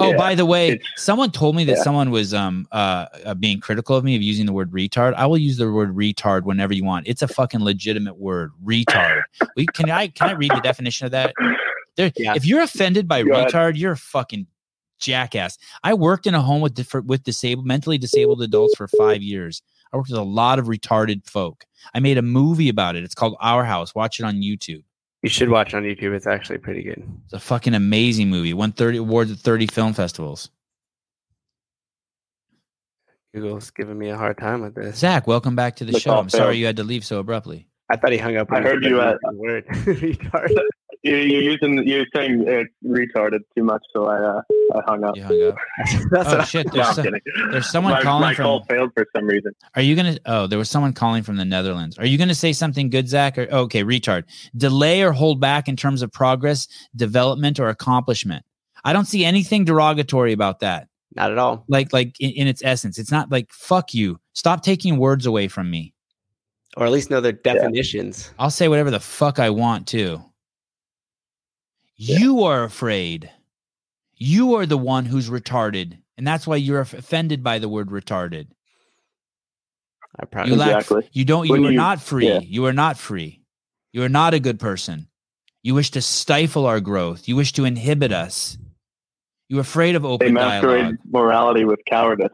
[0.00, 1.82] Oh, Yeah, by the way, it's- someone told me that yeah.
[1.84, 5.14] someone was um uh, uh being critical of me of using the word retard.
[5.14, 7.06] I will use the word retard whenever you want.
[7.06, 9.22] It's a fucking legitimate word, retard.
[9.56, 11.32] we can I can I read the definition of that?
[11.96, 12.34] There, Yeah.
[12.34, 13.52] if you're offended by Go ahead.
[13.52, 14.48] retard, you're a fucking
[15.00, 15.58] jackass.
[15.82, 19.62] I worked in a home with dif- with disabled, mentally disabled adults for five years.
[19.92, 21.64] I worked with a lot of retarded folk.
[21.94, 23.02] I made a movie about it.
[23.02, 23.94] It's called Our House.
[23.94, 24.84] Watch it on YouTube.
[25.22, 26.14] You should watch on YouTube.
[26.14, 27.02] It's actually pretty good.
[27.24, 28.54] It's a fucking amazing movie.
[28.54, 30.48] Won 30 awards at 30 film festivals.
[33.34, 34.96] Google's giving me a hard time with this.
[34.98, 36.16] Zach, welcome back to the That's show.
[36.18, 37.68] I'm sorry you had to leave so abruptly.
[37.90, 38.48] I thought he hung up.
[38.50, 40.70] I when you heard you the at- word.
[41.04, 41.10] Retard.
[41.10, 44.42] You, you're using, you're saying it's retarded too much, so I, uh,
[44.74, 45.16] I hung up.
[45.16, 45.56] You hung up.
[46.10, 46.66] That's Oh shit!
[46.66, 47.20] No, There's, so- kidding.
[47.50, 48.44] there's someone my, calling my from.
[48.44, 49.52] call failed for some reason.
[49.74, 50.18] Are you gonna?
[50.26, 51.98] Oh, there was someone calling from the Netherlands.
[51.98, 53.38] Are you gonna say something good, Zach?
[53.38, 54.24] Or oh, okay, retard.
[54.56, 58.44] Delay or hold back in terms of progress, development, or accomplishment.
[58.84, 60.88] I don't see anything derogatory about that.
[61.16, 61.64] Not at all.
[61.68, 64.20] Like, like in, in its essence, it's not like fuck you.
[64.34, 65.92] Stop taking words away from me.
[66.76, 68.32] Or at least know their definitions.
[68.38, 70.24] I'll say whatever the fuck I want to.
[72.02, 73.30] You are afraid.
[74.16, 78.48] You are the one who's retarded, and that's why you're offended by the word retarded.
[80.18, 80.76] I probably You lack.
[80.76, 81.08] Exactly.
[81.12, 81.46] You don't.
[81.46, 82.26] You When are you- not free.
[82.28, 82.40] yeah.
[82.40, 83.42] You are not free.
[83.92, 85.08] You are not a good person.
[85.62, 87.28] You wish to stifle our growth.
[87.28, 88.56] You wish to inhibit us.
[89.48, 90.96] You're afraid of open They open masquerade dialogue.
[91.10, 92.28] morality with cowardice.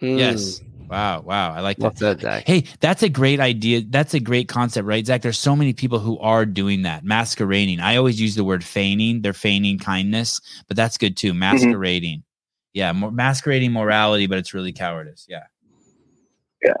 [0.00, 0.18] Hmm.
[0.18, 0.60] Yes.
[0.88, 1.20] Wow.
[1.20, 1.52] Wow.
[1.52, 1.98] I like that.
[1.98, 2.44] Said, Zach.
[2.46, 3.82] Hey, that's a great idea.
[3.82, 5.22] That's a great concept, right, Zach?
[5.22, 7.80] There's so many people who are doing that, masquerading.
[7.80, 9.22] I always use the word feigning.
[9.22, 11.30] They're feigning kindness, but that's good too.
[11.30, 11.38] Mm-hmm.
[11.40, 12.24] Masquerading.
[12.72, 15.26] Yeah, more, masquerading morality, but it's really cowardice.
[15.28, 15.44] Yeah.
[16.62, 16.74] Yeah.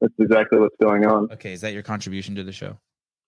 [0.00, 1.30] That's exactly what's going on.
[1.32, 1.52] Okay.
[1.52, 2.78] Is that your contribution to the show?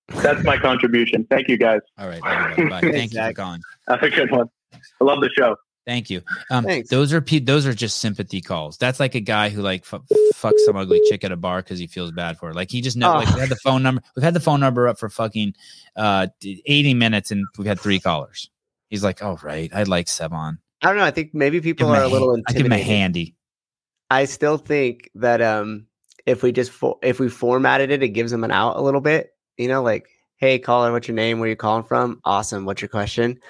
[0.08, 1.26] That's my contribution.
[1.30, 1.80] Thank you guys.
[1.98, 2.22] All right.
[2.22, 2.68] Love you.
[2.70, 2.80] Bye.
[2.92, 3.60] Thank you for calling.
[3.88, 4.48] Have a good one.
[4.72, 5.56] I love the show.
[5.88, 6.20] Thank you.
[6.50, 8.76] Um, those are pe- those are just sympathy calls.
[8.76, 10.02] That's like a guy who like f-
[10.34, 12.52] fucks some ugly chick at a bar because he feels bad for her.
[12.52, 13.14] Like he just know.
[13.14, 13.34] Like Oh.
[13.36, 14.02] we had the phone number.
[14.14, 15.54] We've had the phone number up for fucking
[15.96, 18.50] uh eighty minutes, and we've had three callers.
[18.90, 20.58] He's like, "Oh right, I like Sevan.
[20.82, 21.04] I don't know.
[21.04, 23.34] I think maybe people are a a little I give him a handy."
[24.10, 25.86] I still think that um,
[26.26, 29.00] if we just fo- if we formatted it, it gives them an out a little
[29.00, 29.30] bit.
[29.56, 30.06] You know, like,
[30.36, 31.38] hey, caller, what's your name?
[31.40, 32.20] Where you calling from?
[32.26, 32.66] Awesome.
[32.66, 33.40] What's your question?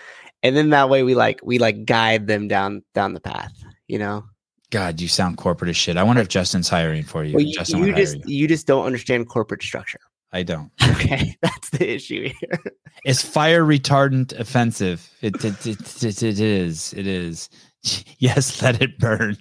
[0.43, 3.52] And then that way we like we like guide them down down the path.
[3.86, 4.24] You know,
[4.70, 5.97] God, you sound corporate as shit.
[5.97, 7.35] I wonder if Justin's hiring for you.
[7.35, 8.36] well, you, Justin you just you.
[8.36, 10.01] you just don't understand corporate structure.
[10.32, 10.70] I don't.
[10.90, 12.59] Okay, that's the issue here.
[13.05, 15.09] Is fire retardant offensive?
[15.23, 16.93] It it, it, it, it is.
[16.94, 17.48] It is.
[18.19, 19.36] Yes, let it burn.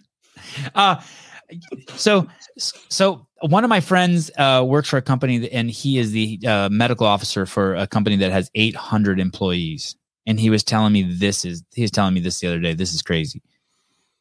[0.76, 1.02] Uh
[1.96, 2.28] so
[2.68, 6.70] so one of my friends uh works for a company and he is the uh,
[6.70, 9.96] medical officer for a company that has 800 employees
[10.28, 12.76] and he was telling me this is he was telling me this the other day
[12.76, 13.42] this is crazy.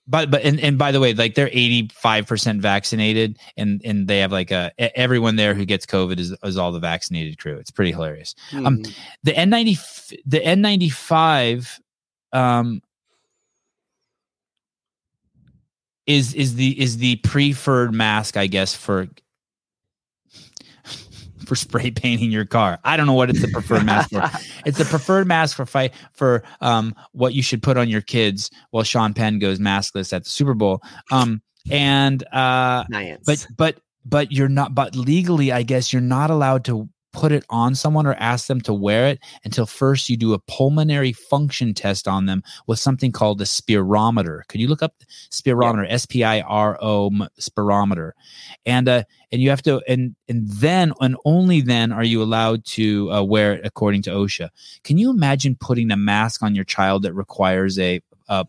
[0.09, 4.31] But but and, and by the way like they're 85% vaccinated and and they have
[4.33, 7.59] like a everyone there who gets covid is, is all the vaccinated crew.
[7.59, 8.35] It's pretty hilarious.
[8.55, 8.95] Um Mhm.
[9.25, 11.81] the N90 the N95
[12.33, 12.81] um
[16.07, 19.09] is is the is the preferred mask I guess for
[21.47, 22.79] for spray painting your car.
[22.85, 24.23] I don't know what it's the preferred mask for.
[24.67, 28.51] It's the preferred mask for fight for um what you should put on your kids
[28.71, 30.83] while Sean Penn goes maskless at the Super Bowl.
[31.11, 32.85] Um and uh
[33.25, 37.47] but but but you're not but legally i guess you're not allowed to put it
[37.49, 41.73] on someone or ask them to wear it until first you do a pulmonary function
[41.73, 44.47] test on them with something called a spirometer.
[44.49, 44.93] Could you look up
[45.31, 45.87] spirometer?
[45.89, 48.11] S-p-i-r-o m- spirometer.
[48.67, 52.67] And uh and you have to and and then and only then are you allowed
[52.67, 54.51] to uh, wear it according to osha.
[54.85, 58.45] Can you imagine putting a mask on your child that requires a, a,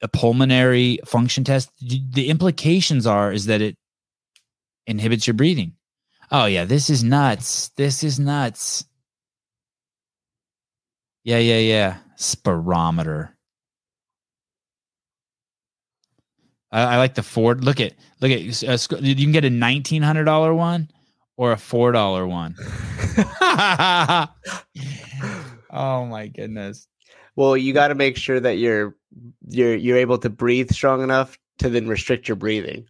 [0.00, 1.72] a pulmonary function test?
[1.80, 3.76] The implications are is that it
[4.86, 5.74] inhibits your breathing
[6.32, 8.84] oh yeah this is nuts this is nuts
[11.24, 13.30] yeah yeah yeah spirometer
[16.72, 17.62] I, I like the Ford.
[17.62, 20.88] Look at look at uh, you can get a nineteen hundred dollar one
[21.36, 22.56] or a four dollar one.
[25.70, 26.88] oh my goodness!
[27.36, 28.96] well, you got to make sure that you're
[29.48, 32.86] you're you're able to breathe strong enough to then restrict your breathing,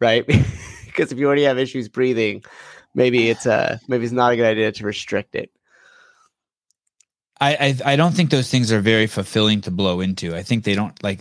[0.00, 0.26] right?
[0.86, 2.42] because if you already have issues breathing,
[2.96, 5.52] maybe it's uh maybe it's not a good idea to restrict it.
[7.40, 10.34] I, I I don't think those things are very fulfilling to blow into.
[10.34, 11.20] I think they don't like.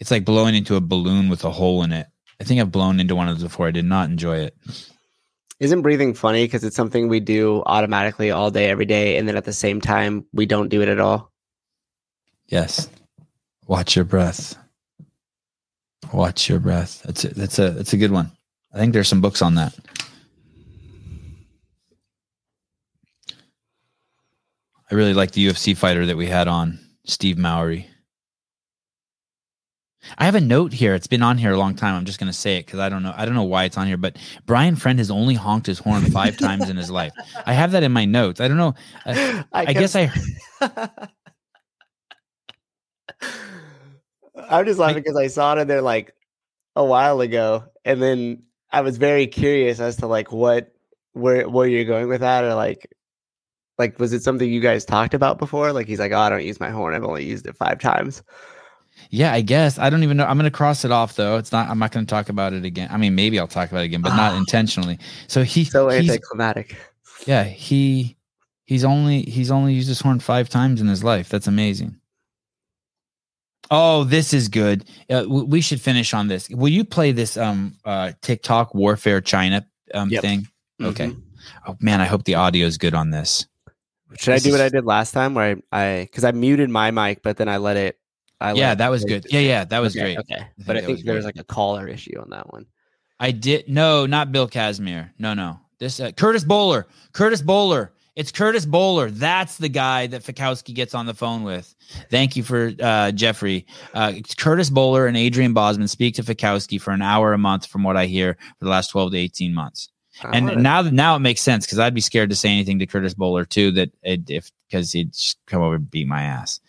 [0.00, 2.06] It's like blowing into a balloon with a hole in it.
[2.40, 3.68] I think I've blown into one of those before.
[3.68, 4.56] I did not enjoy it.
[5.60, 9.36] Isn't breathing funny because it's something we do automatically all day, every day, and then
[9.36, 11.30] at the same time we don't do it at all?
[12.46, 12.88] Yes.
[13.66, 14.56] Watch your breath.
[16.14, 17.02] Watch your breath.
[17.04, 18.32] That's a, that's a that's a good one.
[18.72, 19.74] I think there's some books on that.
[24.90, 27.88] I really like the UFC fighter that we had on, Steve Mowry.
[30.18, 30.94] I have a note here.
[30.94, 31.94] It's been on here a long time.
[31.94, 33.12] I'm just going to say it because I don't know.
[33.16, 33.98] I don't know why it's on here.
[33.98, 37.12] But Brian Friend has only honked his horn five times in his life.
[37.46, 38.40] I have that in my notes.
[38.40, 38.74] I don't know.
[39.06, 40.10] Uh, I, I guess I.
[44.48, 46.14] I'm just laughing because I saw it in there like
[46.74, 48.42] a while ago, and then
[48.72, 50.72] I was very curious as to like what
[51.12, 52.90] where where you're going with that, or like
[53.80, 55.72] like was it something you guys talked about before?
[55.72, 56.94] Like he's like, oh, I don't use my horn.
[56.94, 58.22] I've only used it five times.
[59.10, 59.78] Yeah, I guess.
[59.78, 60.24] I don't even know.
[60.26, 61.36] I'm going to cross it off though.
[61.38, 61.68] It's not.
[61.68, 62.88] I'm not going to talk about it again.
[62.92, 64.38] I mean, maybe I'll talk about it again, but not Ah.
[64.38, 64.98] intentionally.
[65.26, 65.64] So he.
[65.64, 66.76] So he's- anticlimactic.
[67.26, 68.16] Yeah, he.
[68.66, 71.28] He's only he's only used his horn five times in his life.
[71.28, 71.96] That's amazing.
[73.70, 74.84] Oh, this is good.
[75.08, 76.48] Uh, w- we should finish on this.
[76.50, 80.22] Will you play this um uh TikTok warfare China um Yep.
[80.22, 80.48] thing?
[80.80, 81.08] Okay.
[81.08, 81.22] Mhm.
[81.66, 83.46] Oh man, I hope the audio is good on this.
[84.18, 86.90] Should I do what I did last time, where I I because I muted my
[86.90, 87.98] mic, but then I let it.
[88.40, 89.26] I Yeah, let that was it- good.
[89.30, 90.18] Yeah, yeah, that was Okay, great.
[90.18, 92.66] Okay, think but I think there was like a caller issue on that one.
[93.18, 95.12] I did no, not Bill Casimir.
[95.18, 95.60] No, no.
[95.78, 96.86] This uh, Curtis Bowler.
[97.12, 97.92] Curtis Bowler.
[98.16, 99.10] It's Curtis Bowler.
[99.10, 101.74] That's the guy that Fikowski gets on the phone with.
[102.10, 103.66] Thank you for uh, Jeffrey.
[103.94, 107.66] Uh, it's Curtis Bowler and Adrian Bozman speak to Fikowski for an hour a month,
[107.66, 109.88] from what I hear, for the last twelve to eighteen months.
[110.24, 110.58] And Alright.
[110.62, 113.44] now, now it makes sense because I'd be scared to say anything to Curtis Bowler
[113.44, 113.70] too.
[113.72, 115.14] That it, if because he'd
[115.46, 116.60] come over and beat my ass.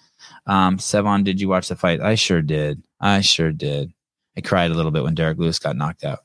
[0.45, 2.01] Um, Sevan, did you watch the fight?
[2.01, 2.81] I sure did.
[2.99, 3.93] I sure did.
[4.37, 6.19] I cried a little bit when Derrick Lewis got knocked out.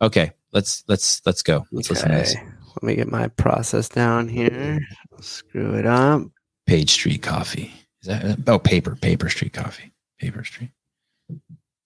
[0.00, 1.66] Okay, let's let's let's go.
[1.72, 2.34] Let's listen to this.
[2.34, 4.78] Let me get my process down here.
[5.20, 6.22] Screw it up.
[6.66, 7.72] Page Street Coffee.
[8.02, 10.70] Is that oh paper paper street coffee paper street?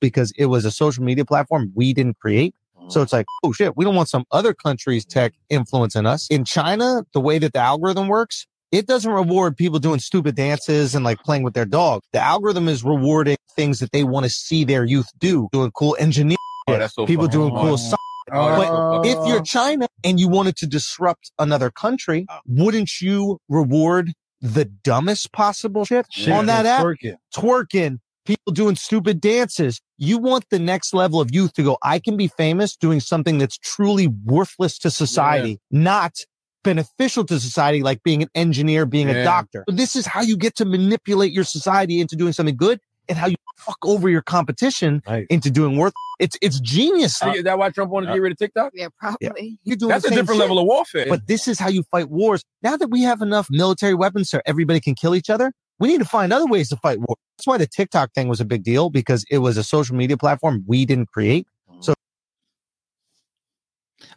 [0.02, 2.54] because it was a social media platform we didn't create.
[2.92, 6.26] So it's like, oh shit, we don't want some other country's tech influencing us.
[6.28, 10.94] In China, the way that the algorithm works, it doesn't reward people doing stupid dances
[10.94, 12.02] and like playing with their dog.
[12.12, 15.96] The algorithm is rewarding things that they want to see their youth do, doing cool
[15.98, 16.36] engineering,
[16.68, 17.32] Oh, so people funny.
[17.32, 17.76] doing cool Oh.
[17.76, 17.96] science.
[18.32, 19.00] Oh.
[19.02, 24.64] But if you're China and you wanted to disrupt another country, wouldn't you reward the
[24.64, 26.82] dumbest possible shit, Shit, on that app?
[26.84, 27.16] twerking.
[27.34, 29.80] Twerking, people doing stupid dances.
[29.98, 33.38] You want the next level of youth to go, I can be famous doing something
[33.38, 36.16] that's truly worthless to society, not
[36.64, 39.16] beneficial to society, like being an engineer, being Yeah.
[39.16, 39.64] a doctor.
[39.66, 42.78] But this is how you get to manipulate your society into doing something good
[43.08, 45.92] and how you fuck over your competition into doing worth.
[46.20, 47.16] It's it's genius.
[47.18, 48.72] See, is that why Trump wanted to uh, get rid of TikTok?
[48.74, 49.58] Yeah, probably.
[49.64, 50.38] You're doing That's a different shit.
[50.38, 51.06] level of warfare.
[51.08, 52.44] But this is how you fight wars.
[52.62, 55.52] Now that we have enough military weapons so everybody can kill each other,
[55.82, 57.16] we need to find other ways to fight war.
[57.36, 60.16] That's why the TikTok thing was a big deal because it was a social media
[60.16, 61.44] platform we didn't create.
[61.80, 61.92] So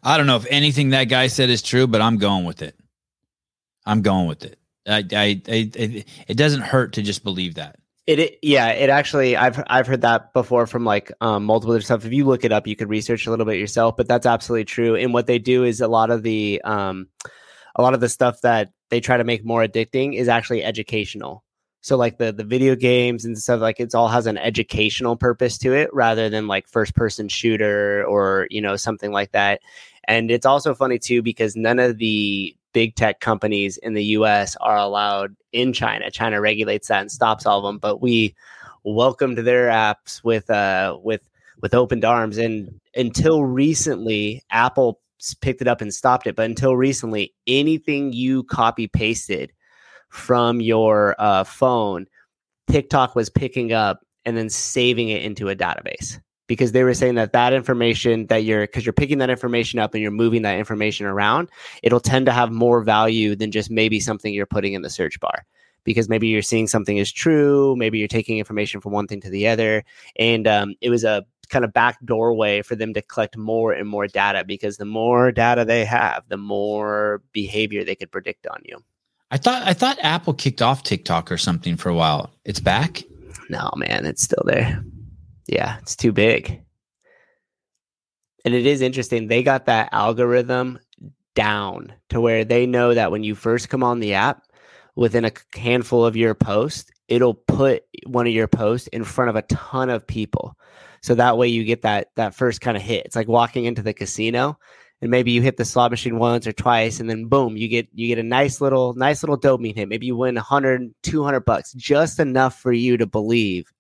[0.04, 2.76] I don't know if anything that guy said is true, but I'm going with it.
[3.84, 4.60] I'm going with it.
[4.88, 7.78] I, I, I, it, it doesn't hurt to just believe that.
[8.06, 11.82] It, it yeah, it actually I've I've heard that before from like um, multiple other
[11.82, 12.06] stuff.
[12.06, 13.98] If you look it up, you could research a little bit yourself.
[13.98, 14.96] But that's absolutely true.
[14.96, 17.08] And what they do is a lot of the um,
[17.76, 21.44] a lot of the stuff that they try to make more addicting is actually educational.
[21.86, 25.56] So like the the video games and stuff like it's all has an educational purpose
[25.60, 29.62] to it rather than like first person shooter or you know something like that.
[30.08, 34.56] And it's also funny too because none of the big tech companies in the US
[34.56, 36.10] are allowed in China.
[36.10, 38.34] China regulates that and stops all of them, but we
[38.84, 41.22] welcomed their apps with uh with
[41.62, 45.00] with opened arms and until recently Apple
[45.40, 49.52] picked it up and stopped it, but until recently anything you copy pasted
[50.16, 52.08] from your uh, phone,
[52.70, 57.16] TikTok was picking up and then saving it into a database because they were saying
[57.16, 60.58] that that information that you're because you're picking that information up and you're moving that
[60.58, 61.50] information around,
[61.84, 65.20] it'll tend to have more value than just maybe something you're putting in the search
[65.20, 65.46] bar
[65.84, 69.30] because maybe you're seeing something is true, maybe you're taking information from one thing to
[69.30, 69.84] the other,
[70.18, 73.88] and um, it was a kind of back doorway for them to collect more and
[73.88, 78.60] more data because the more data they have, the more behavior they could predict on
[78.66, 78.80] you.
[79.32, 82.32] I thought I thought Apple kicked off TikTok or something for a while.
[82.46, 83.04] It's back.
[83.50, 84.84] No, man, it's still there.
[85.48, 86.62] Yeah, it's too big.
[88.44, 89.28] And it is interesting.
[89.28, 90.80] They got that algorithm
[91.34, 94.44] down to where they know that when you first come on the app,
[94.96, 99.36] within a handful of your posts, it'll put one of your posts in front of
[99.36, 100.58] a ton of people.
[101.02, 103.06] So that way you get that that first kind of hit.
[103.06, 104.58] It's like walking into the casino
[105.06, 107.88] and maybe you hit the slot machine once or twice and then boom, you get
[107.94, 109.88] you get a nice little nice little dopamine hit.
[109.88, 113.72] Maybe you win 100 200 bucks, just enough for you to believe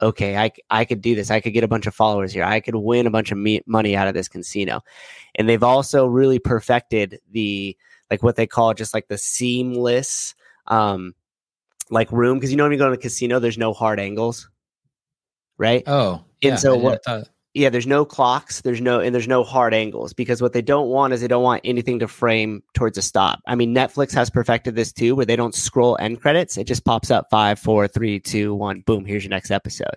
[0.00, 1.28] okay, i i could do this.
[1.30, 2.44] I could get a bunch of followers here.
[2.44, 4.80] I could win a bunch of me- money out of this casino.
[5.34, 7.76] And they've also really perfected the,
[8.10, 10.36] like what they call just like the seamless,
[10.68, 11.14] um,
[11.90, 12.40] like room.
[12.40, 14.48] Cause you know, when you go to a casino, there's no hard angles,
[15.58, 15.82] right?
[15.86, 19.42] Oh, and yeah, so what, thought- yeah, there's no clocks, there's no and there's no
[19.42, 22.96] hard angles because what they don't want is they don't want anything to frame towards
[22.96, 23.40] a stop.
[23.46, 26.84] I mean, Netflix has perfected this too, where they don't scroll end credits; it just
[26.84, 29.04] pops up five, four, three, two, one, boom.
[29.04, 29.96] Here's your next episode.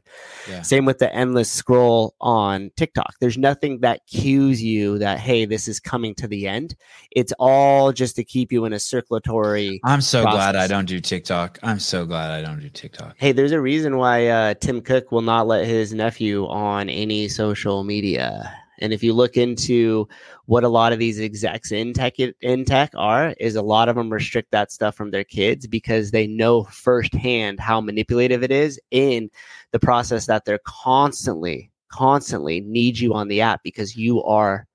[0.49, 0.63] Yeah.
[0.63, 3.13] Same with the endless scroll on TikTok.
[3.21, 6.75] There's nothing that cues you that hey, this is coming to the end.
[7.11, 9.79] It's all just to keep you in a circulatory.
[9.83, 11.59] I'm so glad I don't do TikTok.
[11.61, 13.15] I'm so glad I don't do TikTok.
[13.17, 17.27] Hey, there's a reason why uh, Tim Cook will not let his nephew on any
[17.27, 17.42] social
[17.85, 18.53] media.
[18.79, 20.07] And if you look into
[20.45, 23.95] what a lot of these execs in tech in tech are, is a lot of
[23.95, 28.79] them restrict that stuff from their kids because they know firsthand how manipulative it is
[28.91, 29.29] in
[29.71, 34.67] the process that they're constantly, constantly need you on the app because you are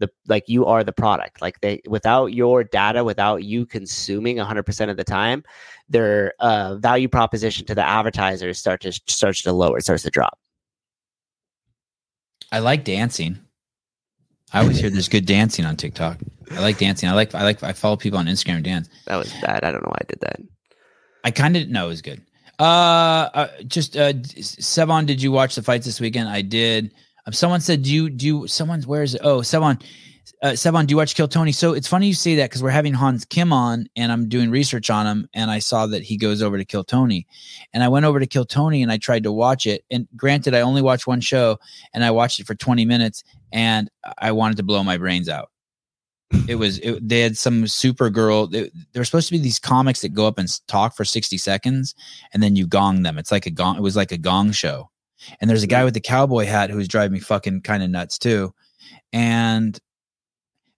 [0.00, 4.90] the like you are the product like they without your data without you consuming 100%
[4.90, 5.44] of the time
[5.88, 10.39] their uh, value proposition to the advertisers start to starts to lower starts to drop
[12.52, 13.38] I like dancing.
[14.52, 16.18] I always hear there's good dancing on TikTok.
[16.50, 17.08] I like dancing.
[17.08, 18.88] I like I like I follow people on Instagram who dance.
[19.06, 20.40] that was bad i don't know why i did that
[21.22, 22.22] I kind of know it was good.
[22.58, 26.28] Uh, uh just uh Sevan, did you watch the fights this weekend?
[26.28, 26.92] I did.
[27.26, 29.20] Um, someone said, "Do you do you, someone where is it?
[29.24, 29.82] Oh, Sevan,
[30.42, 32.70] uh, Sevan, do you watch Kill Tony?" So it's funny you say that because we're
[32.70, 36.16] having Hans Kim on, and I'm doing research on him, and I saw that he
[36.16, 37.26] goes over to Kill Tony,
[37.72, 39.84] and I went over to Kill Tony and I tried to watch it.
[39.90, 41.58] And granted, I only watched one show,
[41.92, 45.50] and I watched it for 20 minutes, and I wanted to blow my brains out.
[46.46, 48.50] It was it, they had some Supergirl.
[48.50, 51.36] They, there were supposed to be these comics that go up and talk for sixty
[51.36, 51.94] seconds,
[52.32, 53.18] and then you gong them.
[53.18, 53.76] It's like a gong.
[53.76, 54.90] It was like a gong show.
[55.40, 57.90] And there's a guy with the cowboy hat who was driving me fucking kind of
[57.90, 58.54] nuts too.
[59.12, 59.78] And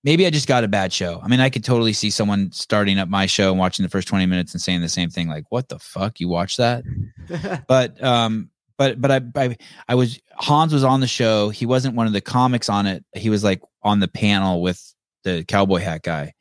[0.04, 1.20] maybe I just got a bad show.
[1.22, 4.08] I mean, I could totally see someone starting up my show and watching the first
[4.08, 6.20] 20 minutes and saying the same thing, like, what the fuck?
[6.20, 6.84] You watch that?
[7.68, 9.56] but um, but but I, I
[9.88, 11.50] I was Hans was on the show.
[11.50, 13.04] He wasn't one of the comics on it.
[13.14, 16.34] He was like on the panel with the cowboy hat guy.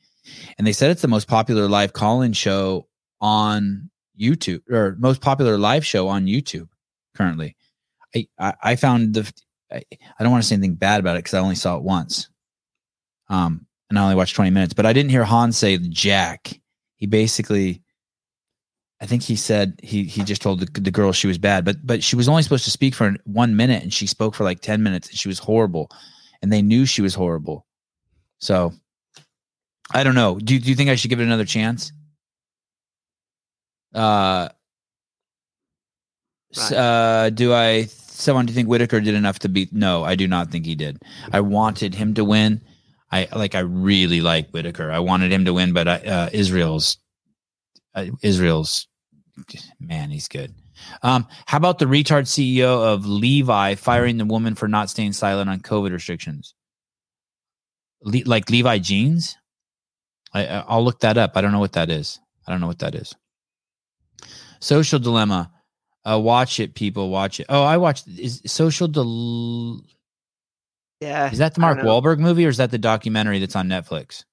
[0.58, 2.88] And they said it's the most popular live call-in show
[3.20, 3.90] on
[4.20, 6.70] YouTube or most popular live show on YouTube
[7.16, 7.56] currently.
[8.16, 9.32] I I, I found the
[9.72, 9.84] I,
[10.20, 12.30] I don't want to say anything bad about it because I only saw it once.
[13.32, 16.60] Um, and I only watched 20 minutes, but I didn't hear Hans say Jack.
[16.98, 17.82] He basically,
[19.02, 21.78] I think he said he he just told the, the girl she was bad, but
[21.84, 24.60] but she was only supposed to speak for one minute, and she spoke for like
[24.60, 25.90] 10 minutes, and she was horrible,
[26.42, 27.66] and they knew she was horrible.
[28.40, 28.74] So,
[29.94, 30.38] I don't know.
[30.38, 31.92] Do do you think I should give it another chance?
[33.96, 34.50] Uh,
[36.56, 37.86] s- uh, do I?
[37.86, 39.74] Someone do you think Whittaker did enough to beat?
[39.74, 41.02] No, I do not think he did.
[41.34, 42.62] I wanted him to win.
[43.12, 43.56] I like.
[43.56, 44.92] I really like Whittaker.
[44.92, 46.98] I wanted him to win, but I, uh, Israel's
[47.94, 48.88] uh, Israel's
[49.80, 50.54] man, he's good.
[51.04, 55.50] Um, how about the retard CEO of Levi firing the woman for not staying silent
[55.50, 56.56] on COVID restrictions?
[58.04, 59.36] Le- like Levi jeans?
[60.34, 61.34] I, I- I'll look that up.
[61.36, 62.20] I don't know what that is.
[62.48, 63.14] I don't know what that is.
[64.60, 65.52] Social dilemma.
[66.10, 67.10] Uh, watch it, people.
[67.10, 67.46] Watch it.
[67.50, 68.08] Oh, I watched.
[68.08, 69.82] Is social del?
[71.02, 71.32] Yeah.
[71.32, 71.80] Is that the Mark.
[71.80, 74.24] Wahlberg movie or is that the documentary that's on Netflix?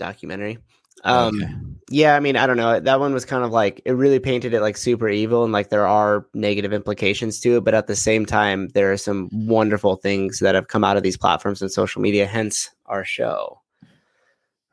[0.00, 0.58] documentary.
[1.04, 2.78] Um, yeah, I mean, I don't know.
[2.80, 5.70] That one was kind of like it really painted it like super evil, and like
[5.70, 9.96] there are negative implications to it, but at the same time, there are some wonderful
[9.96, 12.26] things that have come out of these platforms and social media.
[12.26, 13.59] Hence, our show,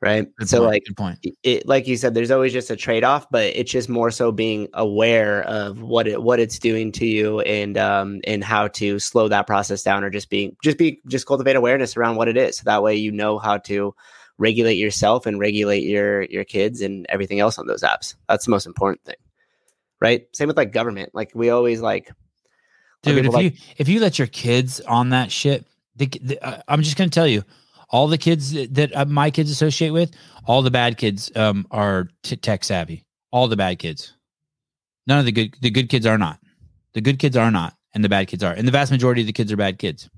[0.02, 0.28] right?
[0.38, 1.26] Good so, point, like, good point.
[1.44, 4.32] it, like you said, there's always just a trade off, but it's just more so
[4.32, 9.00] being aware of what it what it's doing to you and um and how to
[9.00, 12.38] slow that process down, or just being just be just cultivate awareness around what it
[12.38, 12.58] is.
[12.58, 13.96] So that way, you know how to
[14.38, 18.16] regulate yourself and regulate your your kids and everything else on those apps.
[18.30, 19.16] That's the most important thing,
[20.00, 20.28] right?
[20.34, 21.12] Same with like government.
[21.14, 22.12] Like we always like,
[23.02, 25.66] dude if people you if you let your kids on that shit
[25.96, 27.44] the, the, uh, i'm just gonna tell you
[27.90, 30.12] all the kids that, that uh, my kids associate with
[30.46, 34.14] all the bad kids um are t- tech savvy all the bad kids
[35.06, 36.40] none of the good the good kids are not
[36.94, 39.28] the good kids are not and the bad kids are and the vast majority of
[39.28, 40.10] the kids are bad kids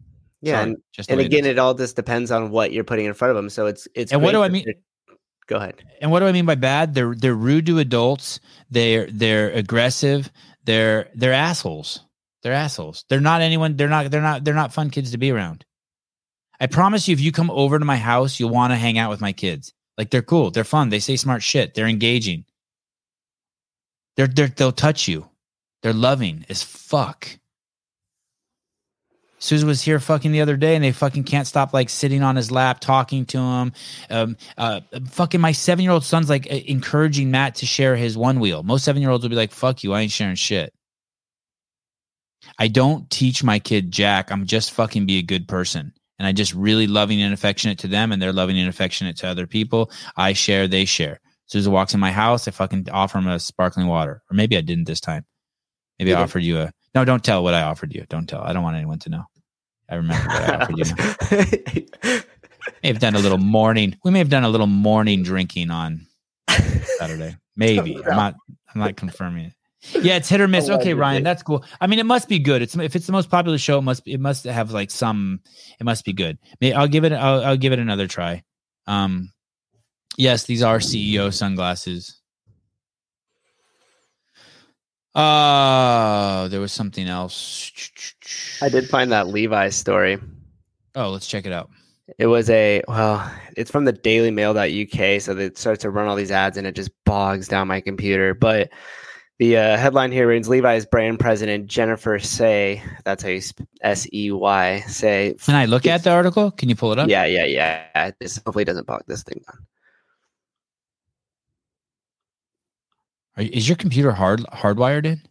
[0.42, 2.84] yeah, Sorry, and, just and way it again, it all just depends on what you're
[2.84, 3.50] putting in front of them.
[3.50, 4.12] So it's it's.
[4.12, 4.66] And what do I mean-
[5.48, 5.84] Go ahead.
[6.00, 6.94] and what do I mean by bad?
[6.94, 8.40] They're they're rude to adults.
[8.70, 10.32] They're they're aggressive.
[10.64, 12.06] They're they're assholes.
[12.44, 13.04] They're assholes.
[13.10, 13.76] They're not anyone.
[13.76, 15.66] They're not they're not they're not fun kids to be around.
[16.60, 19.10] I promise you, if you come over to my house, you'll want to hang out
[19.10, 19.74] with my kids.
[19.98, 20.52] Like they're cool.
[20.52, 20.90] They're fun.
[20.90, 21.74] They say smart shit.
[21.74, 22.46] They're engaging.
[24.16, 25.30] They're they're they'll touch you.
[25.82, 27.40] They're loving as fuck.
[29.40, 32.36] Souza was here fucking the other day, and they fucking can't stop like sitting on
[32.36, 33.74] his lap, talking to him.
[34.10, 38.42] Um, uh, fucking my seven year old son's like encouraging Matt to share his one
[38.42, 38.64] wheel.
[38.64, 40.74] Most seven year olds will be like, "Fuck you, I ain't sharing shit."
[42.58, 44.32] I don't teach my kid Jack.
[44.32, 47.88] I'm just fucking be a good person, and I just really loving and affectionate to
[47.88, 49.90] them, and they're loving and affectionate to other people.
[50.18, 51.22] I share, they share.
[51.48, 54.62] Souza walks in my house, I fucking offer him a sparkling water, or maybe I
[54.62, 55.26] didn't this time.
[55.98, 57.04] Maybe I offered you a no.
[57.06, 58.06] Don't tell what I offered you.
[58.10, 58.42] Don't tell.
[58.42, 59.24] I don't want anyone to know.
[59.90, 62.22] I remember what I offered you.
[62.84, 63.98] may have done a little morning.
[64.04, 66.08] We may have done a little morning drinking on
[66.98, 67.36] Saturday.
[67.56, 67.98] Maybe.
[67.98, 68.36] I'm not.
[68.74, 69.54] I'm not confirming it.
[69.94, 70.66] Yeah, it's hit or miss.
[70.70, 70.94] Okay, Allegedly.
[70.94, 71.64] Ryan, that's cool.
[71.80, 72.62] I mean, it must be good.
[72.62, 75.40] It's if it's the most popular show, it must it must have like some.
[75.80, 76.38] It must be good.
[76.62, 77.14] May I'll give it.
[77.14, 78.44] I'll, I'll give it another try.
[78.88, 79.32] Um,
[80.18, 82.20] yes, these are CEO sunglasses.
[85.16, 87.72] Oh, there was something else.
[88.62, 90.18] I did find that Levi story.
[90.96, 91.70] Oh, let's check it out.
[92.18, 96.16] It was a well, it's from the Daily dailymail.uk, so it starts to run all
[96.16, 98.34] these ads and it just bogs down my computer.
[98.34, 98.70] But
[99.40, 103.42] the uh, headline here reads Levi's brand president Jennifer Sey, that's how you
[103.82, 105.36] S E Y say.
[105.42, 106.52] Can I look at the article?
[106.52, 107.10] Can you pull it up?
[107.10, 108.12] Yeah, yeah, yeah.
[108.20, 109.66] This hopefully doesn't bog this thing down.
[113.38, 115.22] Are, is your computer hard hardwired in?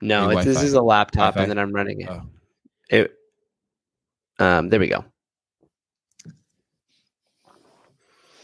[0.00, 1.42] No, it's, this is a laptop Wi-Fi?
[1.42, 2.08] and then I'm running it.
[2.08, 2.22] Oh.
[2.88, 3.14] It
[4.38, 5.04] um there we go.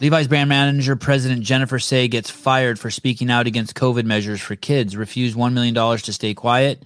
[0.02, 4.56] Levi's brand manager, President Jennifer Sey, gets fired for speaking out against COVID measures for
[4.56, 4.96] kids.
[4.96, 6.84] Refused $1 million to stay quiet.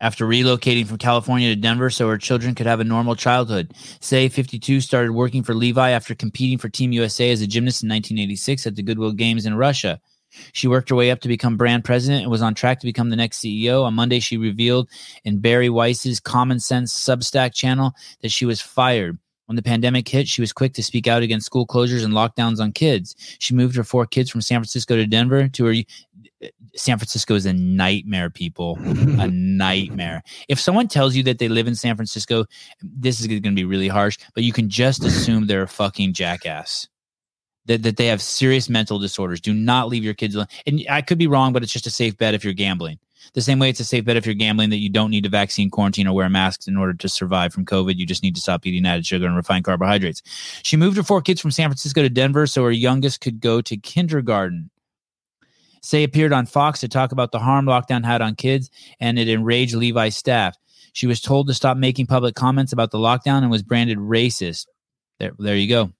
[0.00, 3.74] after relocating from California to Denver so her children could have a normal childhood.
[4.00, 7.90] Sey 52 started working for Levi after competing for Team USA as a gymnast in
[7.90, 10.00] 1986 at the Goodwill Games in Russia.
[10.52, 13.10] She worked her way up to become brand president and was on track to become
[13.10, 13.84] the next CEO.
[13.84, 14.88] On Monday, she revealed
[15.22, 19.18] in Bari Weiss's Common Sense Substack channel that she was fired.
[19.46, 22.60] When the pandemic hit, she was quick to speak out against school closures and lockdowns
[22.60, 23.14] on kids.
[23.38, 25.74] She moved her four kids from San Francisco to Denver to her.
[26.42, 28.76] Uh, San Francisco is a nightmare, people.
[28.84, 30.22] a nightmare.
[30.48, 32.44] If someone tells you that they live in San Francisco,
[32.82, 36.12] this is going to be really harsh, but you can just assume they're a fucking
[36.12, 36.88] jackass
[37.66, 39.40] that, that they have serious mental disorders.
[39.40, 40.48] Do not leave your kids alone.
[40.66, 42.98] And I could be wrong, but it's just a safe bet if you're gambling.
[43.34, 45.30] The same way it's a safe bet if you're gambling that you don't need to
[45.30, 47.96] vaccine, quarantine, or wear masks in order to survive from COVID.
[47.96, 50.22] You just need to stop eating added sugar and refined carbohydrates.
[50.62, 53.60] She moved her four kids from San Francisco to Denver so her youngest could go
[53.60, 54.70] to kindergarten.
[55.82, 59.28] Sey appeared on Fox to talk about the harm lockdown had on kids, and it
[59.28, 60.56] enraged Levi's staff.
[60.92, 64.66] She was told to stop making public comments about the lockdown and was branded racist.
[65.20, 65.92] There, there you go.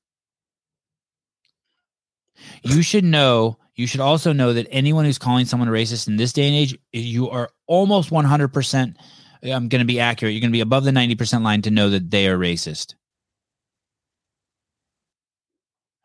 [2.62, 6.32] You should know, you should also know that anyone who's calling someone racist in this
[6.32, 8.96] day and age, you are almost 100%.
[9.42, 10.32] I'm going to be accurate.
[10.32, 12.94] You're going to be above the 90% line to know that they are racist.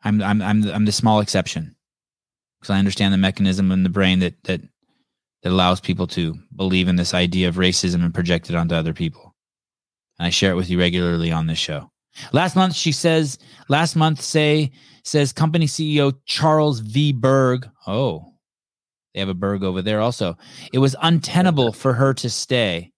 [0.04, 1.76] I'm I'm I'm I'm the small exception
[2.60, 4.60] because I understand the mechanism in the brain that that
[5.42, 8.94] that allows people to believe in this idea of racism and project it onto other
[8.94, 9.34] people.
[10.18, 11.90] And I share it with you regularly on this show.
[12.32, 13.38] Last month, she says,
[13.68, 14.70] last month, Sey,
[15.02, 17.12] says company CEO Charles V.
[17.12, 17.70] Bergh.
[17.86, 18.32] Oh,
[19.14, 20.36] they have a Berg over there also.
[20.72, 22.92] It was untenable for her to stay.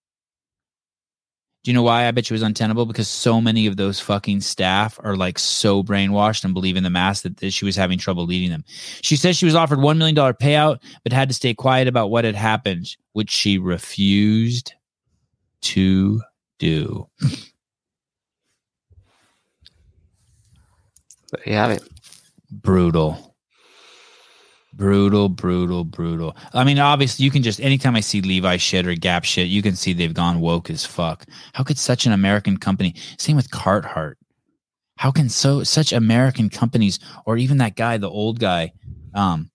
[1.63, 2.85] Do you know why I bet you was untenable?
[2.85, 6.91] Because so many of those fucking staff are like so brainwashed and believe in the
[6.91, 8.63] mask that, that she was having trouble leading them.
[9.01, 12.23] She says she was offered $1 million payout, but had to stay quiet about what
[12.23, 14.73] had happened, which she refused
[15.61, 16.21] to
[16.59, 17.09] do.
[21.31, 21.83] There you have it.
[22.51, 23.35] Brutal.
[24.73, 26.35] Brutal brutal brutal.
[26.53, 29.61] I mean obviously you can just anytime i see levi shit or gap shit you
[29.61, 31.25] can see they've gone woke as fuck.
[31.53, 34.15] How could such an american company same with carhartt.
[34.97, 38.73] How can so such american companies or even that guy the old guy
[39.13, 39.49] um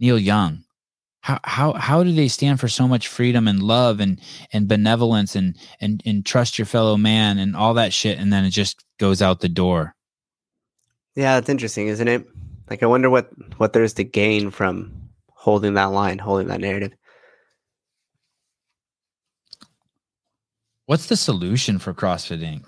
[0.00, 0.64] neil young
[1.22, 4.20] how how how do they stand for so much freedom and love and
[4.52, 8.44] and benevolence and and and trust your fellow man and all that shit and then
[8.44, 9.94] it just goes out the door
[11.14, 12.26] Yeah, it's interesting, isn't it?
[12.70, 14.92] Like, I wonder what what there's to gain from
[15.28, 16.92] holding that line, holding that narrative.
[20.86, 22.64] What's the solution for CrossFit Inc?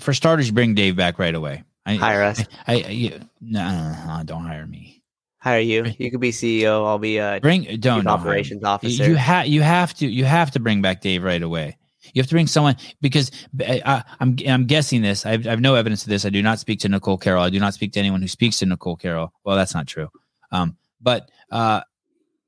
[0.00, 1.64] For starters, you bring Dave back right away.
[1.86, 2.44] I, Hire us.
[2.66, 5.02] I, I, you, no, no, no, don't hire me.
[5.38, 5.86] Hire you.
[5.98, 6.84] You could be CEO.
[6.86, 9.08] I'll be uh, Bring don't don't operations officer.
[9.08, 11.77] You have you have to you have to bring back Dave right away.
[12.12, 13.30] You have to bring someone because
[13.60, 15.26] I, I, I'm I'm guessing this.
[15.26, 16.24] I've, I have no evidence of this.
[16.24, 17.42] I do not speak to Nicole Carroll.
[17.42, 19.32] I do not speak to anyone who speaks to Nicole Carroll.
[19.44, 20.08] Well, that's not true.
[20.50, 21.82] Um, but uh,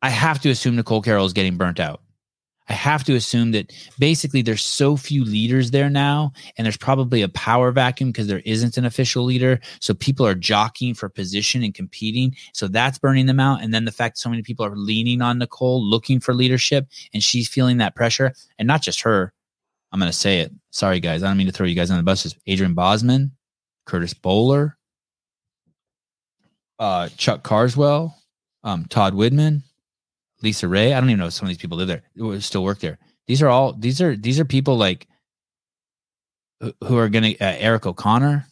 [0.03, 2.03] I have to assume Nicole Carroll is getting burnt out.
[2.71, 7.21] I have to assume that basically there's so few leaders there now, and there's probably
[7.21, 9.59] a power vacuum because there isn't an official leader.
[9.81, 12.37] So people are jockeying for position and competing.
[12.55, 13.61] So that's burning them out.
[13.61, 17.25] And then the fact so many people are leaning on Nicole, looking for leadership, and
[17.25, 18.33] she's feeling that pressure.
[18.57, 19.33] And not just her.
[19.93, 20.53] I'm going to say it.
[20.71, 21.23] Sorry, guys.
[21.23, 22.37] I don't mean to throw you guys on the buses.
[22.47, 23.33] Adrian Bozman,
[23.87, 24.77] Curtis Bowler,
[26.79, 28.17] uh, Chuck Carswell,
[28.63, 29.63] um, Todd Widman,
[30.43, 30.95] Lisa Ray.
[30.95, 32.99] I don't even know if some of these people live there, still work there.
[33.27, 35.07] These are all these are these are people like
[36.61, 38.47] who- who are going to uh, Eric O'Connor,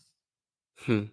[0.85, 1.05] Hmm.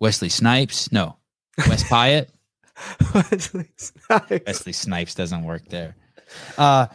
[0.00, 0.92] Wesley Snipes.
[0.92, 1.16] No,
[1.58, 2.28] Wes Piatt.
[3.14, 4.40] Wesley Snipes.
[4.46, 5.96] Wesley Snipes doesn't work there.
[6.56, 6.86] Uh,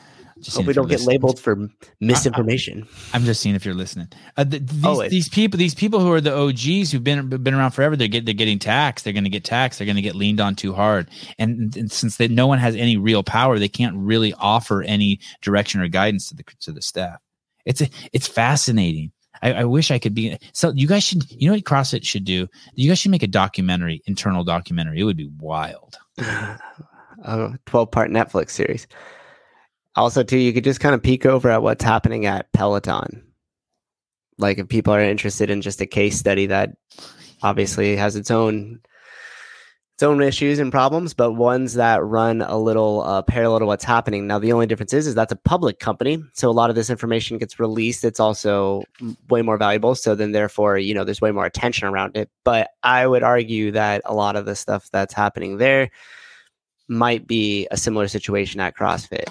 [0.44, 1.16] just Hope we don't get listening.
[1.16, 2.88] labeled for misinformation.
[3.14, 4.08] I'm just seeing if you're listening.
[4.38, 5.10] Uh, th- these, Always.
[5.10, 8.26] these people, these people who are the OGs who've been been around forever, they're get,
[8.26, 9.04] they're getting taxed.
[9.04, 9.80] They're going to get taxed.
[9.80, 11.10] They're going to get leaned on too hard.
[11.40, 15.20] And, and since they, no one has any real power, they can't really offer any
[15.42, 17.20] direction or guidance to the to the staff.
[17.66, 19.12] It's a, it's fascinating.
[19.42, 20.38] I, I wish I could be.
[20.54, 21.30] So you guys should.
[21.32, 22.48] You know what CrossFit should do?
[22.76, 25.00] You guys should make a documentary, internal documentary.
[25.00, 25.98] It would be wild.
[27.24, 28.88] a 12 part Netflix series.
[29.96, 33.24] Also, too, you could just kind of peek over at what's happening at Peloton.
[34.38, 36.76] Like, if people are interested in just a case study that
[37.44, 38.82] obviously has its own
[39.94, 43.84] its own issues and problems, but ones that run a little uh, parallel to what's
[43.84, 44.26] happening.
[44.26, 46.90] Now, the only difference is, is that's a public company, so a lot of this
[46.90, 48.04] information gets released.
[48.04, 48.84] It's also
[49.30, 49.94] way more valuable.
[49.94, 52.32] So then, therefore, you know, there's way more attention around it.
[52.44, 55.92] But I would argue that a lot of the stuff that's happening there
[56.88, 59.28] might be a similar situation at CrossFit.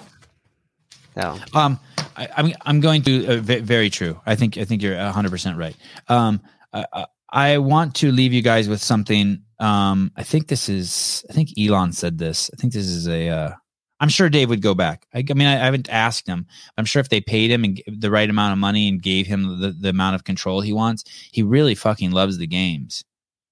[1.53, 1.79] Um,
[2.17, 4.19] I, I'm I'm going to uh, ve- very true.
[4.25, 5.75] I think I think you're 100 percent right.
[6.09, 6.41] Um,
[6.73, 9.41] I, I- I want to leave you guys with something.
[9.59, 11.25] Um, I think this is.
[11.31, 12.51] I think Elon said this.
[12.53, 13.27] I think this is a.
[13.27, 13.51] Uh,
[13.99, 15.07] I'm sure Dave would go back.
[15.15, 16.45] I, I mean, I, I haven't asked him.
[16.77, 19.61] I'm sure if they paid him and the right amount of money and gave him
[19.61, 23.03] the, the amount of control he wants, he really fucking loves the games.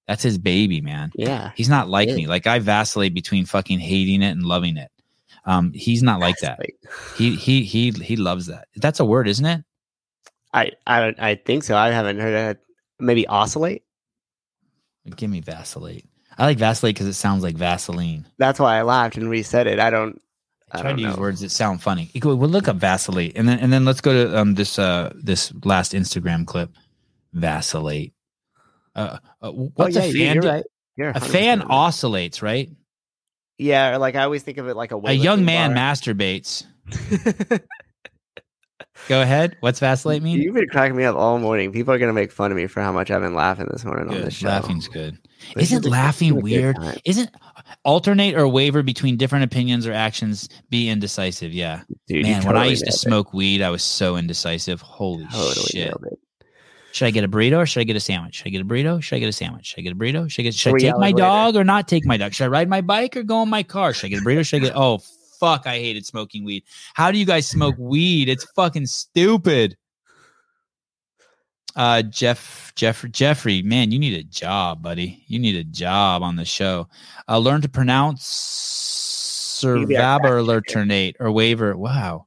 [0.06, 1.10] That's his baby, man.
[1.16, 2.28] yeah, He's not like me.
[2.28, 4.91] Like I vacillate between fucking hating it and loving it.
[5.44, 6.60] Um, he's not like that.
[7.16, 8.68] He he he he loves that.
[8.76, 9.64] That's a word, isn't it?
[10.52, 11.76] I I don't I think so.
[11.76, 12.60] I haven't heard that.
[13.00, 13.82] Maybe oscillate.
[15.16, 16.06] Give me vacillate.
[16.38, 18.26] I like vacillate because it sounds like Vaseline.
[18.38, 19.78] That's why I laughed and reset it.
[19.78, 20.20] I don't.
[20.70, 22.10] I I try don't to use words that sound funny.
[22.22, 25.52] We'll look up vacillate, and then and then let's go to um this uh this
[25.64, 26.70] last Instagram clip.
[27.32, 28.14] Vacillate.
[28.94, 30.34] Uh, uh what's oh, yeah, a fan?
[30.34, 30.64] You're right.
[30.96, 32.70] You're A fan oscillates, right?
[33.62, 35.94] Yeah, or like I always think of it like a A young man bar.
[35.94, 36.64] masturbates.
[39.08, 39.56] Go ahead.
[39.60, 40.40] What's vacillate mean?
[40.40, 41.72] You've been cracking me up all morning.
[41.72, 44.08] People are gonna make fun of me for how much I've been laughing this morning
[44.08, 44.26] on Good.
[44.26, 44.48] this show.
[44.48, 45.18] Laughing's good.
[45.56, 46.76] This Isn't is laughing a weird?
[47.04, 47.28] Isn't
[47.84, 51.52] alternate or waver between different opinions or actions be indecisive?
[51.52, 51.82] Yeah.
[52.06, 52.98] Dude, you Man, when I used to nailed it.
[52.98, 54.80] smoke weed, I was so indecisive.
[54.80, 55.94] Holy totally shit.
[56.92, 58.36] Should I get a burrito or should I get a sandwich?
[58.36, 59.02] Should I get a burrito?
[59.02, 59.66] Should I get a sandwich?
[59.66, 60.30] Should I get a burrito?
[60.30, 61.16] Should I get should I take my later.
[61.16, 62.34] dog or not take my dog?
[62.34, 63.94] Should I ride my bike or go in my car?
[63.94, 64.46] Should I get a burrito?
[64.46, 64.98] Should I get oh
[65.40, 66.64] fuck, I hated smoking weed.
[66.92, 68.28] How do you guys smoke weed?
[68.28, 69.76] It's fucking stupid.
[71.74, 75.24] Uh Jeff Jeff Jeffrey, man, you need a job, buddy.
[75.28, 76.88] You need a job on the show.
[77.26, 80.40] Uh learn to pronounce survivor
[81.18, 81.74] or waiver.
[81.74, 82.26] Wow.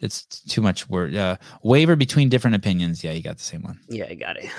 [0.00, 1.14] It's too much word.
[1.14, 3.02] Uh, waver between different opinions.
[3.02, 3.80] Yeah, you got the same one.
[3.88, 4.50] Yeah, I got it.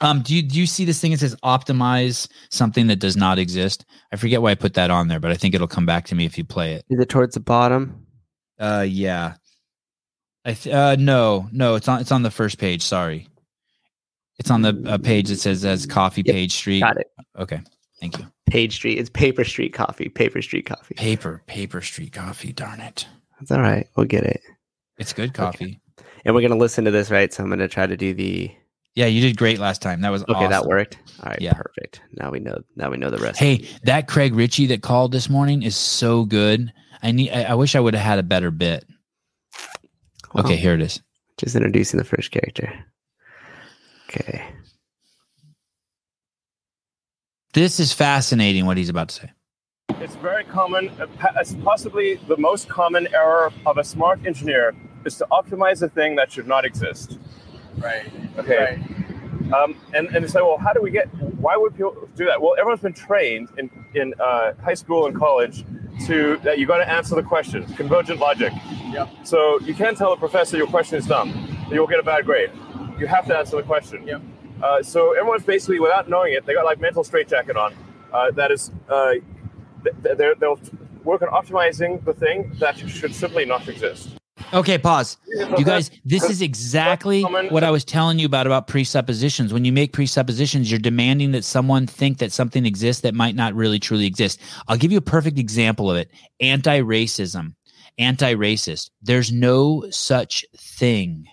[0.00, 1.12] Um, do you do you see this thing?
[1.12, 3.84] It says optimize something that does not exist.
[4.12, 6.14] I forget why I put that on there, but I think it'll come back to
[6.14, 6.84] me if you play it.
[6.88, 8.06] Is it towards the bottom?
[8.58, 9.34] Uh, yeah.
[10.44, 12.82] I th- uh no no it's on it's on the first page.
[12.82, 13.28] Sorry,
[14.38, 16.80] it's on the uh, page that says as Coffee Yep, Page Street.
[16.80, 17.10] Got it.
[17.38, 17.60] Okay,
[18.00, 18.26] thank you.
[18.48, 18.98] Page Street.
[18.98, 20.08] It's Paper Street Coffee.
[20.08, 20.94] Paper Street Coffee.
[20.94, 22.52] Paper Paper Street Coffee.
[22.52, 23.06] Darn it,
[23.38, 23.86] That's all right.
[23.96, 24.40] We'll get it.
[24.98, 25.80] it's good coffee.
[26.24, 27.32] And we're gonna listen to this, right?
[27.32, 28.50] So I'm gonna try to do the.
[28.94, 30.00] Yeah, you did great last time.
[30.00, 30.98] That was Okay, that worked.
[31.22, 31.52] All right, Yeah.
[31.52, 32.00] perfect.
[32.12, 32.58] Now we know.
[32.74, 33.38] Now we know the rest.
[33.38, 36.72] Hey, that Craig Richey that called this morning is so good.
[37.02, 37.30] I need.
[37.30, 38.84] I, I wish I would have had a better bit.
[40.34, 41.00] Well, Okay, here it is.
[41.38, 42.72] Just introducing the first character.
[44.10, 44.44] Okay.
[47.54, 48.66] This is fascinating.
[48.66, 49.30] What he's about to say.
[50.00, 50.90] It's very common,
[51.36, 56.14] it's possibly the most common error of a smart engineer is to optimize a thing
[56.16, 57.18] that should not exist.
[57.78, 58.10] Right.
[58.38, 58.80] Okay.
[59.52, 61.06] Um, and, and they say, well, how do we get,
[61.40, 62.40] why would people do that?
[62.40, 65.64] Well, everyone's been trained in, in uh, high school and college
[66.06, 68.52] to, that you got to answer the question, convergent logic.
[68.92, 69.08] Yep.
[69.24, 72.50] So you can't tell a professor your question is dumb, you'll get a bad grade.
[72.98, 74.06] You have to answer the question.
[74.06, 74.22] Yep.
[74.62, 77.74] Uh, so everyone's basically, without knowing it, they got like mental straitjacket on.
[78.12, 79.12] Uh, that is, uh,
[80.02, 80.60] they're, they'll
[81.04, 84.10] work on optimizing the thing that should simply not exist.
[84.54, 85.18] Okay, pause.
[85.26, 89.52] You guys, this is exactly what I was telling you about about presuppositions.
[89.52, 93.54] When you make presuppositions, you're demanding that someone think that something exists that might not
[93.54, 94.40] really truly exist.
[94.66, 96.10] I'll give you a perfect example of it.
[96.40, 97.54] Anti-racism,
[97.98, 98.90] anti-racist.
[99.02, 101.26] There's no such thing.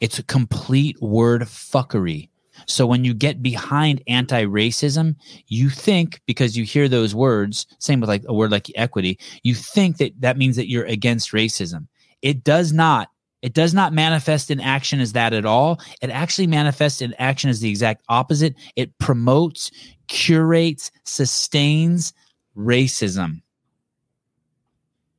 [0.00, 2.28] It's a complete word fuckery.
[2.66, 5.16] So when you get behind anti-racism,
[5.46, 9.54] you think because you hear those words, same with like a word like equity, you
[9.54, 11.86] think that that means that you're against racism.
[12.22, 13.10] It does not.
[13.40, 15.80] It does not manifest in action as that at all.
[16.02, 18.56] It actually manifests in action as the exact opposite.
[18.74, 19.70] It promotes,
[20.08, 22.12] curates, sustains
[22.56, 23.42] racism.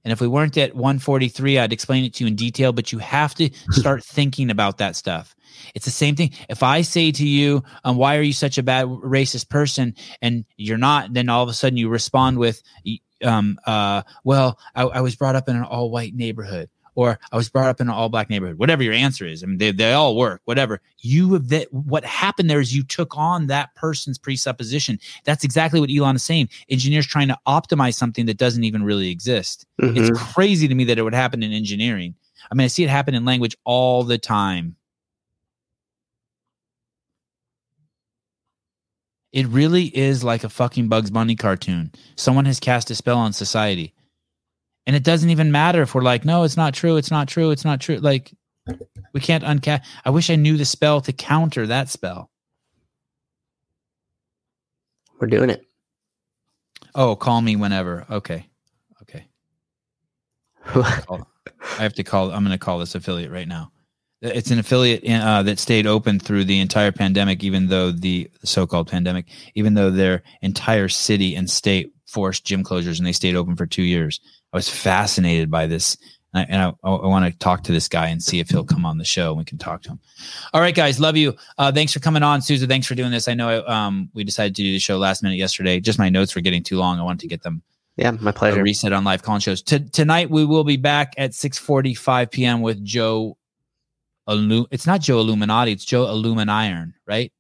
[0.04, 3.00] And if we weren't at 143, I'd explain it to you in detail, but you
[3.00, 5.36] have to start thinking about that stuff.
[5.76, 6.32] It's the same thing.
[6.50, 9.96] If I say to you, um, why are you such a bad racist person?
[10.22, 12.62] And you're not, then all of a sudden you respond with,
[13.24, 17.38] um, uh, well, I, I was brought up in an all white neighborhood or I
[17.38, 19.42] was brought up in an all black neighborhood, whatever your answer is.
[19.44, 20.82] I mean, they, they all work, whatever.
[21.00, 25.00] You have that, what happened there is you took on that person's presupposition.
[25.24, 26.50] That's exactly what Elon is saying.
[26.68, 29.66] Engineers trying to optimize something that doesn't even really exist.
[29.80, 30.34] It's Mhm.
[30.34, 32.16] crazy to me that it would happen in engineering.
[32.52, 34.76] I mean, I see it happen in language all the time.
[39.32, 41.92] It really is like a fucking Bugs Bunny cartoon.
[42.16, 43.94] Someone has cast a spell on society.
[44.88, 47.52] And it doesn't even matter if we're like, no, it's not true, it's not true,
[47.52, 47.98] it's not true.
[47.98, 48.34] Like,
[49.14, 49.84] we can't uncast.
[50.04, 52.32] I wish I knew the spell to counter that spell.
[55.20, 55.64] We're doing it.
[56.96, 58.06] Oh, call me whenever.
[58.10, 58.48] Okay.
[59.04, 59.28] Okay.
[60.76, 62.32] I have to call.
[62.32, 63.72] I'm going to call this affiliate right now.
[64.22, 68.90] It's an affiliate uh, that stayed open through the entire pandemic, even though the so-called
[68.90, 73.56] pandemic, even though their entire city and state forced gym closures, and they stayed open
[73.56, 74.20] for two years.
[74.52, 75.96] I was fascinated by this,
[76.34, 78.66] and I, and I, I want to talk to this guy and see if he'll
[78.66, 79.34] come on the show.
[79.34, 80.00] We can talk to him.
[80.54, 81.36] All right, guys, love you.
[81.58, 82.68] Uh, thanks for coming on, Souza.
[82.68, 83.30] Thanks for doing this.
[83.30, 85.80] I know um, we decided to do the show last minute yesterday.
[85.80, 87.00] Just my notes were getting too long.
[87.00, 87.62] I wanted to get them
[87.96, 88.60] Yeah, my pleasure.
[88.60, 89.62] a reset on live call shows.
[89.62, 92.62] T- tonight we will be back at 6:45 p.m.
[92.62, 93.38] with Joe.
[94.30, 95.72] Illu- it's not Joe Illuminati.
[95.72, 97.32] It's Joe Illuminiron, right?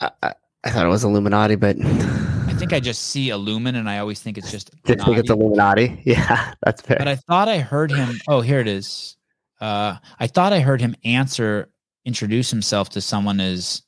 [0.00, 0.34] I, I,
[0.64, 4.20] I thought it was Illuminati, but I think I just see Illumin, and I always
[4.20, 4.70] think it's just.
[4.86, 6.00] just think it's Illuminati.
[6.04, 6.96] Yeah, that's fair.
[6.98, 8.18] But I thought I heard him.
[8.28, 9.16] Oh, here it is.
[9.60, 11.68] Uh, I thought I heard him answer,
[12.04, 13.82] introduce himself to someone as,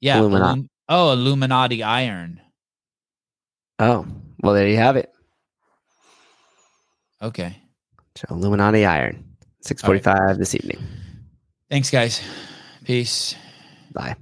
[0.00, 0.60] yeah, Illuminati.
[0.60, 2.40] Illum- oh, Illuminati Iron.
[3.78, 4.06] oh,
[4.42, 5.10] well, there you have it.
[7.22, 7.56] Okay.
[8.16, 9.24] So Illuminati Iron,
[9.60, 10.78] six forty-five this evening.
[11.70, 12.20] Thanks, guys.
[12.84, 13.34] Peace.
[13.92, 14.16] Bye.